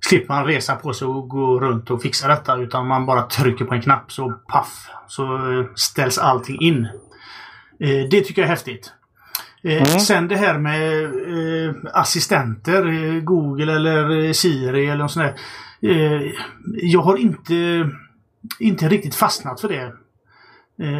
slipper 0.00 0.34
man 0.34 0.46
resa 0.46 0.74
på 0.74 0.92
sig 0.92 1.08
och 1.08 1.28
gå 1.28 1.60
runt 1.60 1.90
och 1.90 2.02
fixa 2.02 2.28
detta 2.28 2.56
utan 2.56 2.86
man 2.86 3.06
bara 3.06 3.22
trycker 3.22 3.64
på 3.64 3.74
en 3.74 3.82
knapp 3.82 4.12
så 4.12 4.30
paff 4.30 4.90
så 5.06 5.36
eh, 5.36 5.66
ställs 5.74 6.18
allting 6.18 6.60
in. 6.60 6.84
Eh, 7.80 8.08
det 8.10 8.20
tycker 8.20 8.42
jag 8.42 8.46
är 8.46 8.50
häftigt. 8.50 8.92
Eh, 9.62 9.76
mm. 9.76 9.86
Sen 9.86 10.28
det 10.28 10.36
här 10.36 10.58
med 10.58 11.10
assistenter, 11.92 13.20
Google 13.20 13.72
eller 13.72 14.32
Siri 14.32 14.86
eller 14.86 15.02
något 15.02 15.12
sånt 15.12 15.36
där. 15.80 16.32
jag 16.82 17.00
har 17.00 17.16
inte, 17.16 17.90
inte 18.58 18.88
riktigt 18.88 19.14
fastnat 19.14 19.60
för 19.60 19.68
det. 19.68 19.92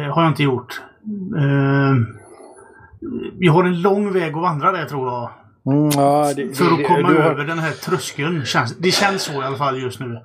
har 0.09 0.23
jag 0.23 0.31
inte 0.31 0.43
gjort. 0.43 0.81
Jag 3.39 3.53
har 3.53 3.63
en 3.63 3.81
lång 3.81 4.13
väg 4.13 4.35
att 4.35 4.41
vandra 4.41 4.71
där 4.71 4.85
tror 4.85 5.07
jag. 5.07 5.31
Mm, 5.73 5.89
ja, 5.89 6.33
det, 6.35 6.57
för 6.57 6.65
att 6.65 6.87
komma 6.87 7.09
det, 7.09 7.17
över 7.17 7.35
har... 7.35 7.45
den 7.45 7.59
här 7.59 7.71
tröskeln. 7.71 8.43
det 8.79 8.91
känns 8.91 9.21
så 9.21 9.33
i 9.33 9.45
alla 9.45 9.57
fall 9.57 9.81
just 9.81 9.99
nu. 9.99 10.21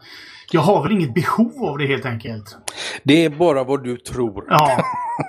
Jag 0.50 0.60
har 0.60 0.82
väl 0.82 0.92
inget 0.92 1.14
behov 1.14 1.64
av 1.64 1.78
det 1.78 1.86
helt 1.86 2.06
enkelt. 2.06 2.56
Det 3.02 3.24
är 3.24 3.30
bara 3.30 3.64
vad 3.64 3.84
du 3.84 3.96
tror. 3.96 4.44
Ja. 4.48 4.84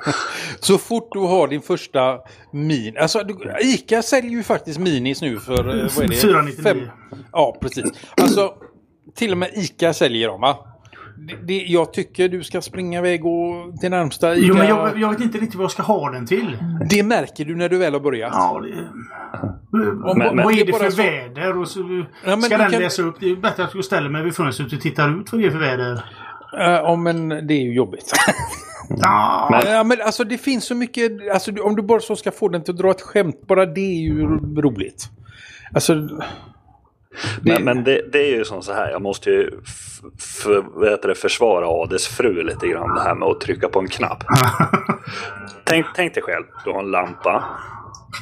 så 0.59 0.77
fort 0.77 1.09
du 1.11 1.19
har 1.19 1.47
din 1.47 1.61
första 1.61 2.17
min. 2.51 2.97
Alltså 2.97 3.23
Ica 3.61 4.01
säljer 4.01 4.31
ju 4.31 4.43
faktiskt 4.43 4.79
minis 4.79 5.21
nu 5.21 5.39
för 5.39 5.59
eh, 5.59 5.89
vad 5.95 6.05
är 6.05 6.07
det? 6.07 6.15
499. 6.15 6.63
Fem... 6.63 6.89
Ja 7.31 7.57
precis. 7.61 7.85
Alltså 8.21 8.53
till 9.15 9.31
och 9.31 9.37
med 9.37 9.49
Ica 9.53 9.93
säljer 9.93 10.27
dem 10.27 10.41
va? 10.41 10.68
Det, 11.27 11.35
det, 11.43 11.65
jag 11.67 11.93
tycker 11.93 12.29
du 12.29 12.43
ska 12.43 12.61
springa 12.61 12.99
iväg 12.99 13.25
och 13.25 13.79
till 13.79 13.89
närmsta 13.89 14.35
ICA. 14.35 14.45
Jo, 14.47 14.55
men 14.55 14.67
jag, 14.67 14.99
jag, 14.99 15.09
vet 15.09 15.21
inte 15.21 15.37
riktigt 15.37 15.55
vad 15.55 15.63
jag 15.63 15.71
ska 15.71 15.83
ha 15.83 16.11
den 16.11 16.25
till. 16.25 16.57
Det 16.89 17.03
märker 17.03 17.45
du 17.45 17.55
när 17.55 17.69
du 17.69 17.77
väl 17.77 17.93
har 17.93 17.99
börjat. 17.99 18.31
Ja, 18.33 18.61
det... 18.63 19.79
Om, 20.09 20.17
men, 20.17 20.35
men, 20.35 20.45
vad 20.45 20.53
är 20.53 20.65
det 20.65 20.73
för 20.73 20.89
så... 20.89 21.01
väder? 21.01 21.57
Och 21.57 21.67
så, 21.67 22.05
ja, 22.25 22.37
ska 22.37 22.57
den 22.57 22.71
kan... 22.71 22.81
läsa 22.81 23.01
upp? 23.01 23.15
Det 23.19 23.31
är 23.31 23.35
bättre 23.35 23.63
att 23.63 23.75
jag 23.75 23.85
ställer 23.85 24.09
mig 24.09 24.23
vid 24.23 24.35
fönstret 24.35 24.73
och 24.73 24.81
tittar 24.81 25.19
ut 25.19 25.31
vad 25.31 25.41
det 25.41 25.47
är 25.47 25.51
för 25.51 25.59
väder. 25.59 26.05
Ja, 26.51 26.95
men 26.95 27.29
det 27.29 27.53
är 27.53 27.63
ju 27.63 27.73
jobbigt. 27.73 28.11
Ja. 28.97 29.47
Men, 29.51 29.73
ja, 29.73 29.83
men 29.83 30.01
alltså 30.01 30.23
det 30.23 30.37
finns 30.37 30.65
så 30.65 30.75
mycket, 30.75 31.11
alltså, 31.33 31.51
om 31.61 31.75
du 31.75 31.81
bara 31.81 31.99
så 31.99 32.15
ska 32.15 32.31
få 32.31 32.47
den 32.47 32.63
till 32.63 32.73
att 32.73 32.79
dra 32.79 32.91
ett 32.91 33.01
skämt, 33.01 33.47
bara 33.47 33.65
det 33.65 33.81
är 33.81 34.01
ju 34.01 34.25
roligt. 34.61 35.09
Alltså... 35.73 36.09
Det... 37.41 37.53
Men, 37.53 37.63
men 37.63 37.83
det, 37.83 38.01
det, 38.11 38.19
är 38.19 38.37
ju 38.37 38.45
som 38.45 38.61
så 38.61 38.73
här, 38.73 38.91
jag 38.91 39.01
måste 39.01 39.29
ju 39.29 39.51
för, 40.43 41.07
det, 41.07 41.15
försvara 41.15 41.67
Ades 41.67 42.07
fru 42.07 42.43
lite 42.43 42.67
grann 42.67 42.95
det 42.95 43.01
här 43.01 43.15
med 43.15 43.27
att 43.27 43.41
trycka 43.41 43.69
på 43.69 43.79
en 43.79 43.87
knapp. 43.87 44.23
tänk, 45.63 45.85
tänk 45.95 46.13
dig 46.13 46.23
själv, 46.23 46.45
du 46.65 46.71
har 46.71 46.79
en 46.79 46.91
lampa. 46.91 47.43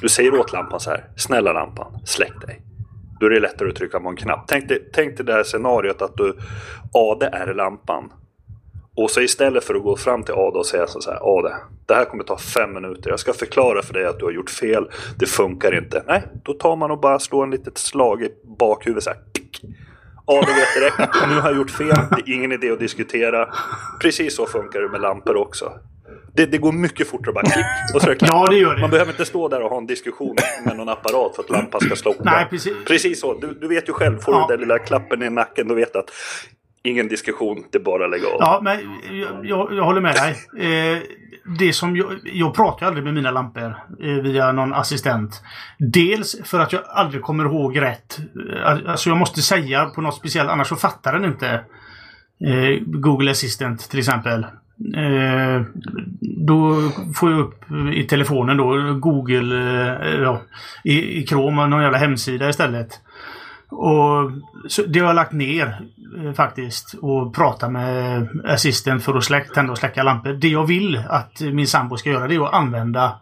Du 0.01 0.09
säger 0.09 0.39
åt 0.39 0.53
lampan 0.53 0.79
så 0.79 0.89
här, 0.89 1.05
snälla 1.15 1.53
lampan, 1.53 1.99
släck 2.05 2.41
dig. 2.45 2.61
Då 3.19 3.25
är 3.25 3.29
det 3.29 3.39
lättare 3.39 3.69
att 3.69 3.75
trycka 3.75 3.99
på 3.99 4.09
en 4.09 4.15
knapp. 4.15 4.45
Tänk 4.47 4.69
dig, 4.69 4.89
tänk 4.93 5.17
dig 5.17 5.25
det 5.25 5.33
här 5.33 5.43
scenariot 5.43 6.01
att 6.01 6.17
du, 6.17 6.37
Ade 6.93 7.27
är 7.27 7.53
lampan. 7.53 8.11
Och 8.97 9.11
så 9.11 9.21
istället 9.21 9.63
för 9.63 9.75
att 9.75 9.83
gå 9.83 9.97
fram 9.97 10.23
till 10.23 10.33
Ada 10.33 10.59
och 10.59 10.65
säga 10.65 10.87
så 10.87 11.11
här, 11.11 11.37
Ada, 11.37 11.55
det 11.85 11.93
här 11.93 12.05
kommer 12.05 12.23
ta 12.23 12.37
fem 12.37 12.73
minuter. 12.73 13.09
Jag 13.09 13.19
ska 13.19 13.33
förklara 13.33 13.81
för 13.81 13.93
dig 13.93 14.05
att 14.05 14.19
du 14.19 14.25
har 14.25 14.31
gjort 14.31 14.49
fel. 14.49 14.89
Det 15.19 15.25
funkar 15.25 15.77
inte. 15.77 16.03
Nej, 16.07 16.23
då 16.43 16.53
tar 16.53 16.75
man 16.75 16.91
och 16.91 16.99
bara 16.99 17.19
slår 17.19 17.43
en 17.43 17.51
litet 17.51 17.77
slag 17.77 18.23
i 18.23 18.29
bakhuvudet 18.59 19.03
så 19.03 19.09
här. 19.09 19.19
Ada 20.25 20.47
vet 20.47 20.73
direkt, 20.75 21.13
nu 21.29 21.39
har 21.39 21.49
jag 21.49 21.57
gjort 21.57 21.71
fel. 21.71 21.87
Det 21.87 22.31
är 22.31 22.35
ingen 22.35 22.51
idé 22.51 22.71
att 22.71 22.79
diskutera. 22.79 23.49
Precis 24.01 24.35
så 24.35 24.45
funkar 24.45 24.81
det 24.81 24.89
med 24.89 25.01
lampor 25.01 25.35
också. 25.35 25.71
Det, 26.33 26.45
det 26.45 26.57
går 26.57 26.71
mycket 26.71 27.07
fortare 27.07 27.33
bara 27.33 27.45
klick 27.45 27.65
och 27.95 28.01
så 28.01 28.15
Ja, 28.19 28.47
det 28.49 28.57
gör 28.57 28.75
det. 28.75 28.81
Man 28.81 28.89
behöver 28.89 29.11
inte 29.11 29.25
stå 29.25 29.47
där 29.47 29.61
och 29.61 29.69
ha 29.69 29.77
en 29.77 29.87
diskussion 29.87 30.35
med 30.65 30.77
någon 30.77 30.89
apparat 30.89 31.35
för 31.35 31.43
att 31.43 31.49
lampan 31.49 31.81
ska 31.81 31.95
slå 31.95 32.15
Nej, 32.19 32.47
precis. 32.49 32.73
precis 32.87 33.19
så. 33.19 33.33
Du, 33.33 33.53
du 33.53 33.67
vet 33.67 33.89
ju 33.89 33.93
själv, 33.93 34.19
får 34.19 34.33
ja. 34.33 34.45
du 34.49 34.53
den 34.53 34.61
lilla 34.61 34.79
klappen 34.79 35.23
i 35.23 35.29
nacken, 35.29 35.67
då 35.67 35.75
vet 35.75 35.93
du 35.93 35.99
att 35.99 36.09
ingen 36.83 37.07
diskussion, 37.07 37.63
det 37.71 37.77
är 37.77 37.83
bara 37.83 38.05
att 38.05 38.11
lägga 38.11 38.27
av. 38.27 38.37
Ja, 38.39 38.59
men 38.63 38.79
jag, 39.19 39.45
jag, 39.45 39.73
jag 39.73 39.83
håller 39.83 40.01
med 40.01 40.15
dig. 40.15 40.35
Eh, 40.93 41.01
det 41.59 41.73
som 41.73 41.95
jag, 41.97 42.19
jag 42.23 42.53
pratar 42.55 42.85
aldrig 42.85 43.03
med 43.03 43.13
mina 43.13 43.31
lampor 43.31 43.75
eh, 44.01 44.13
via 44.13 44.51
någon 44.51 44.73
assistent. 44.73 45.41
Dels 45.77 46.35
för 46.43 46.59
att 46.59 46.73
jag 46.73 46.81
aldrig 46.87 47.21
kommer 47.21 47.45
ihåg 47.45 47.81
rätt. 47.81 48.17
Eh, 48.53 48.89
alltså 48.91 49.09
jag 49.09 49.17
måste 49.17 49.41
säga 49.41 49.85
på 49.85 50.01
något 50.01 50.15
speciellt, 50.15 50.49
annars 50.49 50.67
så 50.67 50.75
fattar 50.75 51.13
den 51.13 51.25
inte. 51.25 51.63
Eh, 52.45 52.79
Google 52.85 53.31
Assistant 53.31 53.89
till 53.89 53.99
exempel. 53.99 54.43
Eh, 54.95 55.61
då 56.21 56.89
får 57.15 57.31
jag 57.31 57.39
upp 57.39 57.63
i 57.93 58.03
telefonen 58.03 58.57
då 58.57 58.93
Google 58.93 59.55
eh, 59.55 60.21
ja, 60.21 60.41
i, 60.83 61.19
i 61.19 61.27
Chrome, 61.27 61.67
någon 61.67 61.81
jävla 61.81 61.97
hemsida 61.97 62.49
istället. 62.49 63.01
Och 63.69 64.31
det 64.87 64.99
har 64.99 65.07
jag 65.07 65.15
lagt 65.15 65.31
ner 65.31 65.79
eh, 66.17 66.33
faktiskt 66.33 66.95
och 67.01 67.35
prata 67.35 67.69
med 67.69 68.27
assistent 68.45 69.03
för 69.03 69.15
att 69.15 69.23
släcka, 69.23 69.53
tända 69.53 69.71
och 69.71 69.77
släcka 69.77 70.03
lampor. 70.03 70.33
Det 70.33 70.47
jag 70.47 70.65
vill 70.65 71.03
att 71.09 71.41
min 71.41 71.67
sambo 71.67 71.97
ska 71.97 72.09
göra 72.09 72.27
det 72.27 72.35
är 72.35 72.45
att 72.45 72.53
använda 72.53 73.19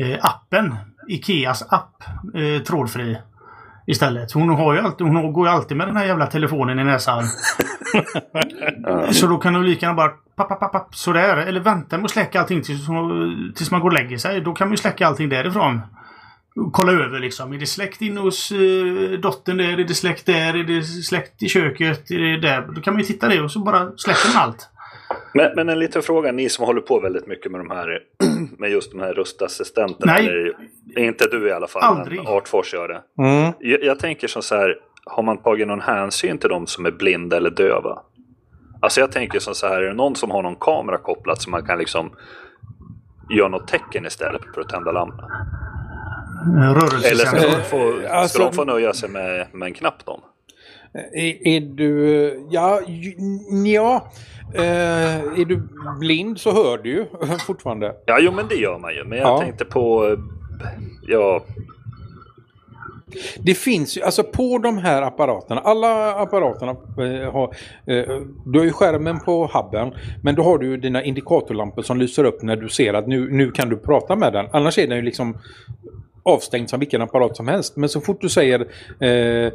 eh, 0.00 0.18
appen. 0.20 0.74
Ikeas 1.08 1.62
app. 1.72 2.02
Eh, 2.34 2.62
trådfri. 2.62 3.18
Istället. 3.86 4.32
Hon, 4.32 4.48
har 4.48 4.74
ju 4.74 4.80
alltid, 4.80 5.06
hon 5.06 5.32
går 5.32 5.46
ju 5.46 5.52
alltid 5.52 5.76
med 5.76 5.88
den 5.88 5.96
här 5.96 6.04
jävla 6.04 6.26
telefonen 6.26 6.78
i 6.78 6.84
näsan. 6.84 7.24
så 9.10 9.26
då 9.26 9.38
kan 9.38 9.54
hon 9.54 9.66
lika 9.66 9.86
gärna 9.86 9.96
bara 9.96 10.08
papp, 10.36 10.48
papp, 10.48 10.72
papp, 10.72 10.94
sådär. 10.94 11.36
Eller 11.36 11.60
vänta 11.60 11.96
med 11.96 12.04
att 12.04 12.10
släcka 12.10 12.40
allting 12.40 12.62
tills, 12.62 12.86
tills 13.56 13.70
man 13.70 13.80
går 13.80 13.88
och 13.88 13.92
lägger 13.92 14.18
sig. 14.18 14.40
Då 14.40 14.52
kan 14.52 14.68
man 14.68 14.72
ju 14.72 14.76
släcka 14.76 15.06
allting 15.06 15.28
därifrån 15.28 15.80
kolla 16.72 16.92
över 16.92 17.20
liksom. 17.20 17.52
Är 17.52 17.58
det 17.58 17.66
släkt 17.66 18.02
in 18.02 18.16
hos 18.16 18.52
eh, 18.52 19.20
dottern 19.20 19.56
där? 19.56 19.78
Är 19.78 19.84
det 19.84 19.94
släkt 19.94 20.26
där? 20.26 20.56
Är 20.56 20.64
det 20.64 20.82
släkt 20.82 21.42
i 21.42 21.48
köket? 21.48 22.10
Är 22.10 22.18
det 22.18 22.40
där? 22.40 22.68
Då 22.74 22.80
kan 22.80 22.94
man 22.94 23.00
ju 23.00 23.06
titta 23.06 23.28
det 23.28 23.40
och 23.40 23.50
så 23.50 23.58
bara 23.58 23.92
släcker 23.96 24.34
man 24.34 24.42
allt. 24.42 24.68
Men, 25.34 25.50
men 25.56 25.68
en 25.68 25.78
liten 25.78 26.02
fråga, 26.02 26.32
ni 26.32 26.48
som 26.48 26.64
håller 26.64 26.80
på 26.80 27.00
väldigt 27.00 27.26
mycket 27.26 27.52
med 27.52 27.60
de 27.60 27.70
här 27.70 27.98
med 28.58 28.70
just 28.70 28.92
de 28.92 29.00
här 29.00 29.14
röstassistenterna. 29.14 30.12
Nej. 30.12 30.28
Eller, 30.28 30.54
inte 30.96 31.26
du 31.30 31.48
i 31.48 31.52
alla 31.52 31.66
fall, 31.66 31.82
Aldrig. 31.82 32.18
men 32.18 32.26
Artfors 32.26 32.74
gör 32.74 32.88
det. 32.88 33.02
Mm. 33.22 33.52
Jag, 33.60 33.84
jag, 33.84 33.98
tänker 33.98 34.28
så 34.28 34.56
här, 34.56 34.76
har 35.04 35.22
man 35.22 35.42
tagit 35.42 35.68
någon 35.68 35.80
hänsyn 35.80 36.38
till 36.38 36.48
de 36.48 36.66
som 36.66 36.86
är 36.86 36.90
blinda 36.90 37.36
eller 37.36 37.50
döva? 37.50 38.02
Alltså 38.82 39.00
jag 39.00 39.12
tänker 39.12 39.38
så 39.38 39.66
här, 39.66 39.82
är 39.82 39.88
det 39.88 39.94
någon 39.94 40.16
som 40.16 40.30
har 40.30 40.42
någon 40.42 40.56
kamera 40.56 40.98
kopplat 40.98 41.42
så 41.42 41.50
man 41.50 41.66
kan 41.66 41.78
liksom 41.78 42.10
göra 43.30 43.48
något 43.48 43.68
tecken 43.68 44.06
istället 44.06 44.42
för 44.54 44.60
att 44.60 44.68
tända 44.68 44.92
lampan? 44.92 45.30
Eller 47.10 47.24
ska 47.24 47.36
de 47.36 47.62
få, 47.62 48.00
ska 48.00 48.08
alltså, 48.08 48.38
de 48.38 48.52
få 48.52 48.64
nöja 48.64 48.92
sig 48.92 49.08
med, 49.08 49.46
med 49.52 49.66
en 49.66 49.74
knapp 49.74 50.04
då? 50.04 50.20
Är, 51.12 51.48
är, 51.48 51.60
du... 51.60 52.46
Ja, 52.50 52.80
ja. 53.64 54.10
Eh, 54.54 55.40
är 55.40 55.44
du 55.44 55.62
blind 56.00 56.40
så 56.40 56.52
hör 56.52 56.78
du 56.78 56.90
ju 56.90 57.06
fortfarande. 57.46 57.94
Ja, 58.06 58.18
jo 58.20 58.32
men 58.32 58.48
det 58.48 58.54
gör 58.54 58.78
man 58.78 58.94
ju. 58.94 59.04
Men 59.04 59.18
jag 59.18 59.28
ja. 59.28 59.40
tänkte 59.40 59.64
på... 59.64 60.16
Ja... 61.06 61.44
Det 63.38 63.54
finns 63.54 63.96
ju, 63.96 64.02
alltså 64.02 64.22
på 64.22 64.58
de 64.58 64.78
här 64.78 65.02
apparaterna, 65.02 65.60
alla 65.60 66.14
apparaterna 66.14 66.70
eh, 66.70 67.32
har, 67.32 67.54
eh, 67.86 68.20
du 68.46 68.58
har 68.58 68.64
ju 68.64 68.72
skärmen 68.72 69.20
på 69.20 69.50
hubben 69.54 69.94
men 70.22 70.34
då 70.34 70.42
har 70.42 70.58
du 70.58 70.76
dina 70.76 71.02
indikatorlampor 71.02 71.82
som 71.82 71.98
lyser 71.98 72.24
upp 72.24 72.42
när 72.42 72.56
du 72.56 72.68
ser 72.68 72.94
att 72.94 73.06
nu, 73.06 73.30
nu 73.30 73.50
kan 73.50 73.68
du 73.68 73.76
prata 73.76 74.16
med 74.16 74.32
den. 74.32 74.46
Annars 74.52 74.78
är 74.78 74.86
den 74.86 74.96
ju 74.96 75.02
liksom 75.02 75.38
avstängd 76.22 76.70
som 76.70 76.80
vilken 76.80 77.02
apparat 77.02 77.36
som 77.36 77.48
helst. 77.48 77.76
Men 77.76 77.88
så 77.88 78.00
fort 78.00 78.20
du 78.20 78.28
säger 78.28 78.66
eh, 79.00 79.52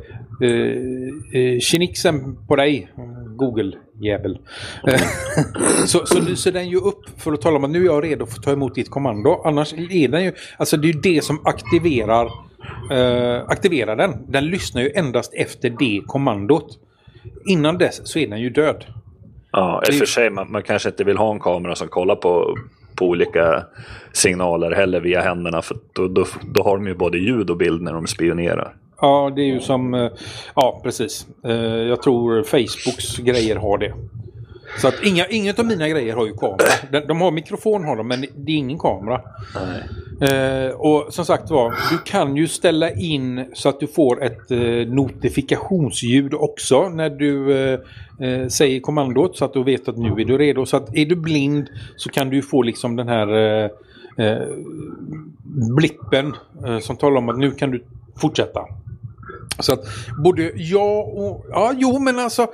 eh, 0.49 1.59
kinixen 1.59 2.15
eh, 2.15 2.47
på 2.47 2.55
dig, 2.55 2.91
Google-jävel, 3.35 4.39
eh, 4.87 5.01
så, 5.85 6.05
så 6.05 6.19
lyser 6.19 6.51
den 6.51 6.69
ju 6.69 6.77
upp 6.77 7.03
för 7.17 7.33
att 7.33 7.41
tala 7.41 7.57
om 7.57 7.63
att 7.63 7.69
nu 7.69 7.81
är 7.81 7.85
jag 7.85 8.03
redo 8.03 8.25
för 8.25 8.37
att 8.37 8.43
ta 8.43 8.51
emot 8.51 8.75
ditt 8.75 8.89
kommando. 8.89 9.41
Annars 9.45 9.73
är 9.73 10.07
den 10.07 10.23
ju, 10.23 10.33
alltså 10.57 10.77
det 10.77 10.87
är 10.87 10.93
ju 10.93 10.99
det 10.99 11.23
som 11.23 11.45
aktiverar, 11.45 12.25
eh, 12.91 13.43
aktiverar 13.47 13.95
den. 13.95 14.25
Den 14.27 14.45
lyssnar 14.45 14.81
ju 14.81 14.91
endast 14.95 15.33
efter 15.33 15.69
det 15.69 16.01
kommandot. 16.07 16.79
Innan 17.45 17.77
dess 17.77 18.07
så 18.07 18.19
är 18.19 18.27
den 18.27 18.41
ju 18.41 18.49
död. 18.49 18.85
Ja, 19.51 19.83
i 19.87 19.91
och 19.91 19.93
för 19.93 20.05
sig 20.05 20.29
man, 20.29 20.51
man 20.51 20.63
kanske 20.63 20.89
inte 20.89 21.03
vill 21.03 21.17
ha 21.17 21.33
en 21.33 21.39
kamera 21.39 21.75
som 21.75 21.87
kollar 21.87 22.15
på 22.15 22.55
på 22.95 23.05
olika 23.05 23.65
signaler 24.13 24.71
heller 24.71 24.99
via 24.99 25.21
händerna. 25.21 25.61
För 25.61 25.77
då, 25.93 26.07
då, 26.07 26.25
då 26.53 26.63
har 26.63 26.77
de 26.77 26.87
ju 26.87 26.95
både 26.95 27.17
ljud 27.17 27.49
och 27.49 27.57
bild 27.57 27.81
när 27.81 27.93
de 27.93 28.07
spionerar. 28.07 28.75
Ja, 29.01 29.31
det 29.35 29.41
är 29.41 29.45
ju 29.45 29.59
som... 29.59 29.93
Eh, 29.93 30.11
ja, 30.55 30.81
precis. 30.83 31.27
Eh, 31.45 31.53
jag 31.61 32.01
tror 32.01 32.43
Facebooks 32.43 33.17
grejer 33.17 33.55
har 33.55 33.77
det. 33.77 33.93
Så 34.77 34.87
att 34.87 35.03
inga, 35.03 35.27
inget 35.27 35.59
av 35.59 35.65
mina 35.65 35.89
grejer 35.89 36.15
har 36.15 36.25
ju 36.25 36.33
kamera. 36.33 36.57
De, 36.91 36.99
de 36.99 37.21
har 37.21 37.31
mikrofon 37.31 37.83
har 37.83 37.95
de, 37.95 38.07
men 38.07 38.25
det 38.35 38.51
är 38.51 38.55
ingen 38.55 38.79
kamera. 38.79 39.21
Eh, 40.21 40.75
och 40.75 41.13
som 41.13 41.25
sagt 41.25 41.49
var, 41.49 41.73
du 41.91 41.97
kan 41.97 42.35
ju 42.35 42.47
ställa 42.47 42.91
in 42.91 43.45
så 43.53 43.69
att 43.69 43.79
du 43.79 43.87
får 43.87 44.23
ett 44.23 44.51
eh, 44.51 44.59
notifikationsljud 44.93 46.33
också 46.33 46.89
när 46.89 47.09
du 47.09 47.57
eh, 47.57 47.79
eh, 48.19 48.47
säger 48.47 48.79
kommandot 48.79 49.37
så 49.37 49.45
att 49.45 49.53
du 49.53 49.63
vet 49.63 49.87
att 49.87 49.97
nu 49.97 50.09
är 50.09 50.25
du 50.25 50.37
redo. 50.37 50.65
Så 50.65 50.77
att 50.77 50.95
är 50.95 51.05
du 51.05 51.15
blind 51.15 51.67
så 51.97 52.09
kan 52.09 52.29
du 52.29 52.41
få 52.41 52.61
liksom 52.61 52.95
den 52.95 53.07
här 53.07 53.27
eh, 53.37 53.69
eh, 54.25 54.47
blippen 55.75 56.33
som 56.81 56.97
talar 56.97 57.17
om 57.17 57.29
att 57.29 57.39
nu 57.39 57.51
kan 57.51 57.71
du 57.71 57.83
fortsätta. 58.15 58.61
Så 59.59 59.73
att 59.73 59.79
både 60.23 60.51
jag 60.55 61.07
och... 61.17 61.45
Ja, 61.49 61.73
jo 61.77 61.99
men 61.99 62.19
alltså... 62.19 62.47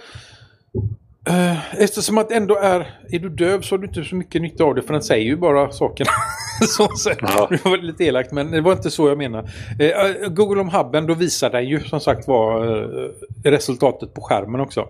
Uh, 1.30 1.82
eftersom 1.82 2.18
att 2.18 2.32
ändå 2.32 2.58
är... 2.58 3.00
Är 3.12 3.20
du 3.20 3.30
döv 3.30 3.62
så 3.62 3.76
har 3.76 3.80
du 3.80 3.88
inte 3.88 4.04
så 4.04 4.16
mycket 4.16 4.42
nytta 4.42 4.64
av 4.64 4.76
det 4.76 4.82
för 4.82 4.94
den 4.94 5.02
säger 5.02 5.26
ju 5.26 5.38
bara 5.38 5.72
sakerna. 5.72 6.10
så, 6.68 6.88
så, 6.96 7.12
Ja. 7.22 7.48
Det 7.50 7.66
var 7.66 7.78
lite 7.78 8.04
elakt 8.04 8.32
men 8.32 8.52
det 8.52 8.62
var 8.62 8.72
inte 8.72 8.92
så 8.92 9.08
jag 9.08 9.18
menar. 9.18 9.44
Uh, 9.44 10.30
Google 10.30 10.62
om 10.62 10.70
hubben 10.70 11.08
då 11.08 11.14
visar 11.14 11.50
den 11.50 11.68
ju 11.68 11.80
som 11.80 12.00
sagt 12.00 12.28
var 12.28 12.66
uh, 12.68 13.12
resultatet 13.44 14.14
på 14.14 14.22
skärmen 14.22 14.62
också. 14.62 14.88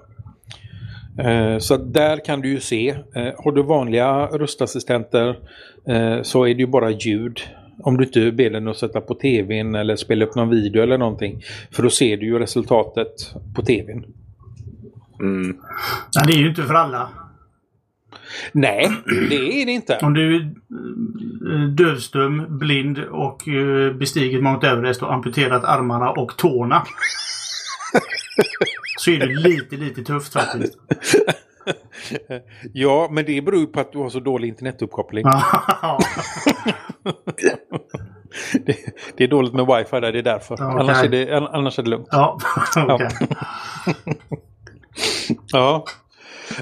Eh, 1.20 1.58
Så 1.58 1.78
där 1.78 2.26
kan 2.26 2.42
du 2.42 2.50
ju 2.50 2.60
se. 2.60 2.90
Eh, 2.90 3.34
Har 3.38 3.52
du 3.52 3.64
vanliga 3.64 4.26
röstassistenter 4.26 5.40
eh, 5.88 6.22
så 6.22 6.44
är 6.44 6.54
det 6.54 6.60
ju 6.60 6.68
bara 6.68 6.90
ljud. 6.92 7.40
Om 7.84 7.98
du 7.98 8.04
inte 8.04 8.32
ber 8.32 8.50
den 8.50 8.68
att 8.68 8.78
sätta 8.78 9.02
på 9.02 9.16
tvn 9.16 9.76
eller 9.76 9.96
spela 9.96 10.26
upp 10.26 10.36
någon 10.36 10.50
video 10.50 10.84
eller 10.84 10.98
någonting. 10.98 11.42
För 11.72 11.84
då 11.84 11.90
ser 11.90 12.18
du 12.18 12.26
ju 12.26 12.40
resultatet 12.40 13.34
på 13.56 13.62
tvn. 13.62 14.06
Mm. 15.22 15.58
Nej, 16.16 16.26
det 16.28 16.34
är 16.34 16.38
ju 16.38 16.50
inte 16.50 16.64
för 16.64 16.74
alla. 16.74 17.10
Nej, 18.52 18.92
det 19.06 19.62
är 19.62 19.66
det 19.66 19.72
inte. 19.72 20.00
Om 20.02 20.14
du 20.14 20.36
är 20.36 20.42
eh, 20.42 21.68
dövstum, 21.68 22.60
blind 22.60 23.00
och 23.00 23.48
eh, 23.48 23.94
bestigit 23.94 24.44
Mount 24.44 24.68
Everest 24.68 25.04
och 25.04 25.14
amputerat 25.14 25.64
armarna 25.64 26.10
och 26.10 26.38
tårna. 26.38 26.84
så 28.98 29.12
är 29.12 29.20
det 29.20 29.26
lite, 29.26 29.76
lite 29.76 30.04
tufft 30.04 30.34
faktiskt. 30.34 30.78
Ja, 32.74 33.10
men 33.12 33.26
det 33.26 33.42
beror 33.42 33.66
på 33.66 33.80
att 33.80 33.92
du 33.92 33.98
har 33.98 34.10
så 34.10 34.20
dålig 34.20 34.48
internetuppkoppling. 34.48 35.26
Ja. 35.26 36.00
Det, 38.66 38.78
det 39.18 39.24
är 39.24 39.28
dåligt 39.28 39.54
med 39.54 39.66
wifi 39.66 40.00
där, 40.00 40.12
det 40.12 40.20
är 40.20 40.24
därför. 40.24 40.56
Ja, 40.60 40.68
okej. 40.68 40.80
annars, 40.80 41.04
är 41.04 41.10
det, 41.10 41.38
annars 41.38 41.80
är 41.80 41.84
det 41.84 41.90
lugnt. 41.90 42.08
ja, 42.12 42.38
okej. 42.78 43.10
Ja. 43.20 43.44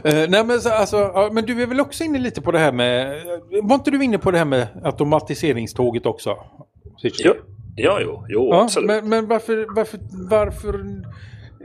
Eh, 0.04 0.30
nej 0.30 0.46
men, 0.46 0.62
så, 0.62 0.70
alltså, 0.70 0.98
ja, 0.98 1.30
men 1.32 1.46
du 1.46 1.62
är 1.62 1.68
väl 1.68 1.80
också 1.80 2.04
inne 2.04 2.20
lite 2.20 2.42
på 2.42 2.52
det 2.52 2.60
här 2.60 2.72
med... 2.72 3.22
Var 3.64 3.76
inte 3.76 3.92
du 3.92 4.04
inne 4.04 4.18
på 4.18 4.32
det 4.32 4.38
här 4.38 4.46
med 4.46 4.68
automatiseringståget 4.84 6.06
också? 6.06 6.38
Cici? 7.02 7.24
Ja, 7.24 7.34
ja, 7.76 8.00
jo, 8.02 8.26
jo 8.30 8.50
Ja, 8.52 8.64
absolut. 8.64 8.88
men, 8.88 9.10
men 9.10 9.28
varför, 9.28 9.68
varför, 9.76 10.00
varför 10.30 10.86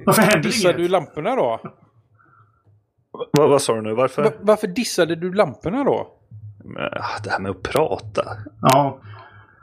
Varför 0.07 0.39
dissar 0.39 0.73
du 0.73 0.89
lamporna 0.89 1.37
då? 1.37 1.61
Vad, 3.33 3.51
vad 3.51 3.63
sa 3.63 3.75
du 3.75 3.83
nu? 3.83 3.95
Varför? 3.95 4.23
Va, 4.23 4.31
varför 4.41 4.67
dissade 4.67 5.15
du 5.17 5.33
lamporna 5.33 5.85
då? 5.85 6.07
Men, 6.65 6.85
ah, 6.85 7.21
Det 7.25 7.31
här 7.31 7.39
med 7.39 7.51
att 7.51 7.63
prata. 7.63 8.25
Ja, 8.61 8.99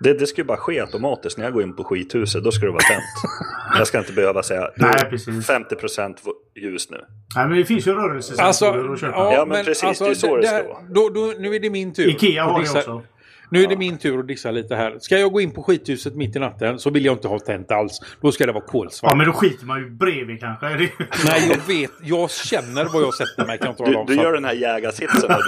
Det, 0.04 0.14
det 0.14 0.28
ska 0.28 0.42
ju 0.42 0.46
bara 0.46 0.58
ske 0.58 0.80
automatiskt 0.80 1.38
när 1.38 1.46
jag 1.46 1.54
går 1.54 1.64
in 1.64 1.76
på 1.76 1.84
skithuset. 1.84 2.44
Då 2.44 2.52
ska 2.52 2.66
det 2.66 2.72
vara 2.72 2.82
tänt. 2.82 3.04
Jag 3.78 3.88
ska 3.88 4.00
inte 4.00 4.14
behöva 4.14 4.44
säga 4.44 4.70
Nej, 4.76 4.94
precis. 5.10 5.50
50% 5.50 6.16
ljus 6.56 6.90
nu. 6.90 6.98
Nej, 7.36 7.48
men 7.48 7.58
det 7.58 7.66
finns 7.66 7.88
ju 7.88 7.94
rörelsesensorer 7.94 8.48
Alltså, 8.48 8.66
att 8.94 9.00
köpa. 9.00 9.18
ja, 9.18 9.34
Ja, 9.34 9.46
men 9.46 9.66
precis, 9.66 10.00
det 10.00 10.06
är 10.10 10.14
så 10.14 10.38
det 10.38 10.48
ska 10.48 10.56
där- 10.58 10.64
vara. 10.68 10.78
Då, 10.90 11.10
då, 11.10 11.34
nu 11.40 11.56
är 11.56 11.60
det 11.60 11.70
min 11.70 11.94
tur. 11.94 12.10
Ikea 12.10 12.44
har 12.44 12.62
det 12.64 12.70
också. 12.70 13.02
Nu 13.50 13.64
är 13.64 13.68
det 13.68 13.78
min 13.78 13.98
tur 13.98 14.20
att 14.20 14.28
dissa 14.28 14.52
lite 14.52 14.76
här. 14.76 15.00
Ska 15.00 15.18
jag 15.18 15.32
gå 15.32 15.42
in 15.42 15.52
på 15.52 15.64
skithuset 15.64 16.16
mitt 16.16 16.36
i 16.36 16.40
natten 16.40 16.80
så 16.80 16.90
vill 16.90 17.06
jag 17.06 17.16
inte 17.16 17.28
ha 17.28 17.40
tänt 17.40 17.72
alls. 17.72 18.00
Då 18.22 18.32
ska 18.32 18.46
det 18.46 18.52
vara 18.52 18.64
kolsvart. 18.66 19.12
Ja, 19.12 19.16
men 19.18 19.26
då 19.28 19.34
skiter 19.34 19.66
man 19.66 19.80
ju 19.80 19.90
bredvid 19.90 20.40
kanske. 20.40 20.68
Det- 20.78 20.90
Nej, 21.26 21.50
jag 21.50 21.76
vet. 21.76 21.92
Jag 22.04 22.32
känner 22.32 22.86
var 22.86 23.02
jag 23.02 23.14
sätter 23.14 23.46
mig 23.46 23.58
kan 23.58 23.76
jag 23.78 23.88
Du, 23.92 23.96
om. 23.96 24.06
du 24.06 24.16
gör 24.16 24.34
den 24.34 24.46
här 24.46 24.54
jägarsitsen. 24.54 25.30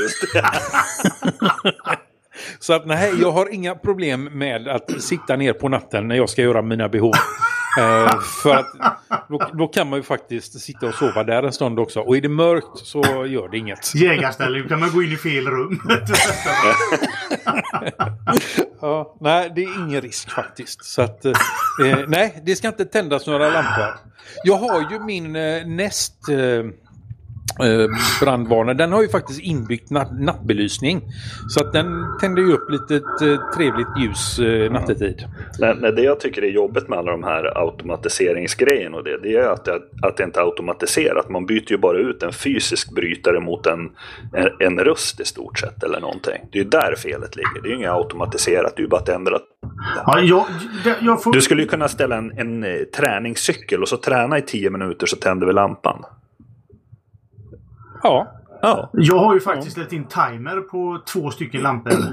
så 2.60 2.74
att 2.74 2.86
nej, 2.86 3.14
jag 3.22 3.32
har 3.32 3.54
inga 3.54 3.76
problem 3.76 4.24
med 4.24 4.68
att 4.68 5.02
sitta 5.02 5.36
ner 5.36 5.54
på 5.54 5.70
natten 5.70 6.08
när 6.08 6.16
jag 6.16 6.30
ska 6.30 6.42
göra 6.42 6.62
mina 6.62 6.90
behov. 6.90 7.14
Eh, 7.80 8.20
för 8.44 8.56
att 8.56 8.66
då, 9.30 9.50
då 9.54 9.68
kan 9.68 9.90
man 9.90 10.00
ju 10.00 10.04
faktiskt 10.04 10.62
sitta 10.62 10.88
och 10.88 10.94
sova 10.94 11.24
där 11.24 11.44
en 11.44 11.54
stund 11.54 11.80
också. 11.80 12.00
Och 12.00 12.18
är 12.18 12.22
det 12.22 12.30
mörkt 12.30 12.78
så 12.78 13.26
gör 13.26 13.50
det 13.50 13.58
inget. 13.58 13.96
Jägarställe, 13.96 14.60
då 14.60 14.70
kan 14.70 14.80
man 14.80 14.92
gå 14.92 15.04
in 15.04 15.12
i 15.12 15.18
fel 15.18 15.48
rum. 15.48 15.82
Ja, 18.84 19.18
nej, 19.22 19.52
det 19.56 19.64
är 19.64 19.80
ingen 19.80 20.02
risk 20.02 20.32
faktiskt. 20.32 20.86
Så 20.86 21.02
att, 21.02 21.26
eh, 21.26 21.34
nej, 22.08 22.42
det 22.46 22.56
ska 22.56 22.68
inte 22.68 22.86
tändas 22.86 23.28
några 23.28 23.50
lampor. 23.50 24.00
Jag 24.44 24.56
har 24.56 24.92
ju 24.92 25.00
min 25.00 25.36
eh, 25.36 25.66
näst 25.66 26.30
eh, 26.30 26.38
brandvarnare. 28.22 28.76
Den 28.76 28.92
har 28.92 29.02
ju 29.02 29.10
faktiskt 29.10 29.40
inbyggt 29.40 29.90
natt, 29.90 30.20
nattbelysning. 30.20 31.02
Så 31.50 31.66
att 31.66 31.74
den 31.74 32.06
tänder 32.22 32.42
ju 32.42 32.54
upp 32.54 32.70
lite 32.70 32.96
eh, 32.96 33.56
trevligt 33.56 33.88
ljus 34.00 34.40
eh, 34.40 34.72
nattetid. 34.72 35.24
Nej, 35.60 35.76
nej, 35.80 35.92
det 35.92 36.02
jag 36.02 36.20
tycker 36.20 36.42
är 36.42 36.50
jobbigt 36.50 36.90
med 36.90 37.00
alla 37.00 37.12
de 37.12 37.24
här 37.24 37.58
automatiseringsgrejen 37.58 38.94
och 38.94 39.04
det, 39.04 39.20
det 39.24 39.36
är 39.36 39.48
att 39.48 39.66
det, 39.66 39.80
att 40.02 40.18
det 40.18 40.24
inte 40.24 40.40
är 40.40 40.44
automatiserat. 40.44 41.30
Man 41.30 41.46
byter 41.46 41.72
ju 41.72 41.78
bara 41.78 41.98
ut 41.98 42.24
en 42.24 42.34
fysisk 42.34 42.96
brytare 42.96 43.40
mot 43.40 43.66
en, 43.66 43.80
en, 44.34 44.50
en 44.60 44.80
röst 44.80 45.20
i 45.20 45.26
stort 45.26 45.60
sett 45.60 45.84
eller 45.84 46.00
någonting. 46.00 46.42
Det 46.52 46.60
är 46.60 46.64
ju 46.64 46.70
där 46.70 46.96
felet 46.98 47.36
ligger. 47.36 47.62
Det 47.62 47.68
är 47.68 47.70
ju 47.70 47.76
inget 47.76 47.92
automatiserat, 47.92 48.74
det 48.76 48.80
är 48.80 48.84
ju 48.84 48.90
bara 48.90 49.02
att 49.02 49.10
ändra. 49.10 49.40
Ja, 50.06 50.20
jag, 50.20 50.46
jag 51.02 51.24
får... 51.24 51.34
Du 51.34 51.42
skulle 51.42 51.62
ju 51.62 51.68
kunna 51.68 51.88
ställa 51.88 52.18
en, 52.18 52.32
en 52.38 52.64
eh, 52.64 52.80
träningscykel 52.96 53.82
och 53.82 53.88
så 53.88 53.98
träna 53.98 54.38
i 54.38 54.42
tio 54.42 54.70
minuter 54.70 55.06
så 55.06 55.16
tänder 55.16 55.48
vi 55.48 55.54
lampan. 55.54 56.06
Ja, 58.04 58.40
Ja. 58.62 58.90
Jag 58.94 59.20
har 59.20 59.34
ju 59.34 59.40
faktiskt 59.40 59.78
lagt 59.78 59.94
in 59.94 60.06
timer 60.08 60.62
på 60.62 61.02
två 61.14 61.32
stycken 61.32 61.62
lampor. 61.62 61.94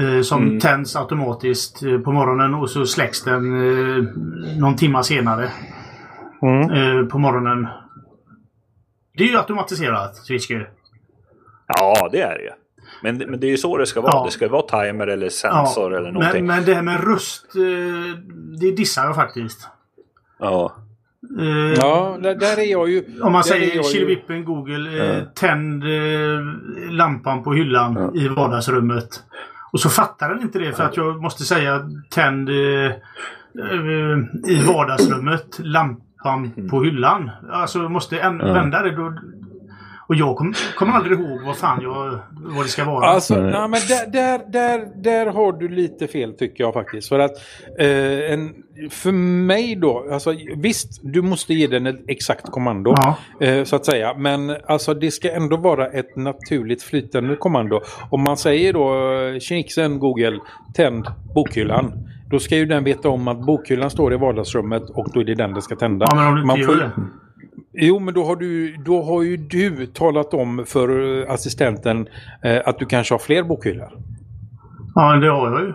Eh, 0.00 0.22
som 0.22 0.42
Mm. 0.42 0.60
tänds 0.60 0.96
automatiskt 0.96 1.82
eh, 1.82 1.98
på 1.98 2.12
morgonen 2.12 2.54
och 2.54 2.70
så 2.70 2.86
släcks 2.86 3.24
den 3.24 3.44
eh, 3.52 4.04
någon 4.60 4.76
timma 4.76 5.02
senare. 5.02 5.48
Mm. 6.42 7.08
På 7.08 7.18
morgonen. 7.18 7.68
Det 9.16 9.24
är 9.24 9.28
ju 9.28 9.36
automatiserat, 9.36 10.16
Swiske. 10.16 10.66
ja, 11.66 12.08
det 12.12 12.20
är 12.20 12.34
det 12.38 12.42
ju. 12.44 12.50
Men, 13.02 13.30
men 13.30 13.40
det 13.40 13.46
är 13.46 13.50
ju 13.50 13.56
så 13.56 13.76
det 13.76 13.86
ska 13.86 14.00
vara. 14.00 14.12
Ja. 14.12 14.24
Det 14.24 14.30
ska 14.30 14.48
vara 14.48 14.62
timer 14.86 15.06
eller 15.06 15.28
sensor 15.28 15.94
eller 15.96 16.12
någonting. 16.12 16.46
men, 16.46 16.56
men 16.56 16.64
det 16.64 16.74
här 16.74 16.82
med 16.82 17.04
röst, 17.04 17.52
det 18.60 18.70
dissar 18.76 19.04
jag 19.04 19.14
faktiskt. 19.14 19.68
Ja. 20.38 20.72
Eh, 21.38 21.72
ja 21.72 22.18
där, 22.22 22.34
där 22.34 22.58
är 22.58 22.70
jag 22.70 22.90
ju... 22.90 23.04
Om 23.22 23.32
man 23.32 23.44
säger 23.44 23.82
Killevippen 23.82 24.44
Google, 24.44 25.16
eh, 25.16 25.22
tänd 25.24 25.84
eh, 25.84 26.40
lampan 26.90 27.42
på 27.42 27.52
hyllan 27.52 28.16
i 28.16 28.28
vardagsrummet. 28.28 29.08
Och 29.72 29.80
så 29.80 29.88
fattar 29.88 30.28
den 30.28 30.42
inte 30.42 30.58
det 30.58 30.72
för 30.72 30.84
att 30.84 30.96
jag 30.96 31.22
måste 31.22 31.44
säga 31.44 31.90
tänd 32.10 32.48
eh, 32.48 32.86
eh, 32.86 34.18
i 34.48 34.64
vardagsrummet, 34.66 35.58
lampan 35.58 36.68
på 36.70 36.82
hyllan. 36.82 37.30
Alltså 37.50 37.78
jag 37.78 37.90
måste 37.90 38.16
vända 38.38 38.82
det. 38.82 38.96
Då, 38.96 39.14
och 40.12 40.18
jag 40.18 40.36
kommer 40.36 40.56
kom 40.76 40.92
aldrig 40.92 41.20
ihåg 41.20 41.40
vad 41.44 41.56
fan 41.56 41.80
jag, 41.82 42.18
vad 42.30 42.64
det 42.64 42.68
ska 42.68 42.84
vara. 42.84 43.06
Alltså, 43.06 43.34
nej, 43.34 43.68
men 43.68 43.70
där, 43.70 44.10
där, 44.12 44.40
där, 44.48 45.02
där 45.02 45.26
har 45.26 45.52
du 45.52 45.68
lite 45.68 46.06
fel 46.06 46.32
tycker 46.32 46.64
jag 46.64 46.74
faktiskt. 46.74 47.08
För 47.08 47.18
att 47.18 47.30
eh, 47.78 48.32
en, 48.32 48.54
för 48.90 49.12
mig 49.12 49.76
då, 49.76 50.06
alltså, 50.12 50.34
visst 50.56 51.00
du 51.02 51.22
måste 51.22 51.54
ge 51.54 51.66
den 51.66 51.86
ett 51.86 52.00
exakt 52.08 52.50
kommando. 52.50 52.94
Ja. 52.96 53.16
Eh, 53.46 53.64
så 53.64 53.76
att 53.76 53.86
säga. 53.86 54.14
Men 54.16 54.56
alltså, 54.66 54.94
det 54.94 55.10
ska 55.10 55.32
ändå 55.32 55.56
vara 55.56 55.86
ett 55.86 56.16
naturligt 56.16 56.82
flytande 56.82 57.36
kommando. 57.36 57.80
Om 58.10 58.22
man 58.22 58.36
säger 58.36 58.72
då 58.72 59.40
tjenixen 59.40 59.98
Google, 59.98 60.38
tänd 60.74 61.06
bokhyllan. 61.34 61.92
Då 62.30 62.38
ska 62.38 62.56
ju 62.56 62.66
den 62.66 62.84
veta 62.84 63.08
om 63.08 63.28
att 63.28 63.46
bokhyllan 63.46 63.90
står 63.90 64.14
i 64.14 64.16
vardagsrummet 64.16 64.82
och 64.90 65.06
då 65.14 65.20
är 65.20 65.24
det 65.24 65.34
den 65.34 65.52
den 65.52 65.62
ska 65.62 65.76
tända. 65.76 66.06
ja, 66.10 66.16
men 66.16 66.26
om 66.26 66.34
du 66.34 66.40
inte 66.40 66.46
Man 66.46 66.60
gör 66.60 66.76
det. 66.76 66.90
Jo, 67.72 67.98
men 67.98 68.14
då 68.14 68.24
har, 68.24 68.36
du, 68.36 68.76
då 68.76 69.02
har 69.02 69.22
ju 69.22 69.36
du 69.36 69.86
talat 69.86 70.34
om 70.34 70.64
för 70.66 71.20
eh, 71.20 71.32
assistenten 71.32 72.08
eh, 72.42 72.60
att 72.64 72.78
du 72.78 72.86
kanske 72.86 73.14
har 73.14 73.18
fler 73.18 73.42
bokhyllor. 73.42 73.92
Ja, 74.94 75.12
det 75.16 75.30
har 75.30 75.50
jag 75.50 75.60
ju. 75.60 75.72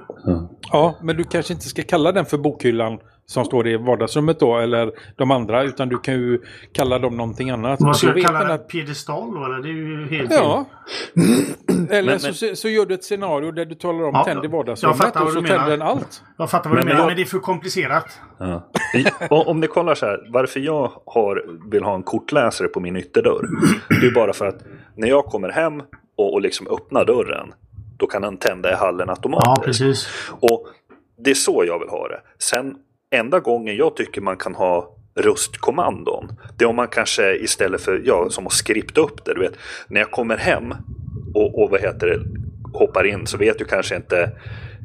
Ja, 0.71 0.95
men 1.01 1.17
du 1.17 1.23
kanske 1.23 1.53
inte 1.53 1.65
ska 1.65 1.83
kalla 1.83 2.11
den 2.11 2.25
för 2.25 2.37
bokhyllan 2.37 2.99
som 3.29 3.45
står 3.45 3.67
i 3.67 3.77
vardagsrummet 3.77 4.39
då, 4.39 4.57
eller 4.57 4.91
de 5.15 5.31
andra, 5.31 5.63
utan 5.63 5.89
du 5.89 5.97
kan 5.99 6.13
ju 6.13 6.41
kalla 6.71 6.99
dem 6.99 7.17
någonting 7.17 7.49
annat. 7.49 7.79
Jag 8.03 8.13
vet 8.13 8.25
kalla 8.25 8.43
det? 8.43 8.53
att- 8.53 8.67
Piedestal 8.67 9.33
då 9.35 9.45
eller? 9.45 9.57
Det 9.63 9.69
är 9.69 9.73
ju 9.73 10.07
helt. 10.17 10.31
Ja. 10.31 10.65
Eller 11.89 12.11
Men- 12.23 12.33
så, 12.33 12.55
så 12.55 12.69
gör 12.69 12.85
du 12.85 12.93
ett 12.93 13.03
scenario 13.03 13.51
där 13.51 13.65
du 13.65 13.75
talar 13.75 14.03
om 14.03 14.11
Ja, 14.13 14.23
tänd 14.23 14.45
i 14.45 14.47
vardagsrummet 14.47 15.15
och 15.15 15.29
så 15.31 15.41
tänder 15.41 15.69
den 15.69 15.81
allt. 15.81 16.21
Jag 16.37 16.49
fattar 16.49 16.69
vad 16.69 16.79
du 16.79 16.83
Men 16.83 16.87
menar, 16.87 16.99
jag- 16.99 17.07
men 17.07 17.15
det 17.15 17.21
är 17.21 17.25
för 17.25 17.39
komplicerat. 17.39 18.19
Ja. 18.39 18.69
Om 19.29 19.59
ni 19.59 19.67
kollar 19.67 19.95
så 19.95 20.05
här, 20.05 20.19
varför 20.29 20.59
jag 20.59 20.91
har, 21.05 21.45
vill 21.71 21.83
ha 21.83 21.95
en 21.95 22.03
kortläsare 22.03 22.67
på 22.67 22.79
min 22.79 22.95
ytterdörr. 22.95 23.47
Det 24.01 24.07
är 24.07 24.11
bara 24.13 24.33
för 24.33 24.45
att 24.45 24.59
när 24.95 25.07
jag 25.07 25.25
kommer 25.25 25.49
hem 25.49 25.81
och, 26.17 26.33
och 26.33 26.41
liksom 26.41 26.67
öppnar 26.67 27.05
dörren, 27.05 27.53
då 27.97 28.07
kan 28.07 28.21
den 28.21 28.37
tända 28.37 28.71
i 28.71 28.75
hallen 28.75 29.09
automatiskt. 29.09 29.47
Ja, 29.57 29.63
precis. 29.65 30.09
Och 30.39 30.67
det 31.23 31.29
är 31.29 31.35
så 31.35 31.63
jag 31.67 31.79
vill 31.79 31.89
ha 31.89 32.07
det. 32.07 32.19
Sen 32.39 32.75
enda 33.11 33.39
gången 33.39 33.75
jag 33.75 33.95
tycker 33.95 34.21
man 34.21 34.37
kan 34.37 34.55
ha 34.55 34.97
röstkommandon. 35.15 36.31
Det 36.57 36.65
är 36.65 36.69
om 36.69 36.75
man 36.75 36.87
kanske 36.87 37.35
istället 37.35 37.81
för, 37.81 38.01
ja, 38.05 38.29
som 38.29 38.47
att 38.47 38.53
skripta 38.53 39.01
upp 39.01 39.25
det. 39.25 39.33
Du 39.33 39.39
vet, 39.39 39.57
när 39.87 39.99
jag 39.99 40.11
kommer 40.11 40.37
hem 40.37 40.73
och, 41.33 41.63
och 41.63 41.69
vad 41.69 41.81
heter 41.81 42.07
det, 42.07 42.19
hoppar 42.77 43.03
in 43.03 43.27
så 43.27 43.37
vet 43.37 43.59
du 43.59 43.65
kanske 43.65 43.95
inte 43.95 44.31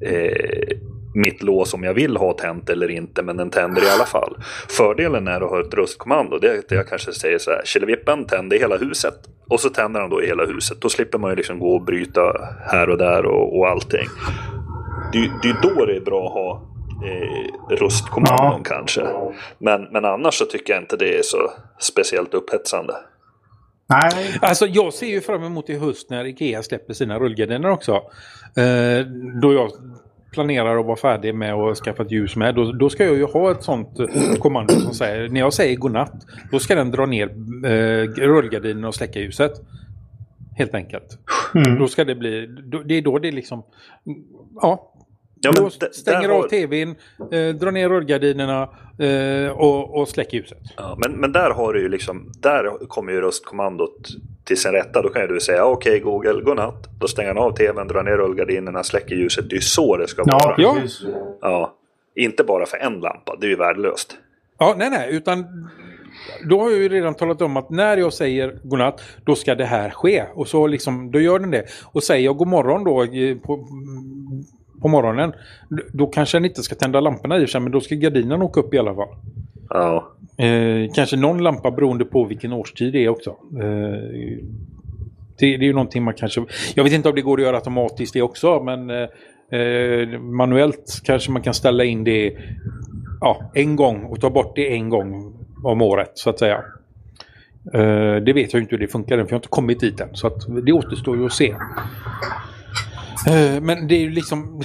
eh, 0.02 0.78
mitt 1.14 1.42
lås 1.42 1.74
om 1.74 1.82
jag 1.82 1.94
vill 1.94 2.16
ha 2.16 2.32
tänt 2.32 2.70
eller 2.70 2.90
inte, 2.90 3.22
men 3.22 3.36
den 3.36 3.50
tänder 3.50 3.84
i 3.84 3.90
alla 3.90 4.04
fall. 4.04 4.36
Fördelen 4.68 5.24
när 5.24 5.40
du 5.40 5.46
har 5.46 5.60
ett 5.60 5.74
röstkommando 5.74 6.38
det 6.38 6.48
är 6.48 6.58
att 6.58 6.70
jag 6.70 6.88
kanske 6.88 7.12
säger 7.12 7.38
så 7.38 7.50
här, 7.50 7.62
Killevippen 7.64 8.26
tänder 8.26 8.58
hela 8.58 8.76
huset. 8.76 9.14
Och 9.48 9.60
så 9.60 9.68
tänder 9.68 10.00
den 10.00 10.10
då 10.10 10.22
i 10.22 10.26
hela 10.26 10.44
huset. 10.44 10.80
Då 10.80 10.88
slipper 10.88 11.18
man 11.18 11.30
ju 11.30 11.36
liksom 11.36 11.58
gå 11.58 11.74
och 11.74 11.84
bryta 11.84 12.20
här 12.60 12.90
och 12.90 12.98
där 12.98 13.26
och, 13.26 13.58
och 13.58 13.68
allting. 13.68 14.06
Det, 15.12 15.30
det 15.42 15.48
är 15.48 15.56
då 15.62 15.86
det 15.86 15.96
är 15.96 16.00
bra 16.00 16.26
att 16.26 16.32
ha 16.32 16.71
eh, 17.04 17.76
röstkommandon 17.76 18.62
Ja. 18.64 18.76
kanske. 18.76 19.06
Men, 19.58 19.82
men 19.82 20.04
annars 20.04 20.34
så 20.34 20.44
tycker 20.44 20.72
jag 20.72 20.82
inte 20.82 20.96
det 20.96 21.18
är 21.18 21.22
så 21.22 21.50
speciellt 21.78 22.34
upphetsande. 22.34 22.94
Nej, 23.86 24.38
Alltså 24.40 24.66
jag 24.66 24.92
ser 24.94 25.06
ju 25.06 25.20
fram 25.20 25.42
emot 25.44 25.70
i 25.70 25.78
höst 25.78 26.10
när 26.10 26.24
Ikea 26.24 26.62
släpper 26.62 26.94
sina 26.94 27.18
rullgardiner 27.18 27.70
också. 27.70 27.92
Eh, 28.56 29.06
då 29.42 29.52
jag 29.52 29.70
planerar 30.32 30.78
att 30.78 30.86
vara 30.86 30.96
färdig 30.96 31.34
med 31.34 31.54
att 31.54 31.76
skaffa 31.78 32.02
ett 32.02 32.10
ljus 32.12 32.36
med. 32.36 32.54
Då, 32.54 32.72
då 32.72 32.90
ska 32.90 33.04
jag 33.04 33.16
ju 33.16 33.24
ha 33.24 33.50
ett 33.50 33.62
sånt 33.62 33.98
eh, 34.00 34.34
kommando 34.38 34.72
som 34.72 34.94
säger 34.94 35.28
när 35.28 35.40
jag 35.40 35.52
säger 35.52 35.76
godnatt. 35.76 36.12
Då 36.50 36.58
ska 36.58 36.74
den 36.74 36.90
dra 36.90 37.06
ner 37.06 37.26
eh, 37.66 38.06
rullgardinen 38.08 38.84
och 38.84 38.94
släcka 38.94 39.18
ljuset. 39.20 39.52
Helt 40.56 40.74
enkelt. 40.74 41.18
Mm. 41.54 41.78
Då 41.78 41.86
ska 41.88 42.04
det 42.04 42.14
bli, 42.14 42.46
då, 42.46 42.78
det 42.82 42.94
är 42.94 43.02
då 43.02 43.18
det 43.18 43.30
liksom, 43.32 43.62
ja. 44.60 44.91
Ja, 45.44 45.52
men 45.54 45.64
d- 45.64 45.86
stänger 45.92 46.28
av 46.28 46.40
har- 46.40 46.48
tvn, 46.48 46.88
eh, 47.32 47.54
drar 47.54 47.70
ner 47.70 47.88
rullgardinerna 47.88 48.68
eh, 48.98 49.50
och, 49.52 50.00
och 50.00 50.08
släcker 50.08 50.36
ljuset. 50.36 50.58
Ja, 50.76 50.98
men, 50.98 51.12
men 51.20 51.32
där 51.32 51.50
har 51.50 51.72
du 51.72 51.80
ju 51.80 51.88
liksom, 51.88 52.32
där 52.42 52.86
kommer 52.88 53.12
ju 53.12 53.20
röstkommandot 53.20 54.08
till 54.44 54.56
sin 54.56 54.72
rätta. 54.72 55.02
Då 55.02 55.08
kan 55.08 55.22
ju 55.22 55.28
du 55.28 55.40
säga 55.40 55.64
okej 55.64 56.00
Google, 56.00 56.40
godnatt. 56.44 56.88
Då 57.00 57.08
stänger 57.08 57.28
han 57.28 57.38
av 57.38 57.56
tvn, 57.56 57.88
drar 57.88 58.02
ner 58.02 58.16
rullgardinerna, 58.16 58.82
släcker 58.82 59.14
ljuset. 59.16 59.48
Det 59.50 59.54
är 59.54 59.56
ju 59.56 59.60
så 59.60 59.96
det 59.96 60.08
ska 60.08 60.24
vara. 60.24 60.54
Ja. 60.58 60.76
Ja. 61.40 61.74
Inte 62.16 62.44
bara 62.44 62.66
för 62.66 62.76
en 62.76 62.92
lampa, 63.00 63.36
det 63.40 63.46
är 63.46 63.50
ju 63.50 63.56
värdelöst. 63.56 64.16
Ja, 64.58 64.74
nej, 64.78 64.90
nej, 64.90 65.08
utan 65.16 65.44
då 66.48 66.60
har 66.60 66.70
jag 66.70 66.78
ju 66.78 66.88
redan 66.88 67.14
talat 67.14 67.42
om 67.42 67.56
att 67.56 67.70
när 67.70 67.96
jag 67.96 68.12
säger 68.12 68.58
godnatt, 68.64 69.00
då 69.24 69.34
ska 69.34 69.54
det 69.54 69.64
här 69.64 69.90
ske. 69.90 70.24
Och 70.34 70.48
så 70.48 70.66
liksom, 70.66 71.10
då 71.10 71.20
gör 71.20 71.38
den 71.38 71.50
det. 71.50 71.64
Och 71.92 72.02
säger 72.02 72.24
jag 72.24 72.36
god 72.36 72.48
morgon 72.48 72.84
då 72.84 73.02
eh, 73.02 73.36
på, 73.38 73.66
på 74.82 74.88
morgonen, 74.88 75.32
då 75.92 76.06
kanske 76.06 76.38
den 76.38 76.44
inte 76.44 76.62
ska 76.62 76.74
tända 76.74 77.00
lamporna 77.00 77.38
i 77.38 77.46
sig, 77.46 77.60
men 77.60 77.72
då 77.72 77.80
ska 77.80 77.94
gardinen 77.94 78.42
åka 78.42 78.60
upp 78.60 78.74
i 78.74 78.78
alla 78.78 78.94
fall. 78.94 79.08
Ja. 79.68 80.12
Eh, 80.44 80.92
kanske 80.94 81.16
någon 81.16 81.42
lampa 81.42 81.70
beroende 81.70 82.04
på 82.04 82.24
vilken 82.24 82.52
årstid 82.52 82.92
det 82.92 83.04
är 83.04 83.08
också. 83.08 83.30
Eh, 83.30 84.44
det, 85.38 85.56
det 85.56 85.64
är 85.64 85.66
ju 85.66 85.72
någonting 85.72 86.02
man 86.02 86.14
kanske... 86.14 86.44
Jag 86.74 86.84
vet 86.84 86.92
inte 86.92 87.08
om 87.08 87.14
det 87.14 87.22
går 87.22 87.38
att 87.38 87.44
göra 87.44 87.56
automatiskt 87.56 88.14
det 88.14 88.22
också, 88.22 88.62
men 88.62 88.90
eh, 88.90 89.08
eh, 89.60 90.20
manuellt 90.20 91.00
kanske 91.04 91.30
man 91.30 91.42
kan 91.42 91.54
ställa 91.54 91.84
in 91.84 92.04
det 92.04 92.36
ja, 93.20 93.50
en 93.54 93.76
gång 93.76 94.04
och 94.04 94.20
ta 94.20 94.30
bort 94.30 94.56
det 94.56 94.74
en 94.74 94.88
gång 94.88 95.34
om 95.64 95.82
året 95.82 96.10
så 96.14 96.30
att 96.30 96.38
säga. 96.38 96.64
Eh, 97.74 98.16
det 98.16 98.32
vet 98.32 98.52
jag 98.52 98.62
inte 98.62 98.74
hur 98.74 98.78
det 98.78 98.88
funkar 98.88 99.18
än, 99.18 99.26
för 99.26 99.32
jag 99.32 99.36
har 99.36 99.40
inte 99.40 99.48
kommit 99.48 99.80
dit 99.80 100.00
än. 100.00 100.08
Så 100.12 100.26
att 100.26 100.66
det 100.66 100.72
återstår 100.72 101.16
ju 101.16 101.24
att 101.24 101.32
se. 101.32 101.54
Eh, 103.26 103.60
men 103.60 103.88
det 103.88 103.94
är 103.94 104.00
ju 104.00 104.10
liksom... 104.10 104.62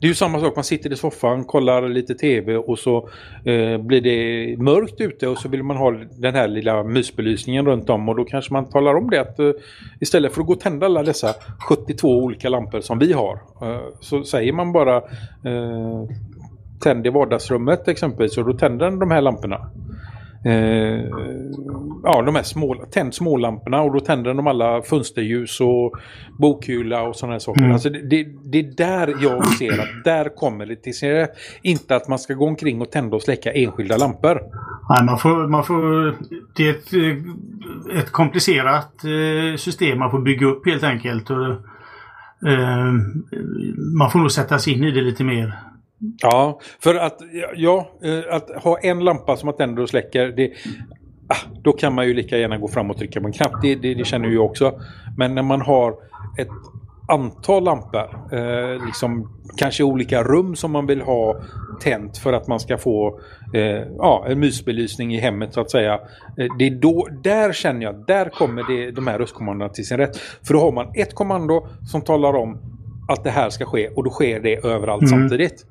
Det 0.00 0.06
är 0.06 0.08
ju 0.08 0.14
samma 0.14 0.40
sak, 0.40 0.56
man 0.56 0.64
sitter 0.64 0.92
i 0.92 0.96
soffan, 0.96 1.44
kollar 1.44 1.88
lite 1.88 2.14
tv 2.14 2.56
och 2.56 2.78
så 2.78 3.08
eh, 3.44 3.78
blir 3.78 4.00
det 4.00 4.56
mörkt 4.62 5.00
ute 5.00 5.28
och 5.28 5.38
så 5.38 5.48
vill 5.48 5.62
man 5.62 5.76
ha 5.76 5.90
den 6.18 6.34
här 6.34 6.48
lilla 6.48 6.82
mysbelysningen 6.82 7.66
runt 7.66 7.90
om 7.90 8.08
och 8.08 8.16
då 8.16 8.24
kanske 8.24 8.52
man 8.52 8.70
talar 8.70 8.94
om 8.94 9.10
det 9.10 9.20
att 9.20 9.38
eh, 9.38 9.50
istället 10.00 10.32
för 10.34 10.40
att 10.40 10.46
gå 10.46 10.52
och 10.52 10.60
tända 10.60 10.86
alla 10.86 11.02
dessa 11.02 11.34
72 11.68 12.08
olika 12.08 12.48
lampor 12.48 12.80
som 12.80 12.98
vi 12.98 13.12
har 13.12 13.32
eh, 13.62 13.80
så 14.00 14.24
säger 14.24 14.52
man 14.52 14.72
bara 14.72 14.96
eh, 14.96 16.04
tänd 16.80 17.06
i 17.06 17.10
vardagsrummet 17.10 17.88
exempelvis 17.88 18.38
och 18.38 18.44
då 18.44 18.52
tänder 18.52 18.90
den 18.90 18.98
de 18.98 19.10
här 19.10 19.20
lamporna. 19.20 19.70
Eh, 20.46 21.04
ja, 22.02 22.22
de 22.22 22.34
här 22.34 22.42
små, 22.42 22.74
tänd 22.74 23.14
smålamporna 23.14 23.80
och 23.80 23.92
då 23.92 24.00
tänder 24.00 24.34
de 24.34 24.46
alla 24.46 24.82
fönsterljus 24.82 25.60
och 25.60 25.92
bokhylla 26.38 27.02
och 27.02 27.16
sådana 27.16 27.34
här 27.34 27.38
saker. 27.38 27.60
Mm. 27.60 27.72
Alltså 27.72 27.90
det, 27.90 28.26
det, 28.44 28.58
är 28.58 28.76
där 28.76 29.14
jag 29.22 29.46
ser 29.46 29.72
att 29.72 30.04
där 30.04 30.36
kommer 30.36 30.66
det 30.66 30.76
till 30.76 30.94
sin 30.94 31.10
rätt. 31.10 31.30
Inte 31.62 31.96
att 31.96 32.08
man 32.08 32.18
ska 32.18 32.34
gå 32.34 32.46
omkring 32.46 32.80
och 32.80 32.90
tända 32.90 33.16
och 33.16 33.22
släcka 33.22 33.52
enskilda 33.52 33.96
lampor. 33.96 34.40
Nej, 34.88 35.04
man 35.04 35.18
får, 35.18 35.48
man 35.48 35.64
får, 35.64 36.14
det 36.56 36.68
är 36.68 36.70
ett, 36.70 36.92
eh, 36.92 37.98
ett 37.98 38.12
komplicerat 38.12 39.04
eh, 39.04 39.56
system 39.56 39.98
man 39.98 40.10
får 40.10 40.20
bygga 40.20 40.46
upp 40.46 40.66
helt 40.66 40.84
enkelt. 40.84 41.30
Och, 41.30 41.46
eh, 42.48 42.92
man 43.98 44.10
får 44.10 44.18
nog 44.18 44.32
sätta 44.32 44.58
sig 44.58 44.72
in 44.72 44.84
i 44.84 44.90
det 44.90 45.00
lite 45.00 45.24
mer. 45.24 45.65
Ja, 46.22 46.60
för 46.80 46.94
att, 46.94 47.18
ja, 47.56 47.90
eh, 48.04 48.34
att 48.34 48.50
ha 48.62 48.78
en 48.78 49.04
lampa 49.04 49.36
som 49.36 49.46
man 49.46 49.56
tänder 49.56 49.82
och 49.82 49.88
släcker, 49.88 50.26
det, 50.28 50.52
ah, 51.28 51.60
då 51.62 51.72
kan 51.72 51.94
man 51.94 52.06
ju 52.06 52.14
lika 52.14 52.38
gärna 52.38 52.58
gå 52.58 52.68
fram 52.68 52.90
och 52.90 52.96
trycka 52.96 53.20
på 53.20 53.26
en 53.26 53.32
knapp. 53.32 53.52
Det, 53.62 53.74
det, 53.74 53.94
det 53.94 54.04
känner 54.04 54.28
ju 54.28 54.34
jag 54.34 54.44
också. 54.44 54.80
Men 55.16 55.34
när 55.34 55.42
man 55.42 55.60
har 55.60 55.94
ett 56.38 56.48
antal 57.08 57.64
lampor, 57.64 58.18
eh, 58.32 58.86
liksom, 58.86 59.32
kanske 59.56 59.84
olika 59.84 60.22
rum 60.22 60.56
som 60.56 60.70
man 60.72 60.86
vill 60.86 61.00
ha 61.00 61.36
tänt 61.80 62.18
för 62.18 62.32
att 62.32 62.46
man 62.46 62.60
ska 62.60 62.78
få 62.78 63.20
eh, 63.54 63.62
ja, 63.98 64.24
en 64.28 64.40
mysbelysning 64.40 65.14
i 65.14 65.20
hemmet 65.20 65.54
så 65.54 65.60
att 65.60 65.70
säga. 65.70 65.94
Eh, 66.38 66.46
det 66.58 66.66
är 66.66 66.70
då, 66.70 67.08
där 67.22 67.52
känner 67.52 67.82
jag, 67.82 68.06
där 68.06 68.28
kommer 68.28 68.62
det, 68.62 68.90
de 68.90 69.06
här 69.06 69.18
röstkommandona 69.18 69.68
till 69.68 69.86
sin 69.86 69.96
rätt. 69.96 70.16
För 70.16 70.54
då 70.54 70.60
har 70.60 70.72
man 70.72 70.86
ett 70.94 71.14
kommando 71.14 71.66
som 71.90 72.02
talar 72.02 72.36
om 72.36 72.58
att 73.08 73.24
det 73.24 73.30
här 73.30 73.50
ska 73.50 73.64
ske 73.64 73.88
och 73.88 74.04
då 74.04 74.10
sker 74.10 74.40
det 74.40 74.56
överallt 74.56 75.02
Mm. 75.02 75.18
samtidigt. 75.18 75.66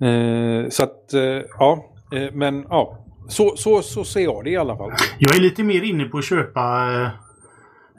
Eh, 0.00 0.68
så 0.70 0.82
att, 0.82 1.14
eh, 1.14 1.22
ja. 1.58 1.84
Eh, 2.12 2.28
men 2.32 2.64
ja. 2.68 2.96
Så, 3.28 3.52
så, 3.56 3.82
så 3.82 4.04
ser 4.04 4.20
jag 4.20 4.44
det 4.44 4.50
i 4.50 4.56
alla 4.56 4.76
fall. 4.76 4.90
Jag 5.18 5.36
är 5.36 5.40
lite 5.40 5.62
mer 5.62 5.82
inne 5.82 6.04
på 6.04 6.18
att 6.18 6.24
köpa 6.24 6.88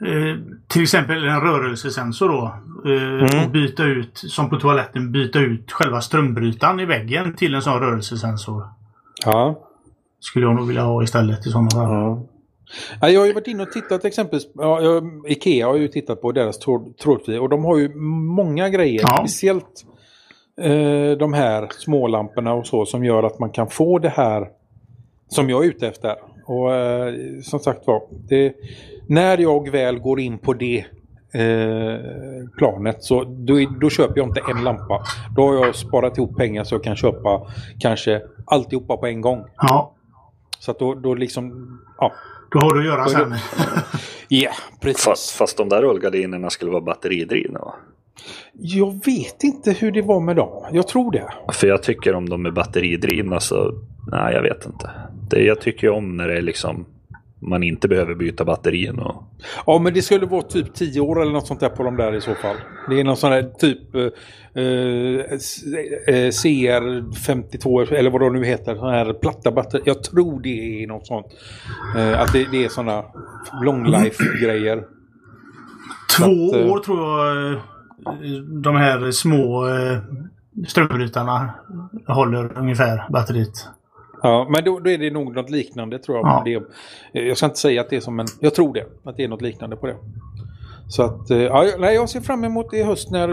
eh, 0.06 0.36
till 0.68 0.82
exempel 0.82 1.24
en 1.28 1.40
rörelsesensor 1.40 2.28
då. 2.28 2.54
Eh, 2.90 3.44
Och 3.44 3.50
byta 3.50 3.84
ut, 3.84 4.10
som 4.18 4.50
på 4.50 4.56
toaletten, 4.56 5.12
byta 5.12 5.38
ut 5.38 5.72
själva 5.72 6.00
strömbrytaren 6.00 6.80
i 6.80 6.84
väggen 6.84 7.34
till 7.36 7.54
en 7.54 7.62
sån 7.62 7.80
rörelsesensor. 7.80 8.64
Ja. 9.24 9.68
Skulle 10.20 10.46
jag 10.46 10.54
nog 10.56 10.66
vilja 10.66 10.82
ha 10.82 11.02
istället 11.02 11.46
i 11.46 11.50
sådana 11.50 11.70
fall. 11.70 11.80
ja. 11.90 12.26
Ja, 13.00 13.08
jag 13.08 13.20
har 13.20 13.26
ju 13.26 13.32
varit 13.32 13.46
inne 13.46 13.62
och 13.62 13.72
tittat 13.72 14.04
exempelvis. 14.04 14.46
Ja, 14.54 14.80
Ikea 15.28 15.66
har 15.66 15.76
ju 15.76 15.88
tittat 15.88 16.20
på 16.22 16.32
deras 16.32 16.58
tråd, 16.58 16.98
trådfri 16.98 17.38
och 17.38 17.48
de 17.48 17.64
har 17.64 17.78
ju 17.78 17.94
många 18.34 18.68
grejer. 18.68 19.00
Ja. 19.02 19.16
Speciellt 19.18 19.84
eh, 20.62 21.16
de 21.18 21.32
här 21.32 21.68
smålamporna 21.70 22.52
och 22.54 22.66
så 22.66 22.86
som 22.86 23.04
gör 23.04 23.22
att 23.22 23.38
man 23.38 23.50
kan 23.50 23.68
få 23.68 23.98
det 23.98 24.08
här 24.08 24.48
som 25.28 25.50
jag 25.50 25.64
är 25.64 25.68
ute 25.68 25.88
efter. 25.88 26.16
Och 26.46 26.74
eh, 26.74 27.14
som 27.42 27.60
sagt 27.60 27.86
var, 27.86 28.02
det, 28.28 28.54
när 29.08 29.38
jag 29.38 29.70
väl 29.70 29.98
går 29.98 30.20
in 30.20 30.38
på 30.38 30.52
det 30.52 30.84
eh, 31.34 32.00
planet 32.58 33.02
så 33.04 33.24
då, 33.24 33.58
då 33.80 33.90
köper 33.90 34.18
jag 34.20 34.28
inte 34.28 34.42
en 34.50 34.64
lampa. 34.64 35.02
Då 35.36 35.46
har 35.46 35.66
jag 35.66 35.74
sparat 35.74 36.18
ihop 36.18 36.36
pengar 36.36 36.64
så 36.64 36.74
jag 36.74 36.84
kan 36.84 36.96
köpa 36.96 37.46
kanske 37.78 38.22
alltihopa 38.46 38.96
på 38.96 39.06
en 39.06 39.20
gång. 39.20 39.44
Ja, 39.56 39.94
Så 40.58 40.70
att 40.70 40.78
då, 40.78 40.94
då 40.94 41.14
liksom, 41.14 41.78
ja. 41.98 42.12
då 42.50 42.58
har 42.58 42.74
du 42.74 42.80
att 42.80 42.86
göra 42.86 43.08
sen. 43.08 43.34
Ja, 44.34 44.50
precis. 44.80 45.04
Fast, 45.04 45.30
fast 45.30 45.56
de 45.56 45.68
där 45.68 45.82
rullgardinerna 45.82 46.50
skulle 46.50 46.70
vara 46.70 46.80
batteridrivna 46.80 47.58
va? 47.58 47.74
Jag 48.52 49.04
vet 49.04 49.44
inte 49.44 49.72
hur 49.72 49.92
det 49.92 50.02
var 50.02 50.20
med 50.20 50.36
dem. 50.36 50.64
Jag 50.72 50.88
tror 50.88 51.12
det. 51.12 51.28
För 51.52 51.66
jag 51.66 51.82
tycker 51.82 52.14
om 52.14 52.28
de 52.28 52.46
är 52.46 52.50
batteridrivna 52.50 53.40
så, 53.40 53.72
nej 54.10 54.34
jag 54.34 54.42
vet 54.42 54.66
inte. 54.66 54.90
Det, 55.30 55.42
jag 55.42 55.60
tycker 55.60 55.90
om 55.90 56.16
när 56.16 56.28
det 56.28 56.36
är 56.36 56.42
liksom, 56.42 56.86
man 57.40 57.62
inte 57.62 57.88
behöver 57.88 58.14
byta 58.14 58.44
batterien 58.44 58.98
och... 58.98 59.24
Ja, 59.66 59.78
men 59.78 59.94
det 59.94 60.02
skulle 60.02 60.26
vara 60.26 60.42
typ 60.42 60.74
10 60.74 61.00
år 61.00 61.22
eller 61.22 61.32
något 61.32 61.46
sånt 61.46 61.60
där 61.60 61.68
på 61.68 61.82
de 61.82 61.96
där 61.96 62.14
i 62.14 62.20
så 62.20 62.34
fall. 62.34 62.56
Det 62.88 63.00
är 63.00 63.04
någon 63.04 63.16
sån 63.16 63.32
här 63.32 63.42
typ 63.42 63.94
eh, 63.94 64.02
eh, 64.62 66.28
CR52 66.28 67.92
eller 67.92 68.10
vad 68.10 68.20
de 68.20 68.32
nu 68.32 68.44
heter. 68.44 68.74
Sån 68.74 68.90
här 68.90 69.12
platta 69.12 69.52
batteri. 69.52 69.82
Jag 69.84 70.02
tror 70.02 70.40
det 70.40 70.82
är 70.82 70.86
något 70.86 71.06
sånt. 71.06 71.26
Eh, 71.96 72.20
att 72.20 72.32
det, 72.32 72.46
det 72.52 72.64
är 72.64 72.68
såna 72.68 73.04
long 73.64 73.84
life 73.86 74.24
grejer. 74.42 74.84
Två 76.18 76.48
att, 76.48 76.54
eh, 76.54 76.70
år 76.70 76.78
tror 76.78 76.98
jag 76.98 77.52
eh, 77.52 77.58
de 78.62 78.76
här 78.76 79.10
små 79.10 79.66
eh, 79.68 79.98
strömbrytarna 80.66 81.50
håller 82.06 82.58
ungefär 82.58 83.04
batteriet. 83.10 83.68
Ja, 84.22 84.46
men 84.50 84.64
då, 84.64 84.78
då 84.78 84.90
är 84.90 84.98
det 84.98 85.10
nog 85.10 85.34
något 85.34 85.50
liknande 85.50 85.98
tror 85.98 86.16
jag. 86.18 86.26
Ja. 86.26 86.42
Det, 87.12 87.20
jag 87.20 87.36
ska 87.36 87.46
inte 87.46 87.58
säga 87.58 87.80
att 87.80 87.90
det 87.90 87.96
är 87.96 88.00
som 88.00 88.20
en... 88.20 88.26
Jag 88.40 88.54
tror 88.54 88.74
det. 88.74 88.84
Att 89.04 89.16
det 89.16 89.24
är 89.24 89.28
något 89.28 89.42
liknande 89.42 89.76
på 89.76 89.86
det. 89.86 89.96
Så 90.88 91.02
att... 91.02 91.30
eh, 91.30 91.38
Ja, 91.42 91.64
jag- 91.64 91.80
nej, 91.80 91.94
jag 91.94 92.08
ser 92.08 92.20
fram 92.20 92.44
emot 92.44 92.74
i 92.74 92.82
höst 92.82 93.10
när... 93.10 93.28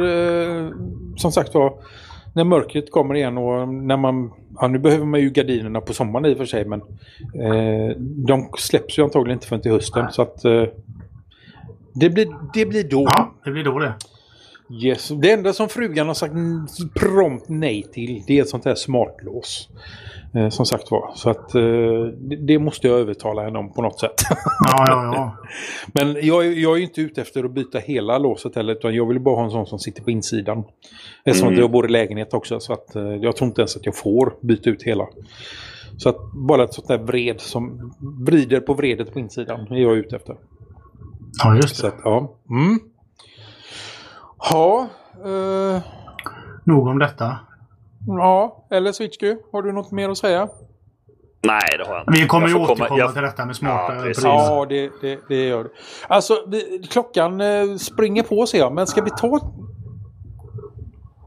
eh, 0.66 0.70
Som 1.16 1.32
sagt 1.32 1.54
var... 1.54 1.74
När 2.34 2.44
mörkret 2.44 2.92
kommer 2.92 3.16
igen 3.16 3.38
och 3.38 3.68
när 3.70 3.98
man... 3.98 4.32
Ja, 4.60 4.68
nu 4.68 4.80
behöver 4.80 5.06
man 5.06 5.20
ju 5.20 5.30
gardinerna 5.30 5.82
på 5.82 5.94
sommaren 5.94 6.26
i 6.26 6.34
och 6.34 6.38
för 6.38 6.46
sig 6.46 6.66
men... 6.66 6.82
Eh, 7.44 7.96
de 8.00 8.50
släpps 8.58 9.00
ju 9.00 9.04
antagligen 9.04 9.38
inte 9.38 9.48
förrän 9.48 9.62
till 9.62 9.72
hösten 9.72 10.06
så 10.12 10.22
att... 10.22 10.46
Eh, 10.46 10.64
det 11.94 12.10
blir, 12.10 12.28
det 12.54 12.66
blir 12.66 12.84
då. 12.90 13.04
Ja, 13.04 13.32
det 13.46 13.52
blir 13.52 13.64
då 13.64 13.80
det. 13.80 13.94
Yes. 14.72 15.08
Det 15.22 15.32
enda 15.32 15.54
som 15.54 15.70
frugan 15.70 16.08
har 16.08 16.14
sagt 16.14 16.34
prompt 16.96 17.46
nej 17.50 17.84
till 17.94 18.24
det 18.28 18.38
är 18.38 18.42
ett 18.42 18.50
sånt 18.50 18.66
här 18.66 18.76
smartlås. 18.76 19.70
Eh, 20.36 20.50
som 20.50 20.66
sagt 20.66 20.92
var. 20.92 21.12
Så 21.16 21.30
att 21.30 21.56
eh, 21.56 21.62
det, 22.48 22.60
måste 22.60 22.88
jag 22.88 23.00
övertala 23.00 23.44
henne 23.44 23.60
om 23.60 23.74
på 23.74 23.82
något 23.82 24.00
sätt. 24.00 24.14
Ja, 24.66 24.86
ja, 24.88 25.12
ja. 25.16 25.38
Men 25.94 26.26
jag, 26.28 26.46
är- 26.46 26.52
jag 26.60 26.78
är 26.78 26.82
inte 26.82 27.02
ute 27.02 27.22
efter 27.22 27.44
att 27.44 27.52
byta 27.54 27.80
hela 27.80 28.18
låset 28.18 28.56
heller 28.56 28.74
utan 28.74 28.96
jag 28.96 29.08
vill 29.08 29.20
bara 29.20 29.36
ha 29.36 29.44
en 29.44 29.52
sån 29.52 29.66
som 29.66 29.80
sitter 29.80 30.04
på 30.04 30.12
insidan. 30.12 30.64
Eftersom 31.26 31.48
Mm. 31.48 31.58
att 31.58 31.62
jag 31.64 31.72
bor 31.72 31.86
i 31.86 31.90
lägenhet 31.90 32.34
också 32.34 32.60
så 32.60 32.74
att 32.74 32.96
eh, 32.96 33.04
jag 33.04 33.36
tror 33.36 33.48
inte 33.48 33.62
ens 33.62 33.76
att 33.78 33.86
jag 33.86 33.96
får 33.96 34.34
byta 34.42 34.70
ut 34.70 34.84
hela. 34.84 35.08
Så 35.98 36.10
att 36.10 36.18
bara 36.34 36.64
ett 36.64 36.74
sånt 36.74 36.88
där 36.88 36.98
vred 36.98 37.42
som 37.42 37.94
vrider 38.26 38.60
på 38.60 38.74
vredet 38.74 39.14
på 39.14 39.20
insidan 39.20 39.60
är 39.72 39.82
jag 39.82 39.98
ute 39.98 40.16
efter. 40.16 40.36
Ja, 41.44 41.56
just 41.56 41.82
det. 41.82 41.88
att, 41.88 41.96
ja. 42.04 42.36
Mm. 42.50 42.80
Ja. 44.40 44.88
Eh, 45.26 45.82
Nog 46.64 46.88
om 46.88 47.00
detta. 47.00 47.40
Ja, 48.08 48.68
eller 48.72 48.92
Switchku, 48.92 49.38
har 49.52 49.62
du 49.62 49.72
något 49.72 49.92
mer 49.92 50.10
att 50.10 50.18
säga? 50.18 50.48
Nej, 51.44 51.60
det 51.78 51.86
har 51.88 51.94
jag 51.96 52.02
inte. 52.02 52.22
Vi 52.22 52.28
kommer 52.28 52.48
ju 52.48 52.56
återkomma 52.56 52.98
jag- 53.00 53.14
till 53.14 53.22
detta 53.22 53.46
med 53.46 53.56
smarta 53.56 53.96
Ja, 53.96 54.02
prylar. 54.02 54.30
Ja, 54.30 54.66
det, 54.70 54.92
det, 55.02 55.20
det 55.28 55.48
gör 55.48 55.64
det. 55.64 55.70
Alltså, 56.08 56.34
vi, 56.48 56.88
klockan 56.92 57.42
eh, 57.42 57.76
springer 57.76 58.24
på 58.24 58.46
ser 58.46 58.58
jag, 58.58 58.74
men 58.74 58.88
ska 58.88 59.02
vi 59.04 59.10
ta... 59.10 59.40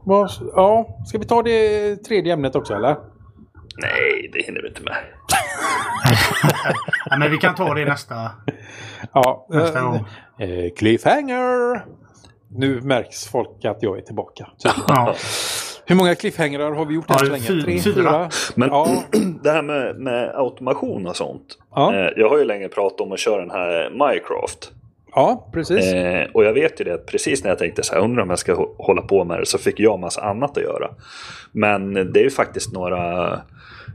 Ja, 0.05 0.27
ska 1.05 1.17
vi 1.17 1.25
ta 1.25 1.41
det 1.43 1.95
tredje 1.95 2.33
ämnet 2.33 2.55
också 2.55 2.73
eller? 2.73 2.95
Nej, 3.81 4.29
det 4.33 4.41
hinner 4.45 4.61
vi 4.61 4.67
inte 4.67 4.81
med. 4.81 4.93
Ja, 7.09 7.17
men 7.17 7.31
vi 7.31 7.37
kan 7.37 7.55
ta 7.55 7.73
det 7.73 7.85
nästa, 7.85 8.31
Ja. 9.13 9.47
nästa 9.49 9.79
eh, 9.79 9.85
gång. 9.85 9.95
eh, 10.39 10.73
cliffhanger! 10.77 11.85
Nu 12.55 12.81
märks 12.81 13.27
folk 13.27 13.65
att 13.65 13.77
jag 13.83 13.97
är 13.97 14.01
tillbaka. 14.01 14.47
Ja. 14.87 15.15
Hur 15.85 15.95
många 15.95 16.15
cliffhangrar 16.15 16.71
har 16.71 16.85
vi 16.85 16.95
gjort 16.95 17.09
än 17.09 17.17
så 17.19 17.25
länge? 17.25 17.43
fy- 17.47 17.61
Tre, 17.63 17.79
fyra. 17.79 17.93
fyra? 17.93 18.29
Men 18.55 18.69
Ja. 18.69 18.87
det 19.43 19.51
här 19.51 19.61
med, 19.61 19.95
med 19.99 20.31
automation 20.35 21.07
och 21.07 21.15
sånt. 21.15 21.57
Ja. 21.75 21.93
Eh, 21.95 22.09
jag 22.17 22.29
har 22.29 22.37
ju 22.37 22.45
länge 22.45 22.67
pratat 22.67 23.01
om 23.01 23.11
att 23.11 23.19
köra 23.19 23.39
den 23.41 23.51
här 23.51 23.89
Minecraft. 23.89 24.71
Ja, 25.15 25.49
precis. 25.53 25.93
Eh, 25.93 26.27
och 26.33 26.43
jag 26.43 26.53
vet 26.53 26.79
ju 26.81 26.83
det 26.85 26.93
att 26.93 27.05
precis 27.05 27.43
när 27.43 27.49
jag 27.51 27.59
tänkte 27.59 27.83
så 27.83 27.93
här, 27.93 28.01
undrar 28.01 28.23
om 28.23 28.29
jag 28.29 28.39
ska 28.39 28.53
hå- 28.53 28.75
hålla 28.77 29.01
på 29.01 29.23
med 29.23 29.39
det, 29.39 29.45
så 29.45 29.57
fick 29.57 29.79
jag 29.79 29.99
massa 29.99 30.21
annat 30.21 30.57
att 30.57 30.63
göra. 30.63 30.89
Men 31.51 31.93
det 31.93 32.19
är 32.19 32.23
ju 32.23 32.29
faktiskt 32.29 32.73
några 32.73 33.31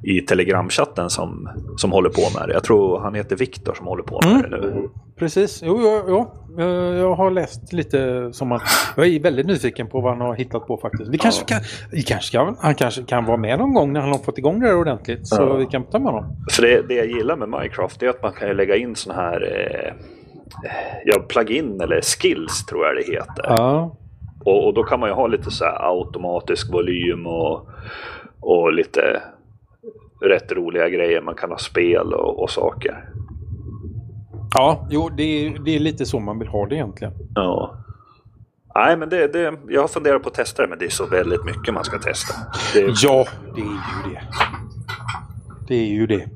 i 0.03 0.21
telegramchatten 0.21 1.11
som, 1.11 1.49
som 1.77 1.93
håller 1.93 2.11
på 2.11 2.39
med 2.39 2.49
det. 2.49 2.55
Jag 2.55 2.65
tror 2.65 3.01
han 3.01 3.15
heter 3.15 3.37
Viktor 3.37 3.75
som 3.75 3.87
håller 3.87 4.03
på 4.03 4.21
med 4.25 4.33
Mm. 4.35 4.51
det 4.51 4.57
nu. 4.61 4.89
Precis, 5.19 5.63
jo, 5.65 5.79
jo, 5.83 6.03
jo. 6.09 6.31
Eh, 6.63 6.67
Jag 6.99 7.15
har 7.15 7.31
läst 7.31 7.73
lite 7.73 8.29
som 8.33 8.51
han... 8.51 8.61
Jag 8.97 9.07
är 9.07 9.21
väldigt 9.21 9.47
nyfiken 9.47 9.87
på 9.87 10.01
vad 10.01 10.13
han 10.13 10.21
har 10.21 10.35
hittat 10.35 10.67
på 10.67 10.77
faktiskt. 10.77 11.11
Vi 11.11 11.19
kanske 11.19 11.45
kan, 11.45 11.61
vi 11.93 12.03
kanske 12.03 12.27
ska, 12.27 12.55
han 12.61 12.75
kanske 12.75 13.03
kan 13.03 13.25
vara 13.25 13.37
med 13.37 13.59
någon 13.59 13.75
gång 13.75 13.93
när 13.93 14.01
han 14.01 14.11
har 14.13 14.19
fått 14.19 14.39
igång 14.39 14.61
det 14.61 14.67
här 14.67 14.77
ordentligt. 14.77 15.29
Så 15.29 15.43
Ja. 15.43 15.55
vi 15.55 15.67
kan 15.67 15.85
ta 15.85 15.99
med 15.99 16.13
honom. 16.13 16.37
För 16.53 16.63
det, 16.63 16.83
det 16.89 16.95
jag 16.95 17.07
gillar 17.07 17.37
med 17.37 17.49
Minecraft 17.49 18.03
är 18.03 18.09
att 18.09 18.23
man 18.23 18.33
kan 18.33 18.57
lägga 18.57 18.77
in 18.77 18.97
såna 18.97 19.15
här 19.15 19.43
eh, 19.43 19.93
ja, 21.05 21.21
plugin 21.29 21.81
eller 21.81 22.01
skills 22.01 22.67
tror 22.67 22.87
jag 22.87 22.97
det 22.97 23.13
heter. 23.13 23.45
Ja. 23.57 23.97
Och, 24.45 24.67
och 24.67 24.75
då 24.75 24.83
kan 24.83 25.01
man 25.01 25.09
ju 25.09 25.15
ha 25.15 25.27
lite 25.27 25.51
så 25.51 25.65
här 25.65 25.89
automatisk 25.91 26.73
volym 26.73 27.27
och, 27.27 27.69
och 28.41 28.73
lite 28.73 29.23
rätt 30.21 30.53
roliga 30.53 30.89
grejer. 30.89 31.23
Man 31.23 31.35
kan 31.35 31.51
ha 31.51 31.59
spel 31.59 32.15
och, 32.15 32.43
och 32.43 32.51
saker. 32.51 33.09
Ja, 34.55 34.87
jo, 34.91 35.09
det 35.09 35.23
är, 35.23 35.59
det 35.65 35.77
är 35.77 35.81
lite 35.81 36.07
så 36.07 36.21
man 36.21 36.39
vill 36.39 36.49
ha 36.49 36.67
det 36.67 36.75
egentligen. 36.75 37.13
Ja. 37.35 37.75
Nej, 38.75 38.97
men 38.97 39.09
det, 39.09 39.33
det, 39.33 39.55
jag 39.69 39.81
har 39.81 39.89
funderat 39.89 40.23
på 40.23 40.29
att 40.29 40.35
testa 40.35 40.63
det, 40.63 40.69
men 40.69 40.79
det 40.79 40.85
är 40.85 40.91
så 40.91 41.07
väldigt 41.07 41.45
mycket 41.45 41.75
man 41.75 41.85
ska 41.85 41.99
testa. 41.99 42.35
Det, 42.75 42.95
Ja, 43.03 43.27
det 43.55 43.61
är 43.61 43.65
ju 43.65 44.15
det. 44.15 44.21
Det 45.69 45.75
är 45.75 45.89
ju 45.89 46.07
det. 46.07 46.29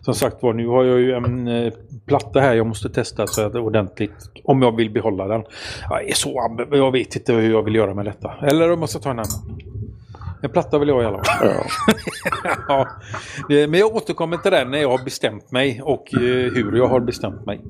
Som 0.00 0.14
sagt 0.14 0.42
var, 0.42 0.52
nu 0.52 0.66
har 0.66 0.84
jag 0.84 1.00
ju 1.00 1.12
en 1.12 1.48
eh, 1.48 1.72
platta 2.06 2.40
här 2.40 2.54
jag 2.54 2.66
måste 2.66 2.88
testa 2.88 3.26
så 3.26 3.46
att 3.46 3.54
ordentligt. 3.54 4.30
Om 4.44 4.62
jag 4.62 4.76
vill 4.76 4.90
behålla 4.90 5.26
den. 5.26 5.44
Jag 5.90 6.08
är 6.08 6.14
så 6.14 6.56
Jag 6.70 6.92
vet 6.92 7.16
inte 7.16 7.32
hur 7.32 7.50
jag 7.50 7.62
vill 7.62 7.74
göra 7.74 7.94
med 7.94 8.04
detta. 8.04 8.34
Eller 8.42 8.72
om 8.72 8.80
jag 8.80 8.88
ska 8.88 8.98
ta 8.98 9.10
en 9.10 9.18
annan. 9.18 9.58
En 10.42 10.50
platta 10.50 10.78
vill 10.78 10.88
jag 10.88 10.94
ha 10.94 11.02
i 11.02 11.06
alla 11.06 11.24
fall. 11.24 11.48
ja. 12.68 12.88
Men 13.48 13.74
jag 13.74 13.96
återkommer 13.96 14.36
till 14.36 14.50
den 14.50 14.70
när 14.70 14.78
jag 14.78 14.90
har 14.90 15.04
bestämt 15.04 15.50
mig 15.50 15.82
och 15.82 16.14
eh, 16.14 16.52
hur 16.52 16.76
jag 16.76 16.86
har 16.86 17.00
bestämt 17.00 17.46
mig. 17.46 17.60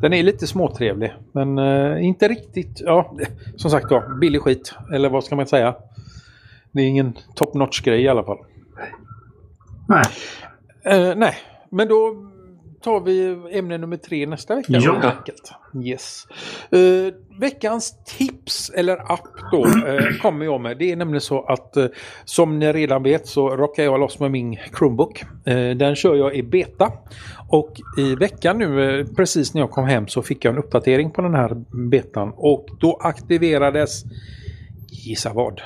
Den 0.00 0.12
är 0.12 0.22
lite 0.22 0.46
småtrevlig 0.46 1.14
men 1.32 1.58
eh, 1.58 2.04
inte 2.04 2.28
riktigt, 2.28 2.80
ja 2.80 3.16
som 3.56 3.70
sagt 3.70 3.90
var, 3.90 4.18
billig 4.18 4.42
skit. 4.42 4.74
Eller 4.92 5.08
vad 5.08 5.24
ska 5.24 5.36
man 5.36 5.46
säga? 5.46 5.74
Det 6.72 6.82
är 6.82 6.86
ingen 6.86 7.12
top 7.34 7.54
notch 7.54 7.80
grej 7.80 8.02
i 8.02 8.08
alla 8.08 8.24
fall. 8.24 8.38
Nej. 9.88 10.04
Eh, 10.84 11.14
nej, 11.16 11.34
men 11.70 11.88
då 11.88 12.30
tar 12.84 13.00
vi 13.00 13.36
ämne 13.58 13.78
nummer 13.78 13.96
tre 13.96 14.26
nästa 14.26 14.54
vecka. 14.54 14.72
Ja. 14.72 15.12
Yes. 15.84 16.26
Eh, 16.70 17.14
veckans 17.40 18.04
tips 18.04 18.70
eller 18.70 19.12
app 19.12 19.28
då 19.52 19.66
eh, 19.66 20.20
kommer 20.22 20.44
jag 20.44 20.60
med. 20.60 20.78
Det 20.78 20.92
är 20.92 20.96
nämligen 20.96 21.20
så 21.20 21.42
att 21.42 21.76
eh, 21.76 21.86
som 22.24 22.58
ni 22.58 22.72
redan 22.72 23.02
vet 23.02 23.26
så 23.26 23.56
rockar 23.56 23.82
jag 23.82 24.00
loss 24.00 24.20
med 24.20 24.30
min 24.30 24.58
Chromebook. 24.78 25.24
Den 25.76 25.96
kör 25.96 26.14
jag 26.14 26.34
i 26.34 26.42
beta. 26.42 26.92
Och 27.48 27.80
i 27.98 28.14
veckan 28.14 28.58
nu, 28.58 29.04
precis 29.16 29.54
när 29.54 29.60
jag 29.60 29.70
kom 29.70 29.84
hem 29.84 30.08
så 30.08 30.22
fick 30.22 30.44
jag 30.44 30.52
en 30.52 30.58
uppdatering 30.58 31.10
på 31.10 31.22
den 31.22 31.34
här 31.34 31.64
betan. 31.90 32.32
Och 32.36 32.66
då 32.80 32.98
aktiverades, 33.02 34.04
gissa 34.88 35.32
vad? 35.32 35.60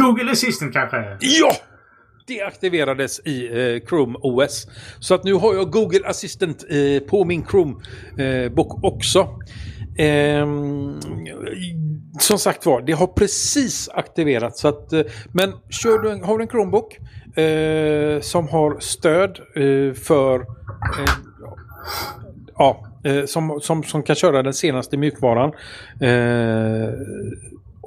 Google 0.00 0.30
Assistant 0.30 0.72
kanske? 0.72 1.16
Ja! 1.20 1.52
Det 2.28 2.42
aktiverades 2.42 3.20
i 3.24 3.46
eh, 3.46 3.88
Chrome 3.88 4.18
OS. 4.22 4.66
Så 5.00 5.14
att 5.14 5.24
nu 5.24 5.32
har 5.32 5.54
jag 5.54 5.70
Google 5.70 6.08
Assistant 6.08 6.64
eh, 6.70 7.08
på 7.08 7.24
min 7.24 7.44
Chrome-bok 7.44 8.72
eh, 8.72 8.84
också. 8.84 9.28
Ehm, 9.98 11.00
som 12.20 12.38
sagt 12.38 12.66
var, 12.66 12.80
det 12.80 12.92
har 12.92 13.06
precis 13.06 13.88
aktiverats. 13.88 14.60
Så 14.60 14.68
att, 14.68 14.92
eh, 14.92 15.02
men 15.32 15.52
kör 15.70 15.98
du 15.98 16.10
en, 16.10 16.24
har 16.24 16.38
du 16.38 16.42
en 16.42 16.48
Chromebook 16.48 16.98
eh, 17.38 18.20
som 18.20 18.48
har 18.48 18.80
stöd 18.80 19.38
eh, 19.54 19.94
för 19.94 20.40
eh, 20.40 21.12
ja, 22.58 22.86
eh, 23.04 23.24
som, 23.24 23.60
som, 23.60 23.82
som 23.82 24.02
kan 24.02 24.16
köra 24.16 24.42
den 24.42 24.54
senaste 24.54 24.96
mjukvaran. 24.96 25.52
Eh, 26.00 26.88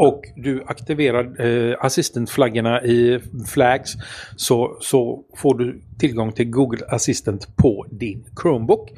och 0.02 0.22
du 0.36 0.64
aktiverar 0.66 1.46
eh, 1.46 1.76
assistentflaggorna 1.80 2.84
i 2.84 3.20
Flags 3.48 3.94
så, 4.36 4.78
så 4.82 5.24
får 5.38 5.58
du 5.58 5.82
tillgång 6.00 6.32
till 6.32 6.50
Google 6.50 6.86
Assistant 6.90 7.56
på 7.56 7.86
din 7.92 8.26
Chromebook. 8.42 8.90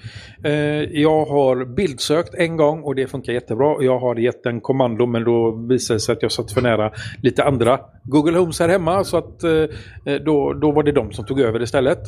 Eh, 0.43 0.53
jag 1.01 1.25
har 1.25 1.65
bildsökt 1.65 2.33
en 2.33 2.57
gång 2.57 2.83
och 2.83 2.95
det 2.95 3.07
funkar 3.07 3.33
jättebra. 3.33 3.83
Jag 3.83 3.99
har 3.99 4.15
gett 4.15 4.45
en 4.45 4.61
kommando 4.61 5.05
men 5.05 5.23
då 5.23 5.51
visade 5.51 5.95
det 5.95 6.01
sig 6.01 6.13
att 6.13 6.21
jag 6.21 6.31
satt 6.31 6.51
för 6.51 6.61
nära 6.61 6.91
lite 7.21 7.43
andra 7.43 7.79
Google 8.03 8.37
Homes 8.37 8.59
här 8.59 8.69
hemma 8.69 9.03
så 9.03 9.17
att 9.17 9.43
eh, 9.43 9.51
eh 10.05 10.21
då, 10.25 10.53
då 10.53 10.71
var 10.71 10.83
det 10.83 10.91
de 10.91 11.11
som 11.11 11.25
tog 11.25 11.39
över 11.39 11.61
istället. 11.61 11.99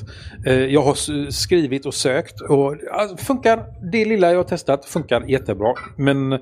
Eh, 0.46 0.54
jag 0.54 0.82
har 0.82 1.30
skrivit 1.32 1.86
och 1.86 1.94
sökt 1.94 2.42
och 2.42 2.76
alltså, 2.92 3.18
funkar. 3.18 3.66
Det 3.92 4.06
lilla 4.06 4.32
jag 4.32 4.38
har 4.38 4.44
testat 4.44 4.86
funkar 4.86 5.24
jättebra. 5.28 5.74
Men 5.96 6.40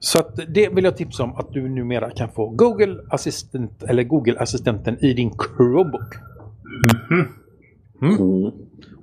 så 0.00 0.18
att 0.18 0.36
det 0.48 0.68
vill 0.74 0.84
jag 0.84 0.96
tipsa 0.96 1.22
om 1.22 1.36
att 1.36 1.52
du 1.52 1.68
numera 1.68 2.10
kan 2.10 2.28
få 2.28 2.48
Google 2.48 2.96
Assistant 3.10 3.82
eller 3.82 4.02
Google 4.02 4.38
Assistenten 4.40 5.04
i 5.04 5.12
din 5.12 5.30
Chromebook. 5.30 6.14
Mm. 8.02 8.50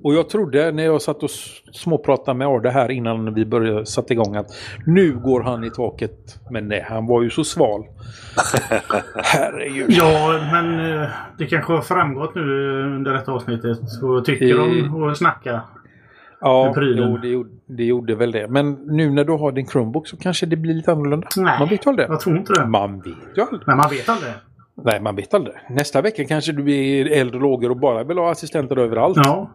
Och 0.03 0.13
jag 0.13 0.29
trodde 0.29 0.71
när 0.71 0.83
jag 0.83 1.01
satt 1.01 1.23
och 1.23 1.29
småpratade 1.73 2.37
med 2.37 2.47
Arde 2.47 2.69
här 2.71 2.91
innan 2.91 3.33
vi 3.33 3.45
började 3.45 3.85
sätta 3.85 4.13
igång 4.13 4.35
att 4.35 4.47
nu 4.85 5.19
går 5.19 5.41
han 5.43 5.63
i 5.63 5.69
taket. 5.71 6.39
Men 6.51 6.67
nej, 6.67 6.85
han 6.89 7.05
var 7.07 7.21
ju 7.23 7.29
så 7.29 7.43
sval. 7.43 7.83
Herregud. 9.23 9.85
Ja, 9.89 10.39
men 10.51 10.79
eh, 11.01 11.07
det 11.37 11.45
kanske 11.45 11.73
har 11.73 11.81
framgått 11.81 12.35
nu 12.35 12.41
under 12.95 13.13
detta 13.13 13.31
avsnittet. 13.31 13.79
Vad 14.01 14.25
tycker 14.25 14.45
I- 14.45 14.81
de 14.81 15.03
att 15.03 15.17
snacka? 15.17 15.61
Ja, 16.43 16.73
jo, 16.77 17.17
det, 17.17 17.27
gjorde, 17.27 17.49
det 17.67 17.83
gjorde 17.83 18.15
väl 18.15 18.31
det. 18.31 18.47
Men 18.47 18.71
nu 18.71 19.09
när 19.09 19.23
du 19.23 19.31
har 19.31 19.51
din 19.51 19.67
Chromebook 19.67 20.07
så 20.07 20.17
kanske 20.17 20.45
det 20.45 20.55
blir 20.55 20.73
lite 20.73 20.91
annorlunda. 20.91 21.27
Nej. 21.37 21.59
Man 21.59 21.69
vet 21.69 21.85
ju 21.85 21.89
aldrig. 21.89 22.09
Jag 22.09 22.19
tror 22.19 22.37
inte 22.37 22.53
det. 22.53 22.65
Man 22.67 22.99
vet 22.99 23.37
ju 23.37 23.41
aldrig. 23.41 23.61
Men 23.67 23.77
man 23.77 23.89
vet 23.89 24.09
aldrig. 24.09 24.33
Nej, 24.75 25.01
man 25.01 25.15
vet 25.15 25.33
aldrig. 25.33 25.55
Nästa 25.69 26.01
vecka 26.01 26.25
kanske 26.25 26.51
du 26.51 26.63
blir 26.63 27.11
eld 27.11 27.35
och 27.35 27.41
lågor 27.41 27.69
och 27.69 27.77
bara 27.77 28.03
vill 28.03 28.17
ha 28.17 28.31
assistenter 28.31 28.77
överallt. 28.77 29.17
Ja. 29.17 29.51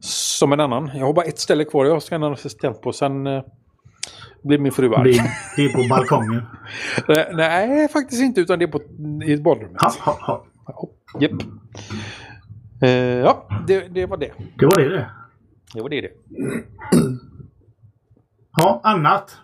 Som 0.00 0.52
en 0.52 0.60
annan. 0.60 0.90
Jag 0.94 1.06
har 1.06 1.12
bara 1.12 1.24
ett 1.24 1.38
ställe 1.38 1.64
kvar 1.64 1.84
jag 1.86 2.02
ska 2.02 2.18
ha 2.18 2.26
en 2.26 2.32
assistent 2.32 2.80
på. 2.80 2.92
Sen 2.92 3.26
eh, 3.26 3.42
blir 4.42 4.58
min 4.58 4.72
fru 4.72 4.94
arg. 4.94 5.12
Det, 5.12 5.22
det 5.56 5.64
är 5.64 5.72
på 5.72 5.88
balkongen. 5.88 6.42
Eh, 7.08 7.36
Nej, 7.36 7.88
faktiskt 7.88 8.22
inte. 8.22 8.40
Utan 8.40 8.58
det 8.58 8.64
är 8.64 8.66
på, 8.66 8.80
i 9.24 9.36
badrummet. 9.36 9.82
Ha, 9.82 9.92
ha, 10.00 10.18
ha. 10.20 10.44
Ja, 10.66 10.88
Japp. 11.20 11.42
Eh, 12.82 12.90
ja, 12.90 13.48
det, 13.66 13.94
det 13.94 14.06
var 14.06 14.16
det. 14.16 14.30
Det 14.58 14.66
var 14.66 14.76
det 14.76 14.88
det. 14.88 15.06
Det 15.74 15.82
var 15.82 15.88
det. 15.88 16.08
Ja, 18.56 18.80
annat. 18.84 19.36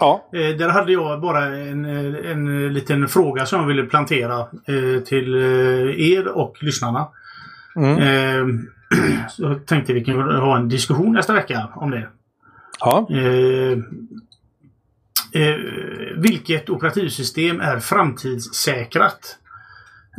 Ja, 0.00 0.28
Eh, 0.32 0.56
där 0.56 0.68
hade 0.68 0.92
jag 0.92 1.20
bara 1.20 1.44
en, 1.44 1.84
eh, 1.84 2.30
en 2.30 2.72
liten 2.74 3.08
fråga 3.08 3.46
som 3.46 3.60
jag 3.60 3.66
ville 3.66 3.82
plantera 3.84 4.40
eh, 4.40 5.02
till 5.04 5.34
eh, 5.34 6.10
er 6.12 6.28
och 6.28 6.56
lyssnarna. 6.60 7.08
mm. 7.76 7.98
Eh, 7.98 8.46
så 9.30 9.42
jag 9.42 9.66
tänkte 9.66 9.92
vi 9.92 10.04
kan 10.04 10.20
ha 10.20 10.56
en 10.56 10.68
diskussion 10.68 11.12
nästa 11.12 11.32
vecka 11.32 11.68
om 11.74 11.90
det. 11.90 12.08
ja. 12.80 13.06
Eh, 13.10 13.78
vilket 16.16 16.70
operativsystem 16.70 17.60
är 17.60 17.78
framtidssäkrat? 17.78 19.38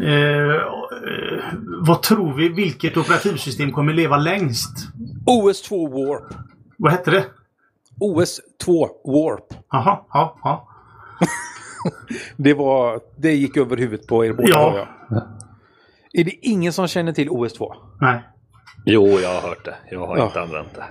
Eh, 0.02 0.62
vad 1.82 2.02
tror 2.02 2.34
vi? 2.34 2.50
Vilket 2.50 2.98
operativsystem 2.98 3.72
kommer 3.72 3.94
leva 3.94 4.18
längst? 4.18 4.88
OS2 5.26 5.90
Warp. 5.92 6.34
Vad 6.78 6.92
hette 6.92 7.12
det? 7.12 7.26
OS2 8.00 8.88
Warp. 9.06 9.46
Jaha, 9.72 10.00
ja, 10.14 10.38
ja. 10.44 10.68
Det, 12.38 12.54
var, 12.54 13.00
det 13.18 13.32
gick 13.34 13.58
över 13.58 13.78
huvudet 13.78 14.08
på 14.08 14.26
er 14.26 14.34
båda. 14.34 14.50
Ja. 14.50 14.88
jag. 15.10 15.22
Är 16.14 16.24
det 16.24 16.32
ingen 16.48 16.74
som 16.74 16.88
känner 16.88 17.12
till 17.12 17.30
OS2? 17.30 17.74
Nej. 18.02 18.20
Jo, 18.86 19.08
jag 19.08 19.34
har 19.42 19.42
hört 19.50 19.66
det. 19.66 19.76
Jag 19.92 20.08
har 20.08 20.18
Ja. 20.18 20.26
inte 20.26 20.42
använt 20.42 20.76
det. 20.76 20.84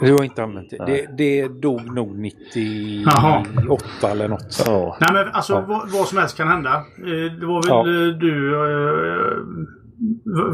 Du 0.00 0.12
har 0.14 0.24
inte 0.24 0.42
använt 0.42 0.70
det. 0.70 0.84
Det, 0.86 1.06
det 1.18 1.48
dog 1.48 1.94
nog 1.94 2.18
98 2.18 3.10
Jaha. 3.16 4.10
eller 4.10 4.28
något. 4.28 4.62
Ja. 4.66 4.96
Nej 5.00 5.08
men 5.24 5.34
alltså 5.34 5.52
Ja. 5.52 5.64
vad, 5.68 5.90
vad 5.90 6.06
som 6.06 6.18
helst 6.18 6.36
kan 6.36 6.48
hända. 6.48 6.70
Eh, 6.98 7.32
det 7.40 7.46
var 7.46 7.62
väl 7.62 7.68
Ja. 7.68 7.80
eh, 7.80 8.18
du... 8.18 8.54
Eh, 8.54 9.36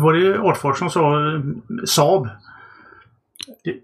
var 0.03 0.13
det 0.13 0.39
Artfors 0.41 0.79
som 0.79 0.91
sa 0.91 1.13
Saab? 1.87 2.29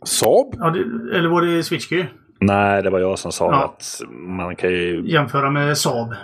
Saab? 0.04 0.54
Ja, 0.58 0.70
det, 0.70 0.80
eller 1.18 1.28
var 1.28 1.42
det 1.42 1.62
Switchky? 1.62 2.04
Nej, 2.40 2.82
det 2.82 2.90
var 2.90 2.98
jag 3.00 3.18
som 3.18 3.32
sa 3.32 3.44
Ja. 3.52 3.64
att 3.64 4.00
man 4.38 4.56
kan 4.56 4.70
ju... 4.70 5.10
Jämföra 5.10 5.50
med 5.50 5.78
Saab. 5.78 6.14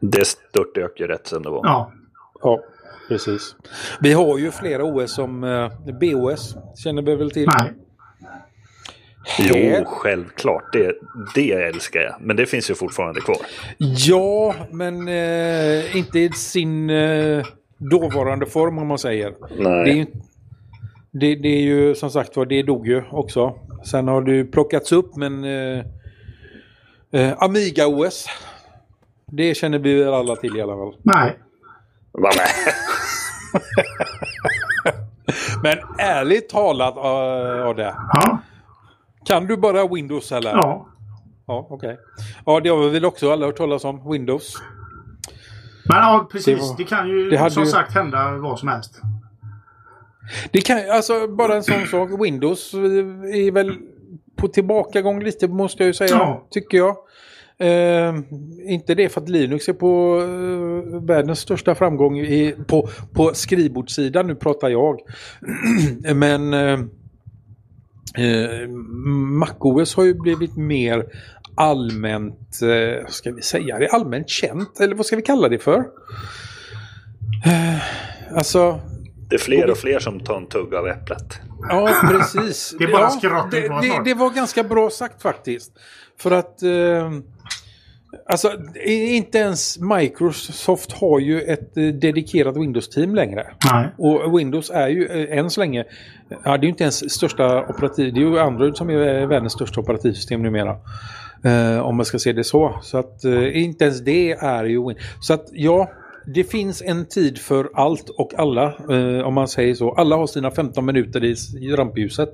Det 0.00 0.26
störtdök 0.26 1.00
ju 1.00 1.06
rätt 1.06 1.26
som 1.26 1.42
det 1.42 1.50
var. 1.50 1.60
Ja. 1.66 1.92
Ja, 2.42 2.60
precis. 3.08 3.56
Vi 4.00 4.12
har 4.12 4.38
ju 4.38 4.50
flera 4.50 4.84
OS 4.84 5.14
som 5.14 5.44
eh, 5.44 5.68
BOS. 6.00 6.56
Känner 6.84 7.02
vi 7.02 7.16
väl 7.16 7.30
till? 7.30 7.48
Nej. 7.58 7.72
Jo, 9.38 9.84
självklart. 9.86 10.72
Det, 10.72 10.94
det 11.34 11.52
älskar 11.52 12.00
jag. 12.00 12.14
Men 12.20 12.36
det 12.36 12.46
finns 12.46 12.70
ju 12.70 12.74
fortfarande 12.74 13.20
kvar. 13.20 13.36
Ja, 13.78 14.54
men 14.70 15.08
eh, 15.08 15.96
inte 15.96 16.18
i 16.18 16.32
sin 16.32 16.90
eh, 16.90 17.46
dåvarande 17.78 18.46
form 18.46 18.78
om 18.78 18.86
man 18.86 18.98
säger. 18.98 19.34
Nej. 19.58 19.84
Det 19.84 19.90
är, 19.90 19.94
ju, 19.94 20.06
det, 21.12 21.34
det 21.34 21.48
är 21.48 21.62
ju 21.62 21.94
som 21.94 22.10
sagt 22.10 22.36
var, 22.36 22.46
det 22.46 22.62
dog 22.62 22.86
ju 22.86 23.02
också. 23.10 23.54
Sen 23.84 24.08
har 24.08 24.22
det 24.22 24.32
ju 24.32 24.46
plockats 24.46 24.92
upp 24.92 25.16
men 25.16 25.44
eh, 25.44 25.84
eh, 27.12 27.32
Amiga-OS. 27.38 28.26
Det 29.26 29.54
känner 29.54 29.78
vi 29.78 29.94
väl 29.94 30.14
alla 30.14 30.36
till 30.36 30.56
i 30.56 30.62
alla 30.62 30.76
fall. 30.76 30.94
Nej. 31.02 31.38
Va, 32.12 32.30
nej. 32.36 32.74
Men 35.62 35.78
ärligt 35.98 36.48
talat 36.48 36.96
uh, 36.96 37.66
av 37.66 37.76
det. 37.76 37.94
Ja. 38.12 38.38
Kan 39.24 39.46
du 39.46 39.56
bara 39.56 39.88
Windows 39.88 40.32
eller? 40.32 40.50
Ja. 40.50 40.88
Ja, 41.46 41.66
okej. 41.70 41.98
Ja, 42.46 42.60
det 42.60 42.68
har 42.68 42.78
vi 42.82 42.88
väl 42.90 43.04
också 43.04 43.32
alla 43.32 43.46
hört 43.46 43.56
talas 43.56 43.84
om. 43.84 44.10
Windows. 44.12 44.54
Men 45.88 45.96
ja, 45.96 46.28
precis. 46.32 46.46
Det 46.46 46.52
Det, 46.76 46.82
var- 46.82 46.88
kan 46.88 47.08
ju 47.08 47.30
det 47.30 47.50
som 47.50 47.62
ju- 47.62 47.68
sagt 47.68 47.94
hända 47.94 48.30
vad 48.36 48.58
som 48.58 48.68
helst. 48.68 49.00
Det 50.52 50.60
kan 50.60 50.78
alltså 50.90 51.28
bara 51.28 51.54
en 51.56 51.62
sån 51.62 51.86
sak. 51.86 52.10
Windows 52.24 52.74
är 52.74 53.50
väl 53.52 53.76
på 54.36 54.48
tillbakagång 54.48 55.22
lite 55.22 55.48
måste 55.48 55.82
jag 55.82 55.86
ju 55.86 55.94
säga. 55.94 56.10
Ja. 56.10 56.46
Tycker 56.50 56.78
jag. 56.78 56.96
Eh, 57.58 58.14
inte 58.66 58.94
det 58.94 59.08
för 59.08 59.20
att 59.20 59.28
Linux 59.28 59.68
är 59.68 59.72
på 59.72 60.18
eh, 60.22 61.00
världens 61.00 61.38
största 61.38 61.74
framgång 61.74 62.18
i, 62.18 62.54
på, 62.66 62.88
på 63.14 63.30
skrivbordssidan. 63.34 64.26
Nu 64.26 64.34
pratar 64.34 64.68
jag. 64.68 64.98
Men 66.14 66.54
eh, 66.54 66.78
eh, 68.18 68.68
MacOS 69.38 69.94
har 69.94 70.04
ju 70.04 70.14
blivit 70.14 70.56
mer 70.56 71.04
allmänt, 71.54 72.62
eh, 72.62 73.02
vad 73.02 73.12
ska 73.12 73.32
vi 73.32 73.42
säga, 73.42 73.78
det 73.78 73.84
är 73.84 73.94
allmänt 73.94 74.28
känt. 74.28 74.80
Eller 74.80 74.94
vad 74.94 75.06
ska 75.06 75.16
vi 75.16 75.22
kalla 75.22 75.48
det 75.48 75.58
för? 75.58 75.78
Eh, 77.46 77.82
alltså, 78.36 78.80
Det 79.28 79.34
är 79.34 79.40
fler 79.40 79.70
och 79.70 79.78
fler 79.78 79.98
som 79.98 80.20
tar 80.20 80.36
en 80.36 80.46
tugga 80.46 80.78
av 80.78 80.86
äpplet. 80.86 81.40
Ja, 81.68 81.94
precis. 82.10 82.74
Det 82.78 82.84
är 82.84 82.92
bara 82.92 83.10
ja, 83.22 83.48
det, 83.50 83.60
det, 83.60 84.02
det 84.04 84.14
var 84.14 84.30
ganska 84.30 84.64
bra 84.64 84.90
sagt 84.90 85.22
faktiskt. 85.22 85.72
För 86.18 86.30
att... 86.30 86.62
Eh, 86.62 87.10
alltså, 88.26 88.52
inte 88.84 89.38
ens 89.38 89.78
Microsoft 89.78 90.92
har 90.92 91.18
ju 91.18 91.40
ett 91.40 91.76
eh, 91.76 91.84
dedikerat 91.84 92.56
Windows-team 92.56 93.14
längre. 93.14 93.46
Nej. 93.72 93.88
Och 93.98 94.38
Windows 94.38 94.70
är 94.70 94.88
ju 94.88 95.06
eh, 95.06 95.38
än 95.38 95.50
så 95.50 95.60
länge... 95.60 95.84
Ja, 96.44 96.50
det 96.50 96.58
är 96.58 96.62
ju 96.62 96.68
inte 96.68 96.84
ens 96.84 97.12
största 97.14 97.66
operativ... 97.66 98.14
Det 98.14 98.20
är 98.20 98.24
ju 98.24 98.38
Android 98.38 98.76
som 98.76 98.90
är 98.90 99.26
världens 99.26 99.52
största 99.52 99.80
operativsystem 99.80 100.42
numera. 100.42 100.76
Eh, 101.44 101.78
om 101.80 101.96
man 101.96 102.04
ska 102.06 102.18
se 102.18 102.32
det 102.32 102.44
så. 102.44 102.78
Så 102.82 102.98
att 102.98 103.24
eh, 103.24 103.62
inte 103.62 103.84
ens 103.84 104.00
det 104.04 104.32
är 104.32 104.64
ju. 104.64 104.94
Så 105.20 105.34
att 105.34 105.46
ja, 105.52 105.90
det 106.34 106.44
finns 106.44 106.82
en 106.82 107.06
tid 107.06 107.38
för 107.38 107.70
allt 107.74 108.08
och 108.08 108.34
alla. 108.38 108.64
Eh, 108.90 109.26
om 109.26 109.34
man 109.34 109.48
säger 109.48 109.74
så. 109.74 109.92
Alla 109.92 110.16
har 110.16 110.26
sina 110.26 110.50
15 110.50 110.84
minuter 110.86 111.24
i, 111.24 111.34
i 111.60 111.70
rampljuset. 111.76 112.28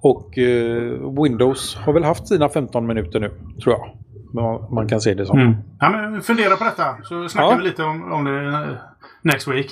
Och 0.00 0.38
eh, 0.38 1.22
Windows 1.22 1.76
har 1.76 1.92
väl 1.92 2.04
haft 2.04 2.28
sina 2.28 2.48
15 2.48 2.86
minuter 2.86 3.20
nu, 3.20 3.30
tror 3.62 3.74
jag. 3.74 3.96
Ja, 4.36 4.68
Man 4.72 4.88
kan 4.88 5.00
se 5.00 5.14
det 5.14 5.26
som. 5.26 5.38
Mm. 5.38 5.54
Ja, 5.80 5.90
men 5.90 6.22
fundera 6.22 6.56
på 6.56 6.64
detta 6.64 6.96
så 7.02 7.28
snackar 7.28 7.50
Ja. 7.50 7.56
vi 7.56 7.64
lite 7.64 7.82
om, 7.82 8.12
om 8.12 8.24
det 8.24 8.48
eh, 8.48 8.76
next 9.22 9.48
week. 9.48 9.70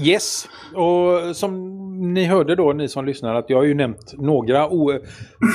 Yes, 0.00 0.48
och 0.74 1.36
som 1.36 1.77
ni 1.98 2.24
hörde 2.24 2.54
då, 2.54 2.72
ni 2.72 2.88
som 2.88 3.04
lyssnar, 3.04 3.34
att 3.34 3.50
jag 3.50 3.56
har 3.56 3.64
ju 3.64 3.74
nämnt 3.74 4.14
några 4.18 4.68
o- 4.68 4.98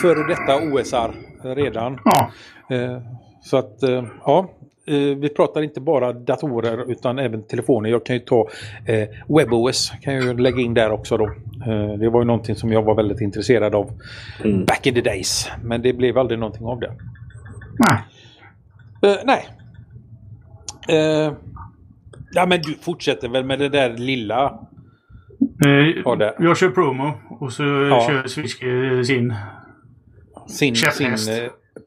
före 0.02 0.28
detta 0.28 0.56
OSR 0.74 1.12
redan. 1.56 2.00
Ja. 2.06 2.32
Eh, 2.76 3.02
Så 3.46 3.58
att, 3.58 3.84
eh, 3.84 4.04
ja. 4.26 4.50
eh, 4.88 4.94
Vi 5.18 5.30
pratar 5.36 5.62
inte 5.62 5.82
bara 5.82 6.14
datorer 6.14 6.91
utan 6.91 7.20
även 7.20 7.44
telefoner. 7.44 7.89
Jag 7.89 8.06
kan 8.06 8.16
ju 8.16 8.20
ta 8.20 8.48
eh, 8.86 9.10
WebOS, 9.38 9.91
kan 10.02 10.14
jag 10.14 10.24
ju 10.24 10.38
lägga 10.38 10.62
in 10.62 10.74
där 10.74 10.91
också 10.91 11.18
då. 11.18 11.26
Eh, 11.68 11.94
Det 12.00 12.10
var 12.10 12.22
ju 12.22 12.26
någonting 12.28 12.56
som 12.56 12.72
jag 12.72 12.84
var 12.84 12.96
väldigt 12.96 13.22
intresserad 13.22 13.76
av 13.76 13.91
Mm. 14.44 14.66
back 14.66 14.88
in 14.88 14.94
the 14.94 15.02
days. 15.02 15.50
Men 15.64 15.82
det 15.82 15.94
blev 15.94 16.18
aldrig 16.18 16.39
någonting 16.39 16.66
av 16.66 16.80
det. 16.80 16.91
Nej. 17.89 18.02
Eh, 19.14 19.20
nej. 19.26 19.48
Eh, 20.89 21.34
ja 22.34 22.46
men 22.46 22.62
du 22.62 22.74
fortsätter 22.82 23.30
väl 23.30 23.46
med 23.46 23.60
det 23.60 23.70
där 23.70 23.98
lilla. 23.98 24.60
Eh, 25.65 25.71
jag 26.39 26.57
kör 26.57 26.69
promo 26.69 27.13
och 27.39 27.53
så 27.53 27.63
Ja. 27.63 28.07
kör 28.09 28.27
Switch 28.27 28.63
eh, 28.63 29.01
sin. 29.01 29.34
Sin, 30.47 30.75
sin 30.75 31.11
eh, 31.13 31.17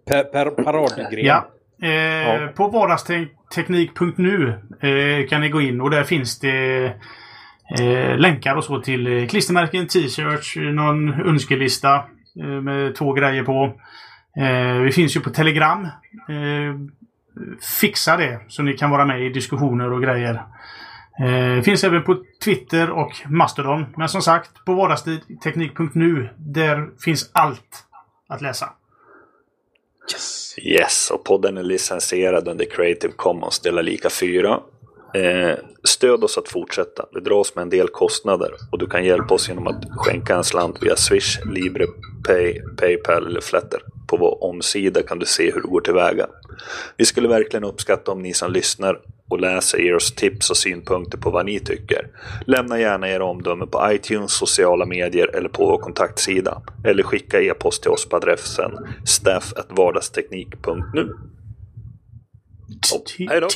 per, 0.08 0.24
per, 0.24 0.50
paradgren. 0.64 1.08
Ja. 1.12 1.48
Eh, 1.82 1.90
Ja. 1.92 2.48
På 2.56 2.68
vardagsteknik.nu 2.68 4.48
eh, 4.80 5.26
kan 5.28 5.40
ni 5.40 5.48
gå 5.48 5.60
in 5.60 5.80
och 5.80 5.90
där 5.90 6.04
finns 6.04 6.38
det 6.40 6.84
eh, 7.80 8.16
länkar 8.18 8.56
och 8.56 8.64
så 8.64 8.80
till 8.80 9.06
eh, 9.22 9.26
klistermärken, 9.26 9.86
t-shirts, 9.86 10.56
någon 10.56 11.14
önskelista 11.20 12.04
med 12.62 12.94
två 12.94 13.12
grejer 13.12 13.42
på. 13.42 13.72
Vi 14.84 14.92
finns 14.92 15.16
ju 15.16 15.20
på 15.20 15.30
Telegram. 15.30 15.88
Fixa 17.80 18.16
det 18.16 18.40
så 18.48 18.62
ni 18.62 18.72
kan 18.72 18.90
vara 18.90 19.04
med 19.04 19.22
i 19.22 19.28
diskussioner 19.28 19.92
och 19.92 20.02
grejer. 20.02 20.42
Eh, 21.20 21.62
finns 21.62 21.84
även 21.84 22.02
på 22.02 22.16
Twitter 22.44 22.90
och 22.90 23.12
Mastodon. 23.30 23.86
Men 23.96 24.08
som 24.08 24.22
sagt, 24.22 24.64
på 24.64 24.74
vardagsteknik.nu 24.74 26.28
där 26.36 26.88
finns 27.04 27.30
allt 27.32 27.84
att 28.28 28.42
läsa. 28.42 28.72
Yes, 30.62 31.10
och 31.10 31.24
podden 31.24 31.58
är 31.58 31.62
licensierad 31.62 32.48
under 32.48 32.64
Creative 32.64 33.12
Commons 33.16 33.60
dela 33.60 33.82
lika 33.82 34.10
4. 34.10 34.60
Eh, 35.14 35.58
stöd 35.84 36.24
oss 36.24 36.38
att 36.38 36.48
fortsätta. 36.48 37.06
Vi 37.12 37.20
dras 37.20 37.54
med 37.54 37.62
en 37.62 37.70
del 37.70 37.88
kostnader 37.88 38.50
och 38.72 38.78
du 38.78 38.86
kan 38.86 39.04
hjälpa 39.04 39.34
oss 39.34 39.48
genom 39.48 39.66
att 39.66 39.84
skänka 39.96 40.36
en 40.36 40.44
slant 40.44 40.82
via 40.82 40.96
Swish, 40.96 41.38
Libre, 41.44 41.86
Pay, 42.26 42.60
Paypal 42.76 43.26
eller 43.26 43.40
Flatter. 43.40 43.80
På 44.06 44.16
vår 44.16 44.44
omsida 44.44 45.02
kan 45.02 45.18
du 45.18 45.26
se 45.26 45.52
hur 45.52 45.60
du 45.60 45.68
går 45.68 45.80
tillväga. 45.80 46.26
Vi 46.96 47.04
skulle 47.04 47.28
verkligen 47.28 47.64
uppskatta 47.64 48.12
om 48.12 48.22
ni 48.22 48.34
som 48.34 48.52
lyssnar 48.52 49.00
och 49.28 49.40
läser 49.40 49.80
er 49.80 49.98
tips 50.16 50.50
och 50.50 50.56
synpunkter 50.56 51.18
på 51.18 51.30
vad 51.30 51.46
ni 51.46 51.60
tycker. 51.60 52.08
Lämna 52.46 52.80
gärna 52.80 53.08
era 53.08 53.24
omdömen 53.24 53.68
på 53.68 53.92
iTunes, 53.92 54.32
sociala 54.32 54.86
medier 54.86 55.36
eller 55.36 55.48
på 55.48 55.66
vår 55.66 55.78
kontaktsida. 55.78 56.62
Eller 56.84 57.02
skicka 57.02 57.40
e-post 57.40 57.82
till 57.82 57.90
oss 57.90 58.08
på 58.08 58.16
adressen 58.16 58.72
staff.vardagsteknik.nu. 59.04 61.14
Hej 63.28 63.40
då! 63.40 63.48